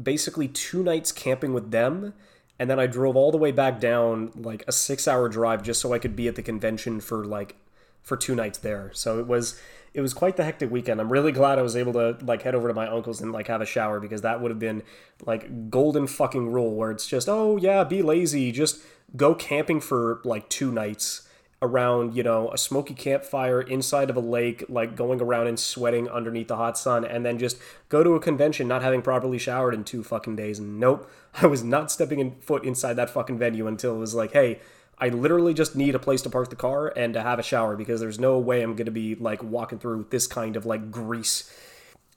basically 0.00 0.48
two 0.48 0.82
nights 0.82 1.12
camping 1.12 1.54
with 1.54 1.70
them. 1.70 2.12
And 2.58 2.68
then 2.68 2.78
I 2.78 2.86
drove 2.86 3.16
all 3.16 3.32
the 3.32 3.38
way 3.38 3.52
back 3.52 3.80
down, 3.80 4.32
like 4.34 4.64
a 4.68 4.72
six 4.72 5.08
hour 5.08 5.30
drive, 5.30 5.62
just 5.62 5.80
so 5.80 5.94
I 5.94 5.98
could 5.98 6.14
be 6.14 6.28
at 6.28 6.34
the 6.34 6.42
convention 6.42 7.00
for 7.00 7.24
like 7.24 7.56
for 8.02 8.18
two 8.18 8.34
nights 8.34 8.58
there. 8.58 8.90
So 8.92 9.18
it 9.18 9.26
was 9.26 9.58
it 9.94 10.02
was 10.02 10.12
quite 10.12 10.36
the 10.36 10.44
hectic 10.44 10.70
weekend. 10.70 11.00
I'm 11.00 11.10
really 11.10 11.32
glad 11.32 11.58
I 11.58 11.62
was 11.62 11.74
able 11.74 11.94
to 11.94 12.22
like 12.22 12.42
head 12.42 12.54
over 12.54 12.68
to 12.68 12.74
my 12.74 12.86
uncle's 12.86 13.22
and 13.22 13.32
like 13.32 13.46
have 13.46 13.62
a 13.62 13.66
shower 13.66 13.98
because 13.98 14.20
that 14.20 14.42
would 14.42 14.50
have 14.50 14.58
been 14.58 14.82
like 15.24 15.70
golden 15.70 16.06
fucking 16.06 16.52
rule 16.52 16.74
where 16.74 16.90
it's 16.90 17.06
just 17.06 17.30
oh 17.30 17.56
yeah, 17.56 17.82
be 17.84 18.02
lazy, 18.02 18.52
just 18.52 18.82
go 19.16 19.34
camping 19.34 19.80
for 19.80 20.20
like 20.22 20.50
two 20.50 20.70
nights 20.70 21.26
around, 21.62 22.16
you 22.16 22.22
know, 22.22 22.50
a 22.52 22.58
smoky 22.58 22.94
campfire 22.94 23.60
inside 23.60 24.08
of 24.08 24.16
a 24.16 24.20
lake, 24.20 24.64
like 24.68 24.96
going 24.96 25.20
around 25.20 25.46
and 25.46 25.58
sweating 25.58 26.08
underneath 26.08 26.48
the 26.48 26.56
hot 26.56 26.78
sun, 26.78 27.04
and 27.04 27.24
then 27.24 27.38
just 27.38 27.58
go 27.88 28.02
to 28.02 28.14
a 28.14 28.20
convention 28.20 28.66
not 28.66 28.82
having 28.82 29.02
properly 29.02 29.38
showered 29.38 29.74
in 29.74 29.84
two 29.84 30.02
fucking 30.02 30.36
days. 30.36 30.58
And 30.58 30.80
nope, 30.80 31.10
I 31.34 31.46
was 31.46 31.62
not 31.62 31.90
stepping 31.90 32.18
in 32.18 32.36
foot 32.40 32.64
inside 32.64 32.94
that 32.94 33.10
fucking 33.10 33.38
venue 33.38 33.66
until 33.66 33.94
it 33.94 33.98
was 33.98 34.14
like, 34.14 34.32
hey, 34.32 34.60
I 34.98 35.08
literally 35.08 35.54
just 35.54 35.76
need 35.76 35.94
a 35.94 35.98
place 35.98 36.22
to 36.22 36.30
park 36.30 36.50
the 36.50 36.56
car 36.56 36.92
and 36.94 37.14
to 37.14 37.22
have 37.22 37.38
a 37.38 37.42
shower 37.42 37.74
because 37.74 38.00
there's 38.00 38.18
no 38.18 38.38
way 38.38 38.62
I'm 38.62 38.76
gonna 38.76 38.90
be 38.90 39.14
like 39.14 39.42
walking 39.42 39.78
through 39.78 40.06
this 40.10 40.26
kind 40.26 40.56
of 40.56 40.66
like 40.66 40.90
grease. 40.90 41.50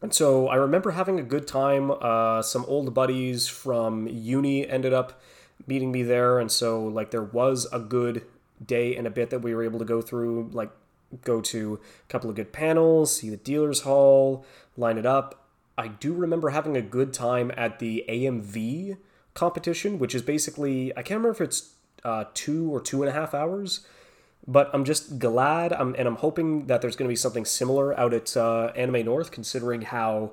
And 0.01 0.13
so 0.13 0.49
I 0.49 0.55
remember 0.55 0.91
having 0.91 1.17
a 1.17 1.23
good 1.23 1.47
time. 1.47 1.91
Uh, 1.91 2.41
some 2.41 2.65
old 2.65 2.93
buddies 2.93 3.47
from 3.47 4.05
uni 4.07 4.67
ended 4.67 4.93
up 4.93 5.21
meeting 5.65 5.93
me 5.93 6.03
there, 6.03 6.39
and 6.39 6.51
so 6.51 6.83
like 6.85 7.11
there 7.11 7.23
was 7.23 7.67
a 7.71 7.79
good 7.79 8.25
day 8.65 8.95
and 8.95 9.07
a 9.07 9.09
bit 9.09 9.29
that 9.29 9.39
we 9.39 9.53
were 9.53 9.63
able 9.63 9.79
to 9.79 9.85
go 9.85 10.01
through, 10.01 10.49
like 10.53 10.71
go 11.23 11.41
to 11.41 11.79
a 12.03 12.11
couple 12.11 12.29
of 12.29 12.35
good 12.35 12.51
panels, 12.51 13.17
see 13.17 13.29
the 13.29 13.37
dealers 13.37 13.81
hall, 13.81 14.45
line 14.77 14.97
it 14.97 15.05
up. 15.05 15.47
I 15.77 15.87
do 15.87 16.13
remember 16.13 16.49
having 16.49 16.77
a 16.77 16.81
good 16.81 17.13
time 17.13 17.51
at 17.57 17.79
the 17.79 18.05
AMV 18.07 18.97
competition, 19.33 19.99
which 19.99 20.13
is 20.13 20.21
basically 20.21 20.91
I 20.97 21.01
can't 21.01 21.19
remember 21.19 21.31
if 21.31 21.41
it's 21.41 21.73
uh, 22.03 22.25
two 22.33 22.73
or 22.73 22.81
two 22.81 23.01
and 23.01 23.09
a 23.09 23.13
half 23.13 23.33
hours, 23.33 23.85
but 24.47 24.69
I'm 24.73 24.85
just 24.85 25.19
glad 25.19 25.73
I'm, 25.73 25.95
and 25.95 26.07
I'm 26.07 26.17
hoping 26.17 26.67
that 26.67 26.81
there's 26.81 26.95
going 26.95 27.07
to 27.07 27.11
be 27.11 27.15
something 27.15 27.45
similar 27.45 27.97
out 27.97 28.13
at 28.13 28.35
uh, 28.35 28.71
Anime 28.75 29.05
North, 29.05 29.31
considering 29.31 29.83
how 29.83 30.31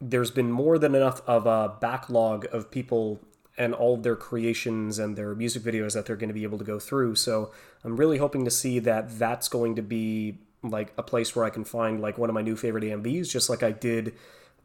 there's 0.00 0.30
been 0.30 0.50
more 0.50 0.78
than 0.78 0.94
enough 0.94 1.22
of 1.26 1.46
a 1.46 1.74
backlog 1.80 2.46
of 2.52 2.70
people 2.70 3.20
and 3.58 3.74
all 3.74 3.94
of 3.94 4.04
their 4.04 4.16
creations 4.16 4.98
and 4.98 5.16
their 5.16 5.34
music 5.34 5.62
videos 5.62 5.92
that 5.92 6.06
they're 6.06 6.16
going 6.16 6.28
to 6.28 6.34
be 6.34 6.44
able 6.44 6.58
to 6.58 6.64
go 6.64 6.78
through. 6.78 7.16
So 7.16 7.50
I'm 7.84 7.96
really 7.96 8.18
hoping 8.18 8.44
to 8.44 8.50
see 8.50 8.78
that 8.78 9.18
that's 9.18 9.48
going 9.48 9.74
to 9.74 9.82
be 9.82 10.38
like 10.62 10.92
a 10.96 11.02
place 11.02 11.34
where 11.34 11.44
I 11.44 11.50
can 11.50 11.64
find 11.64 12.00
like 12.00 12.16
one 12.16 12.30
of 12.30 12.34
my 12.34 12.42
new 12.42 12.56
favorite 12.56 12.84
AMVs, 12.84 13.28
just 13.28 13.50
like 13.50 13.64
I 13.64 13.72
did 13.72 14.14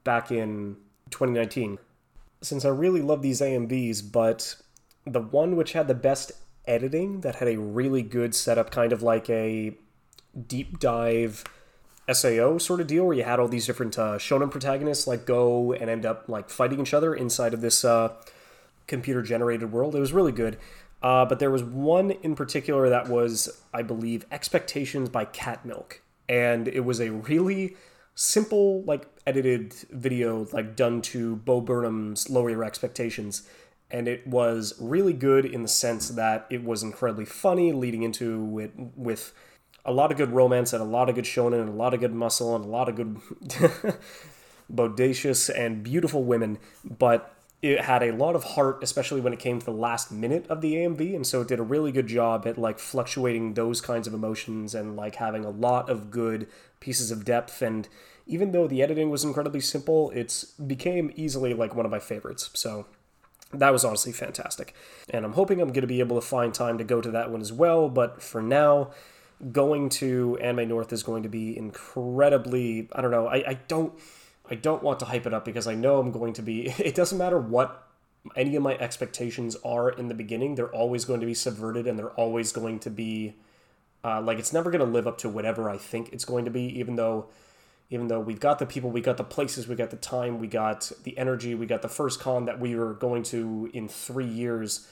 back 0.04 0.32
in 0.32 0.78
2019. 1.10 1.80
Since 2.42 2.66
I 2.66 2.70
really 2.70 3.02
love 3.02 3.22
these 3.22 3.42
AMVs, 3.42 4.12
but 4.12 4.56
the 5.06 5.22
one 5.22 5.56
which 5.56 5.74
had 5.74 5.88
the 5.88 5.96
best 5.96 6.32
editing, 6.66 7.22
that 7.22 7.36
had 7.36 7.48
a 7.48 7.58
really 7.58 8.04
good 8.04 8.36
setup, 8.36 8.70
kind 8.70 8.94
of 8.94 9.02
like 9.02 9.30
a 9.30 9.76
deep 10.48 10.80
dive 10.80 11.44
SAO 12.12 12.58
sort 12.58 12.82
of 12.82 12.88
deal, 12.88 13.06
where 13.06 13.16
you 13.16 13.24
had 13.24 13.40
all 13.40 13.48
these 13.48 13.66
different 13.66 13.98
uh, 13.98 14.18
shonen 14.18 14.52
protagonists 14.52 15.08
like 15.08 15.26
go 15.26 15.74
and 15.74 15.90
end 15.90 16.06
up 16.06 16.28
like 16.28 16.50
fighting 16.50 16.80
each 16.82 16.94
other 16.94 17.16
inside 17.16 17.54
of 17.54 17.62
this. 17.62 17.84
Uh, 17.84 18.14
computer 18.88 19.22
generated 19.22 19.72
world. 19.72 19.96
It 19.96 20.00
was 20.00 20.14
really 20.14 20.32
good. 20.32 20.58
Uh, 21.02 21.26
but 21.26 21.40
there 21.40 21.52
was 21.52 21.64
one 21.64 22.12
in 22.12 22.36
particular 22.36 22.90
that 22.90 23.10
was, 23.10 23.62
I 23.74 23.82
believe, 23.82 24.26
Expectations 24.32 25.10
by 25.10 25.26
Cat 25.26 25.66
Milk. 25.66 26.02
And 26.30 26.68
it 26.68 26.82
was 26.82 27.02
a 27.02 27.12
really 27.12 27.76
simple, 28.16 28.84
like, 28.84 29.08
edited 29.28 29.74
video, 29.92 30.48
like, 30.54 30.76
done 30.76 31.02
to 31.02 31.36
Bo 31.38 31.60
Burnham's 31.60 32.30
Lower 32.30 32.50
Your 32.50 32.64
Expectations. 32.64 33.48
and 33.94 34.08
it 34.08 34.26
was 34.26 34.74
really 34.80 35.14
good 35.14 35.46
in 35.46 35.62
the 35.62 35.68
sense 35.68 36.10
that 36.10 36.48
it 36.50 36.64
was 36.64 36.82
incredibly 36.82 37.26
funny, 37.26 37.72
leading 37.72 38.02
into 38.02 38.60
it 38.60 38.72
with 38.96 39.34
a 39.86 39.92
lot 39.92 40.12
of 40.12 40.18
good 40.18 40.32
romance 40.32 40.74
and 40.74 40.82
a 40.82 40.86
lot 40.86 41.10
of 41.10 41.16
good 41.16 41.26
shonen 41.26 41.62
and 41.62 41.70
a 41.70 41.74
lot 41.74 41.94
of 41.94 42.00
good 42.00 42.14
muscle 42.14 42.56
and 42.56 42.66
a 42.66 42.68
lot 42.68 42.90
of 42.90 42.96
good 42.96 43.18
bodacious 44.74 45.50
and 45.56 45.84
beautiful 45.84 46.24
women, 46.24 46.58
but 46.84 47.36
it 47.64 47.80
had 47.80 48.04
a 48.04 48.12
lot 48.12 48.36
of 48.36 48.44
heart, 48.44 48.84
especially 48.84 49.22
when 49.22 49.32
it 49.32 49.40
came 49.40 49.58
to 49.58 49.66
the 49.66 49.72
last 49.72 50.12
minute 50.12 50.46
of 50.50 50.60
the 50.60 50.76
AMV, 50.76 51.16
and 51.16 51.26
so 51.26 51.40
it 51.40 51.48
did 51.48 51.60
a 51.60 51.64
really 51.64 51.94
good 51.94 52.08
job 52.08 52.46
at 52.46 52.58
like 52.58 52.78
fluctuating 52.78 53.54
those 53.54 53.80
kinds 53.80 54.06
of 54.06 54.14
emotions 54.14 54.76
and 54.76 54.98
like 54.98 55.16
having 55.16 55.46
a 55.46 55.50
lot 55.50 55.90
of 55.90 56.12
good 56.12 56.46
pieces 56.82 57.10
of 57.10 57.24
depth. 57.24 57.62
And 57.62 57.88
even 58.28 58.52
though 58.52 58.68
the 58.68 58.84
editing 58.84 59.10
was 59.10 59.24
incredibly 59.24 59.62
simple, 59.62 60.12
it's 60.12 60.44
became 60.44 61.10
easily 61.16 61.54
like 61.54 61.74
one 61.74 61.86
of 61.86 61.92
my 61.92 62.00
favorites. 62.00 62.50
So 62.54 62.86
that 63.54 63.72
was 63.72 63.86
honestly 63.86 64.12
fantastic. 64.12 64.76
And 65.10 65.24
I'm 65.24 65.34
hoping 65.34 65.62
I'm 65.62 65.70
going 65.70 65.82
to 65.82 65.88
be 65.88 66.02
able 66.02 66.20
to 66.20 66.28
find 66.28 66.54
time 66.54 66.78
to 66.80 66.84
go 66.84 67.00
to 67.00 67.12
that 67.12 67.32
one 67.32 67.40
as 67.40 67.54
well. 67.54 67.88
But 67.88 68.22
for 68.22 68.42
now, 68.42 68.92
going 69.54 69.88
to 69.90 70.38
Anime 70.42 70.68
North 70.68 70.92
is 70.92 71.02
going 71.02 71.24
to 71.24 71.30
be 71.30 71.58
incredibly. 71.58 72.90
I 72.92 73.00
don't 73.00 73.12
know. 73.12 73.28
I, 73.28 73.36
I 73.52 73.54
don't. 73.70 73.94
I 74.50 74.56
don't 74.56 74.84
want 74.84 75.00
to 75.00 75.06
hype 75.06 75.26
it 75.26 75.34
up 75.34 75.46
because 75.46 75.68
I 75.68 75.76
know 75.76 76.00
I'm 76.00 76.12
going 76.12 76.34
to 76.34 76.42
be. 76.42 76.74
It 76.80 76.96
doesn't 76.96 77.18
matter 77.18 77.40
what 77.40 77.88
any 78.36 78.56
of 78.56 78.64
my 78.64 78.78
expectations 78.78 79.58
are 79.66 79.90
in 79.90 80.08
the 80.08 80.14
beginning, 80.14 80.56
they're 80.56 80.74
always 80.74 81.06
going 81.06 81.20
to 81.20 81.26
be 81.26 81.34
subverted 81.34 81.88
and 81.88 82.00
they're 82.00 82.12
always 82.12 82.52
going 82.52 82.80
to 82.80 82.90
be. 82.90 83.36
Uh, 84.06 84.22
like 84.22 84.38
it's 84.38 84.52
never 84.52 84.70
going 84.70 84.86
to 84.86 84.92
live 84.92 85.08
up 85.08 85.18
to 85.18 85.30
whatever 85.30 85.70
I 85.70 85.78
think 85.78 86.12
it's 86.12 86.26
going 86.26 86.44
to 86.46 86.52
be, 86.52 86.64
even 86.80 86.98
though 86.98 87.28
even 87.90 88.08
though 88.08 88.20
we've 88.20 88.40
got 88.40 88.60
the 88.60 88.66
people, 88.66 88.90
we 88.90 89.02
got 89.02 89.18
the 89.18 89.24
places, 89.24 89.68
we 89.68 89.76
got 89.76 89.92
the 89.92 89.98
time, 89.98 90.40
we 90.40 90.48
got 90.48 90.92
the 91.04 91.18
energy, 91.18 91.54
we 91.54 91.66
got 91.66 91.82
the 91.82 91.90
first 91.90 92.20
con 92.20 92.46
that 92.46 92.60
we 92.60 92.76
were 92.76 92.94
going 92.94 93.22
to 93.24 93.70
in 93.74 93.88
three 93.88 94.26
years, 94.26 94.88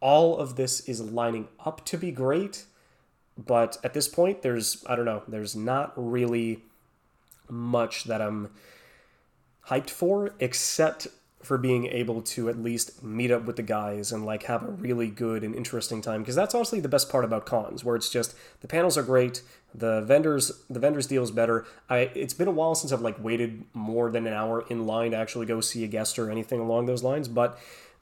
all 0.00 0.38
of 0.38 0.56
this 0.56 0.80
is 0.80 1.00
lining 1.00 1.48
up 1.64 1.84
to 1.84 1.98
be 1.98 2.10
great. 2.10 2.64
But 3.36 3.76
at 3.84 3.92
this 3.92 4.08
point, 4.08 4.40
there's, 4.40 4.82
I 4.86 4.96
don't 4.96 5.04
know, 5.04 5.22
there's 5.28 5.54
not 5.54 5.92
really 5.96 6.62
much 7.50 8.04
that 8.04 8.22
I'm 8.22 8.50
hyped 9.68 9.90
for, 9.90 10.34
except 10.38 11.08
for 11.46 11.56
being 11.58 11.86
able 11.86 12.20
to 12.20 12.48
at 12.48 12.58
least 12.58 13.04
meet 13.04 13.30
up 13.30 13.44
with 13.44 13.54
the 13.54 13.62
guys 13.62 14.10
and 14.10 14.26
like 14.26 14.42
have 14.44 14.64
a 14.64 14.70
really 14.70 15.06
good 15.06 15.44
and 15.44 15.54
interesting 15.54 16.02
time 16.02 16.20
because 16.20 16.34
that's 16.34 16.56
honestly 16.56 16.80
the 16.80 16.88
best 16.88 17.08
part 17.08 17.24
about 17.24 17.46
cons 17.46 17.84
where 17.84 17.94
it's 17.94 18.10
just 18.10 18.34
the 18.62 18.66
panels 18.66 18.98
are 18.98 19.02
great 19.04 19.42
the 19.72 20.00
vendors 20.00 20.50
the 20.68 20.80
vendors 20.80 21.06
deals 21.06 21.30
better. 21.30 21.64
I 21.88 22.10
it's 22.16 22.34
been 22.34 22.48
a 22.48 22.52
while 22.52 22.74
since 22.74 22.90
i've 22.90 23.00
like 23.00 23.22
waited 23.22 23.62
more 23.74 24.10
than 24.10 24.26
an 24.26 24.32
hour 24.32 24.64
in 24.68 24.86
line 24.86 25.12
to 25.12 25.16
actually 25.16 25.46
go 25.46 25.60
see 25.60 25.84
a 25.84 25.86
guest 25.86 26.18
or 26.18 26.32
anything 26.32 26.58
along 26.58 26.86
those 26.86 27.04
lines 27.04 27.28
but 27.28 27.56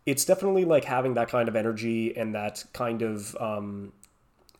it's 0.06 0.24
definitely 0.24 0.64
like 0.64 0.84
having 0.84 1.12
that 1.14 1.28
kind 1.28 1.46
of 1.46 1.54
energy 1.54 2.16
and 2.16 2.34
that 2.34 2.64
kind 2.72 3.02
of 3.02 3.36
um, 3.36 3.92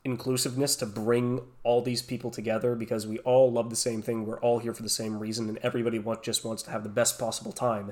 inclusiveness 0.05 0.75
to 0.77 0.85
bring 0.85 1.41
all 1.63 1.81
these 1.81 2.03
people 2.03 2.29
together 2.29 2.75
because 2.75 3.07
we 3.07 3.17
all 3.19 3.51
love 3.51 3.71
the 3.71 3.75
same 3.75 4.03
thing. 4.03 4.25
We're 4.25 4.39
all 4.39 4.59
here 4.59 4.73
for 4.73 4.83
the 4.83 4.89
same 4.89 5.19
reason, 5.19 5.49
and 5.49 5.57
everybody 5.57 5.99
want, 5.99 6.23
just 6.23 6.45
wants 6.45 6.61
to 6.63 6.71
have 6.71 6.83
the 6.83 6.89
best 6.89 7.19
possible 7.19 7.51
time. 7.51 7.91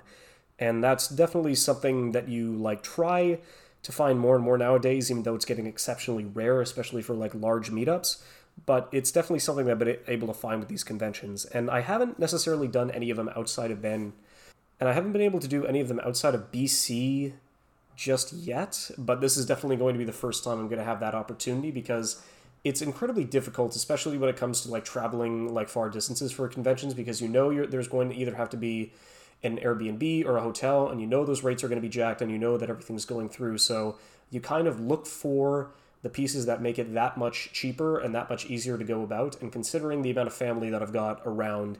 And 0.59 0.83
that's 0.83 1.07
definitely 1.07 1.55
something 1.55 2.11
that 2.11 2.29
you 2.29 2.53
like 2.53 2.83
try 2.83 3.39
to 3.81 3.91
find 3.91 4.19
more 4.19 4.35
and 4.35 4.45
more 4.45 4.57
nowadays, 4.57 5.09
even 5.09 5.23
though 5.23 5.35
it's 5.35 5.43
getting 5.43 5.65
exceptionally 5.65 6.23
rare, 6.23 6.61
especially 6.61 7.01
for 7.01 7.15
like 7.15 7.33
large 7.33 7.71
meetups. 7.71 8.21
But 8.67 8.87
it's 8.91 9.11
definitely 9.11 9.39
something 9.39 9.65
that 9.65 9.71
I've 9.71 9.79
been 9.79 9.97
able 10.07 10.27
to 10.27 10.33
find 10.33 10.59
with 10.59 10.69
these 10.69 10.83
conventions. 10.83 11.45
And 11.45 11.71
I 11.71 11.81
haven't 11.81 12.19
necessarily 12.19 12.67
done 12.67 12.91
any 12.91 13.09
of 13.09 13.17
them 13.17 13.31
outside 13.35 13.71
of 13.71 13.81
Ben, 13.81 14.13
and 14.79 14.87
I 14.87 14.93
haven't 14.93 15.13
been 15.13 15.21
able 15.21 15.39
to 15.39 15.47
do 15.47 15.65
any 15.65 15.81
of 15.81 15.87
them 15.87 15.99
outside 16.05 16.35
of 16.35 16.51
BC 16.51 17.33
just 17.95 18.33
yet, 18.33 18.91
but 18.97 19.21
this 19.21 19.37
is 19.37 19.45
definitely 19.45 19.77
going 19.77 19.93
to 19.93 19.99
be 19.99 20.05
the 20.05 20.11
first 20.11 20.43
time 20.43 20.59
I'm 20.59 20.67
going 20.67 20.79
to 20.79 20.85
have 20.85 20.99
that 20.99 21.15
opportunity 21.15 21.71
because 21.71 22.21
it's 22.63 22.81
incredibly 22.81 23.25
difficult, 23.25 23.75
especially 23.75 24.17
when 24.17 24.29
it 24.29 24.37
comes 24.37 24.61
to 24.61 24.71
like 24.71 24.85
traveling 24.85 25.53
like 25.53 25.69
far 25.69 25.89
distances 25.89 26.31
for 26.31 26.47
conventions, 26.47 26.93
because 26.93 27.21
you 27.21 27.27
know 27.27 27.65
there's 27.65 27.87
going 27.87 28.09
to 28.09 28.15
either 28.15 28.35
have 28.35 28.49
to 28.51 28.57
be 28.57 28.93
an 29.43 29.57
Airbnb 29.57 30.25
or 30.25 30.37
a 30.37 30.41
hotel, 30.41 30.87
and 30.87 31.01
you 31.01 31.07
know 31.07 31.25
those 31.25 31.43
rates 31.43 31.63
are 31.63 31.67
going 31.67 31.81
to 31.81 31.85
be 31.85 31.89
jacked, 31.89 32.21
and 32.21 32.31
you 32.31 32.37
know 32.37 32.57
that 32.57 32.69
everything's 32.69 33.05
going 33.05 33.27
through. 33.29 33.57
So 33.57 33.97
you 34.29 34.39
kind 34.39 34.67
of 34.67 34.79
look 34.79 35.05
for 35.05 35.71
the 36.01 36.09
pieces 36.09 36.45
that 36.45 36.61
make 36.61 36.79
it 36.79 36.93
that 36.93 37.17
much 37.17 37.51
cheaper 37.53 37.99
and 37.99 38.13
that 38.15 38.29
much 38.29 38.45
easier 38.45 38.77
to 38.77 38.83
go 38.83 39.03
about. 39.03 39.41
And 39.41 39.51
considering 39.51 40.01
the 40.01 40.11
amount 40.11 40.27
of 40.27 40.33
family 40.33 40.69
that 40.69 40.81
I've 40.81 40.93
got 40.93 41.21
around 41.25 41.77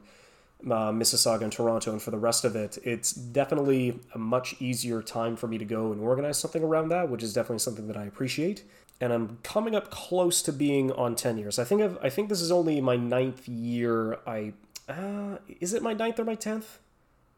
uh, 0.62 0.90
Mississauga 0.92 1.42
and 1.42 1.52
Toronto, 1.52 1.92
and 1.92 2.00
for 2.00 2.10
the 2.10 2.18
rest 2.18 2.44
of 2.44 2.56
it, 2.56 2.78
it's 2.82 3.12
definitely 3.12 4.00
a 4.14 4.18
much 4.18 4.54
easier 4.60 5.02
time 5.02 5.36
for 5.36 5.46
me 5.46 5.58
to 5.58 5.64
go 5.64 5.92
and 5.92 6.00
organize 6.00 6.38
something 6.38 6.62
around 6.62 6.88
that, 6.88 7.10
which 7.10 7.22
is 7.22 7.34
definitely 7.34 7.58
something 7.58 7.86
that 7.88 7.96
I 7.96 8.04
appreciate. 8.04 8.64
And 9.00 9.12
I'm 9.12 9.38
coming 9.42 9.74
up 9.74 9.90
close 9.90 10.40
to 10.42 10.52
being 10.52 10.92
on 10.92 11.16
ten 11.16 11.36
years. 11.36 11.58
I 11.58 11.64
think 11.64 11.82
I've, 11.82 11.98
I 12.02 12.08
think 12.08 12.28
this 12.28 12.40
is 12.40 12.50
only 12.50 12.80
my 12.80 12.96
ninth 12.96 13.48
year. 13.48 14.18
I 14.26 14.52
uh, 14.88 15.38
is 15.60 15.74
it 15.74 15.82
my 15.82 15.92
ninth 15.92 16.18
or 16.18 16.24
my 16.24 16.36
tenth? 16.36 16.78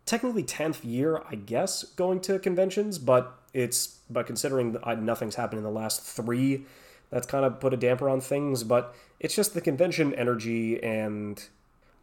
Technically 0.04 0.44
tenth 0.44 0.84
year, 0.84 1.22
I 1.28 1.34
guess, 1.34 1.82
going 1.82 2.20
to 2.20 2.38
conventions, 2.38 2.98
but 2.98 3.38
it's 3.52 3.98
but 4.08 4.26
considering 4.26 4.72
that 4.72 5.02
nothing's 5.02 5.34
happened 5.34 5.58
in 5.58 5.64
the 5.64 5.70
last 5.70 6.02
three, 6.02 6.66
that's 7.10 7.26
kind 7.26 7.44
of 7.44 7.58
put 7.58 7.74
a 7.74 7.76
damper 7.76 8.08
on 8.08 8.20
things. 8.20 8.62
But 8.62 8.94
it's 9.18 9.34
just 9.34 9.54
the 9.54 9.60
convention 9.60 10.14
energy 10.14 10.80
and 10.82 11.42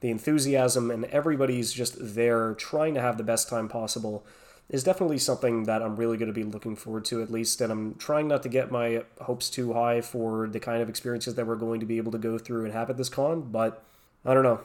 the 0.04 0.12
enthusiasm, 0.12 0.92
and 0.92 1.06
everybody's 1.06 1.72
just 1.72 1.96
there 1.98 2.56
trying 2.56 2.94
to 2.94 3.00
have 3.00 3.18
the 3.18 3.24
best 3.24 3.48
time 3.48 3.70
possible 3.70 4.26
is 4.68 4.84
definitely 4.84 5.18
something 5.18 5.64
that 5.64 5.82
I'm 5.82 5.96
really 5.96 6.18
going 6.18 6.28
to 6.28 6.34
be 6.34 6.44
looking 6.44 6.76
forward 6.76 7.06
to 7.06 7.22
at 7.22 7.32
least. 7.32 7.62
And 7.62 7.72
I'm 7.72 7.96
trying 7.96 8.28
not 8.28 8.44
to 8.44 8.50
get 8.50 8.70
my 8.70 9.06
hopes 9.22 9.50
too 9.50 9.72
high 9.72 10.02
for 10.02 10.50
the 10.50 10.60
kind 10.60 10.82
of 10.82 10.90
experiences 10.90 11.36
that 11.36 11.48
we're 11.48 11.56
going 11.56 11.80
to 11.80 11.86
be 11.86 11.96
able 11.96 12.12
to 12.12 12.18
go 12.18 12.38
through 12.38 12.66
and 12.66 12.74
have 12.74 12.90
at 12.90 12.98
this 12.98 13.08
con. 13.08 13.44
But 13.44 13.82
I 14.26 14.34
don't 14.34 14.44
know. 14.44 14.60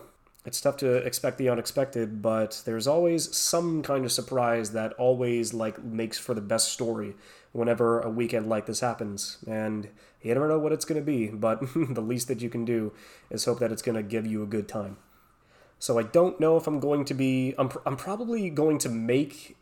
It's 0.44 0.60
tough 0.60 0.76
to 0.78 0.96
expect 0.96 1.38
the 1.38 1.48
unexpected, 1.48 2.20
but 2.20 2.62
there's 2.64 2.88
always 2.88 3.36
some 3.36 3.84
kind 3.84 4.04
of 4.04 4.10
surprise 4.10 4.72
that 4.72 4.92
always 4.94 5.54
like 5.54 5.80
makes 5.84 6.18
for 6.18 6.34
the 6.34 6.40
best 6.40 6.72
story 6.72 7.14
whenever 7.52 8.00
a 8.00 8.10
weekend 8.10 8.48
like 8.48 8.66
this 8.66 8.80
happens. 8.80 9.38
And 9.46 9.88
you 10.20 10.34
never 10.34 10.48
know 10.48 10.58
what 10.58 10.72
it's 10.72 10.84
going 10.84 11.00
to 11.00 11.06
be, 11.06 11.28
but 11.28 11.60
the 11.76 12.00
least 12.00 12.26
that 12.26 12.40
you 12.40 12.50
can 12.50 12.64
do 12.64 12.92
is 13.30 13.44
hope 13.44 13.60
that 13.60 13.70
it's 13.70 13.82
going 13.82 13.94
to 13.94 14.02
give 14.02 14.26
you 14.26 14.42
a 14.42 14.46
good 14.46 14.66
time. 14.66 14.96
So 15.78 15.98
I 15.98 16.02
don't 16.02 16.38
know 16.40 16.56
if 16.56 16.66
I'm 16.66 16.80
going 16.80 17.04
to 17.06 17.14
be. 17.14 17.54
I'm, 17.58 17.70
I'm 17.86 17.96
probably 17.96 18.50
going 18.50 18.78
to 18.78 18.88
make 18.88 19.56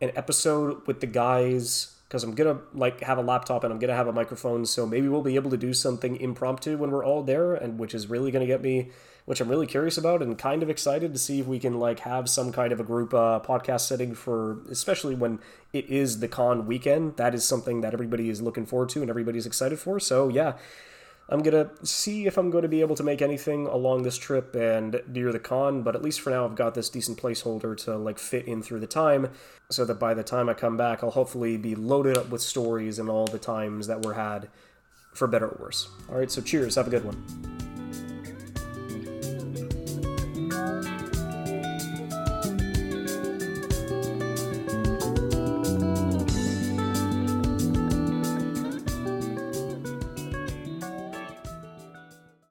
an 0.00 0.12
episode 0.16 0.86
with 0.86 1.00
the 1.00 1.06
guys 1.06 1.96
because 2.10 2.24
I'm 2.24 2.34
gonna 2.34 2.58
like 2.74 3.00
have 3.02 3.18
a 3.18 3.22
laptop 3.22 3.62
and 3.62 3.72
I'm 3.72 3.78
gonna 3.78 3.94
have 3.94 4.08
a 4.08 4.12
microphone. 4.12 4.66
So 4.66 4.84
maybe 4.84 5.08
we'll 5.08 5.22
be 5.22 5.36
able 5.36 5.50
to 5.50 5.56
do 5.56 5.72
something 5.72 6.16
impromptu 6.16 6.76
when 6.76 6.90
we're 6.90 7.04
all 7.04 7.22
there, 7.22 7.54
and 7.54 7.78
which 7.78 7.94
is 7.94 8.08
really 8.08 8.32
gonna 8.32 8.46
get 8.46 8.60
me, 8.60 8.90
which 9.26 9.40
I'm 9.40 9.48
really 9.48 9.68
curious 9.68 9.96
about 9.96 10.20
and 10.20 10.36
kind 10.36 10.64
of 10.64 10.68
excited 10.68 11.12
to 11.12 11.20
see 11.20 11.38
if 11.38 11.46
we 11.46 11.60
can 11.60 11.78
like 11.78 12.00
have 12.00 12.28
some 12.28 12.50
kind 12.50 12.72
of 12.72 12.80
a 12.80 12.82
group 12.82 13.14
uh, 13.14 13.38
podcast 13.38 13.82
setting 13.82 14.14
for, 14.14 14.58
especially 14.68 15.14
when 15.14 15.38
it 15.72 15.88
is 15.88 16.18
the 16.18 16.26
con 16.26 16.66
weekend. 16.66 17.16
That 17.16 17.32
is 17.32 17.44
something 17.44 17.80
that 17.82 17.94
everybody 17.94 18.28
is 18.28 18.42
looking 18.42 18.66
forward 18.66 18.88
to 18.90 19.02
and 19.02 19.10
everybody's 19.10 19.46
excited 19.46 19.78
for. 19.78 20.00
So 20.00 20.28
yeah, 20.28 20.54
I'm 21.30 21.42
gonna 21.42 21.70
see 21.84 22.26
if 22.26 22.36
I'm 22.36 22.50
going 22.50 22.62
to 22.62 22.68
be 22.68 22.80
able 22.80 22.96
to 22.96 23.04
make 23.04 23.22
anything 23.22 23.66
along 23.66 24.02
this 24.02 24.18
trip 24.18 24.56
and 24.56 25.00
near 25.06 25.30
the 25.30 25.38
con, 25.38 25.82
but 25.82 25.94
at 25.94 26.02
least 26.02 26.20
for 26.20 26.30
now 26.30 26.44
I've 26.44 26.56
got 26.56 26.74
this 26.74 26.90
decent 26.90 27.18
placeholder 27.18 27.76
to 27.84 27.96
like 27.96 28.18
fit 28.18 28.46
in 28.46 28.62
through 28.62 28.80
the 28.80 28.88
time, 28.88 29.30
so 29.70 29.84
that 29.84 30.00
by 30.00 30.12
the 30.12 30.24
time 30.24 30.48
I 30.48 30.54
come 30.54 30.76
back 30.76 31.04
I'll 31.04 31.12
hopefully 31.12 31.56
be 31.56 31.76
loaded 31.76 32.18
up 32.18 32.30
with 32.30 32.42
stories 32.42 32.98
and 32.98 33.08
all 33.08 33.26
the 33.26 33.38
times 33.38 33.86
that 33.86 34.04
were 34.04 34.14
had, 34.14 34.48
for 35.14 35.28
better 35.28 35.46
or 35.46 35.56
worse. 35.60 35.88
All 36.08 36.18
right, 36.18 36.30
so 36.30 36.40
cheers, 36.40 36.74
have 36.74 36.88
a 36.88 36.90
good 36.90 37.04
one. 37.04 37.69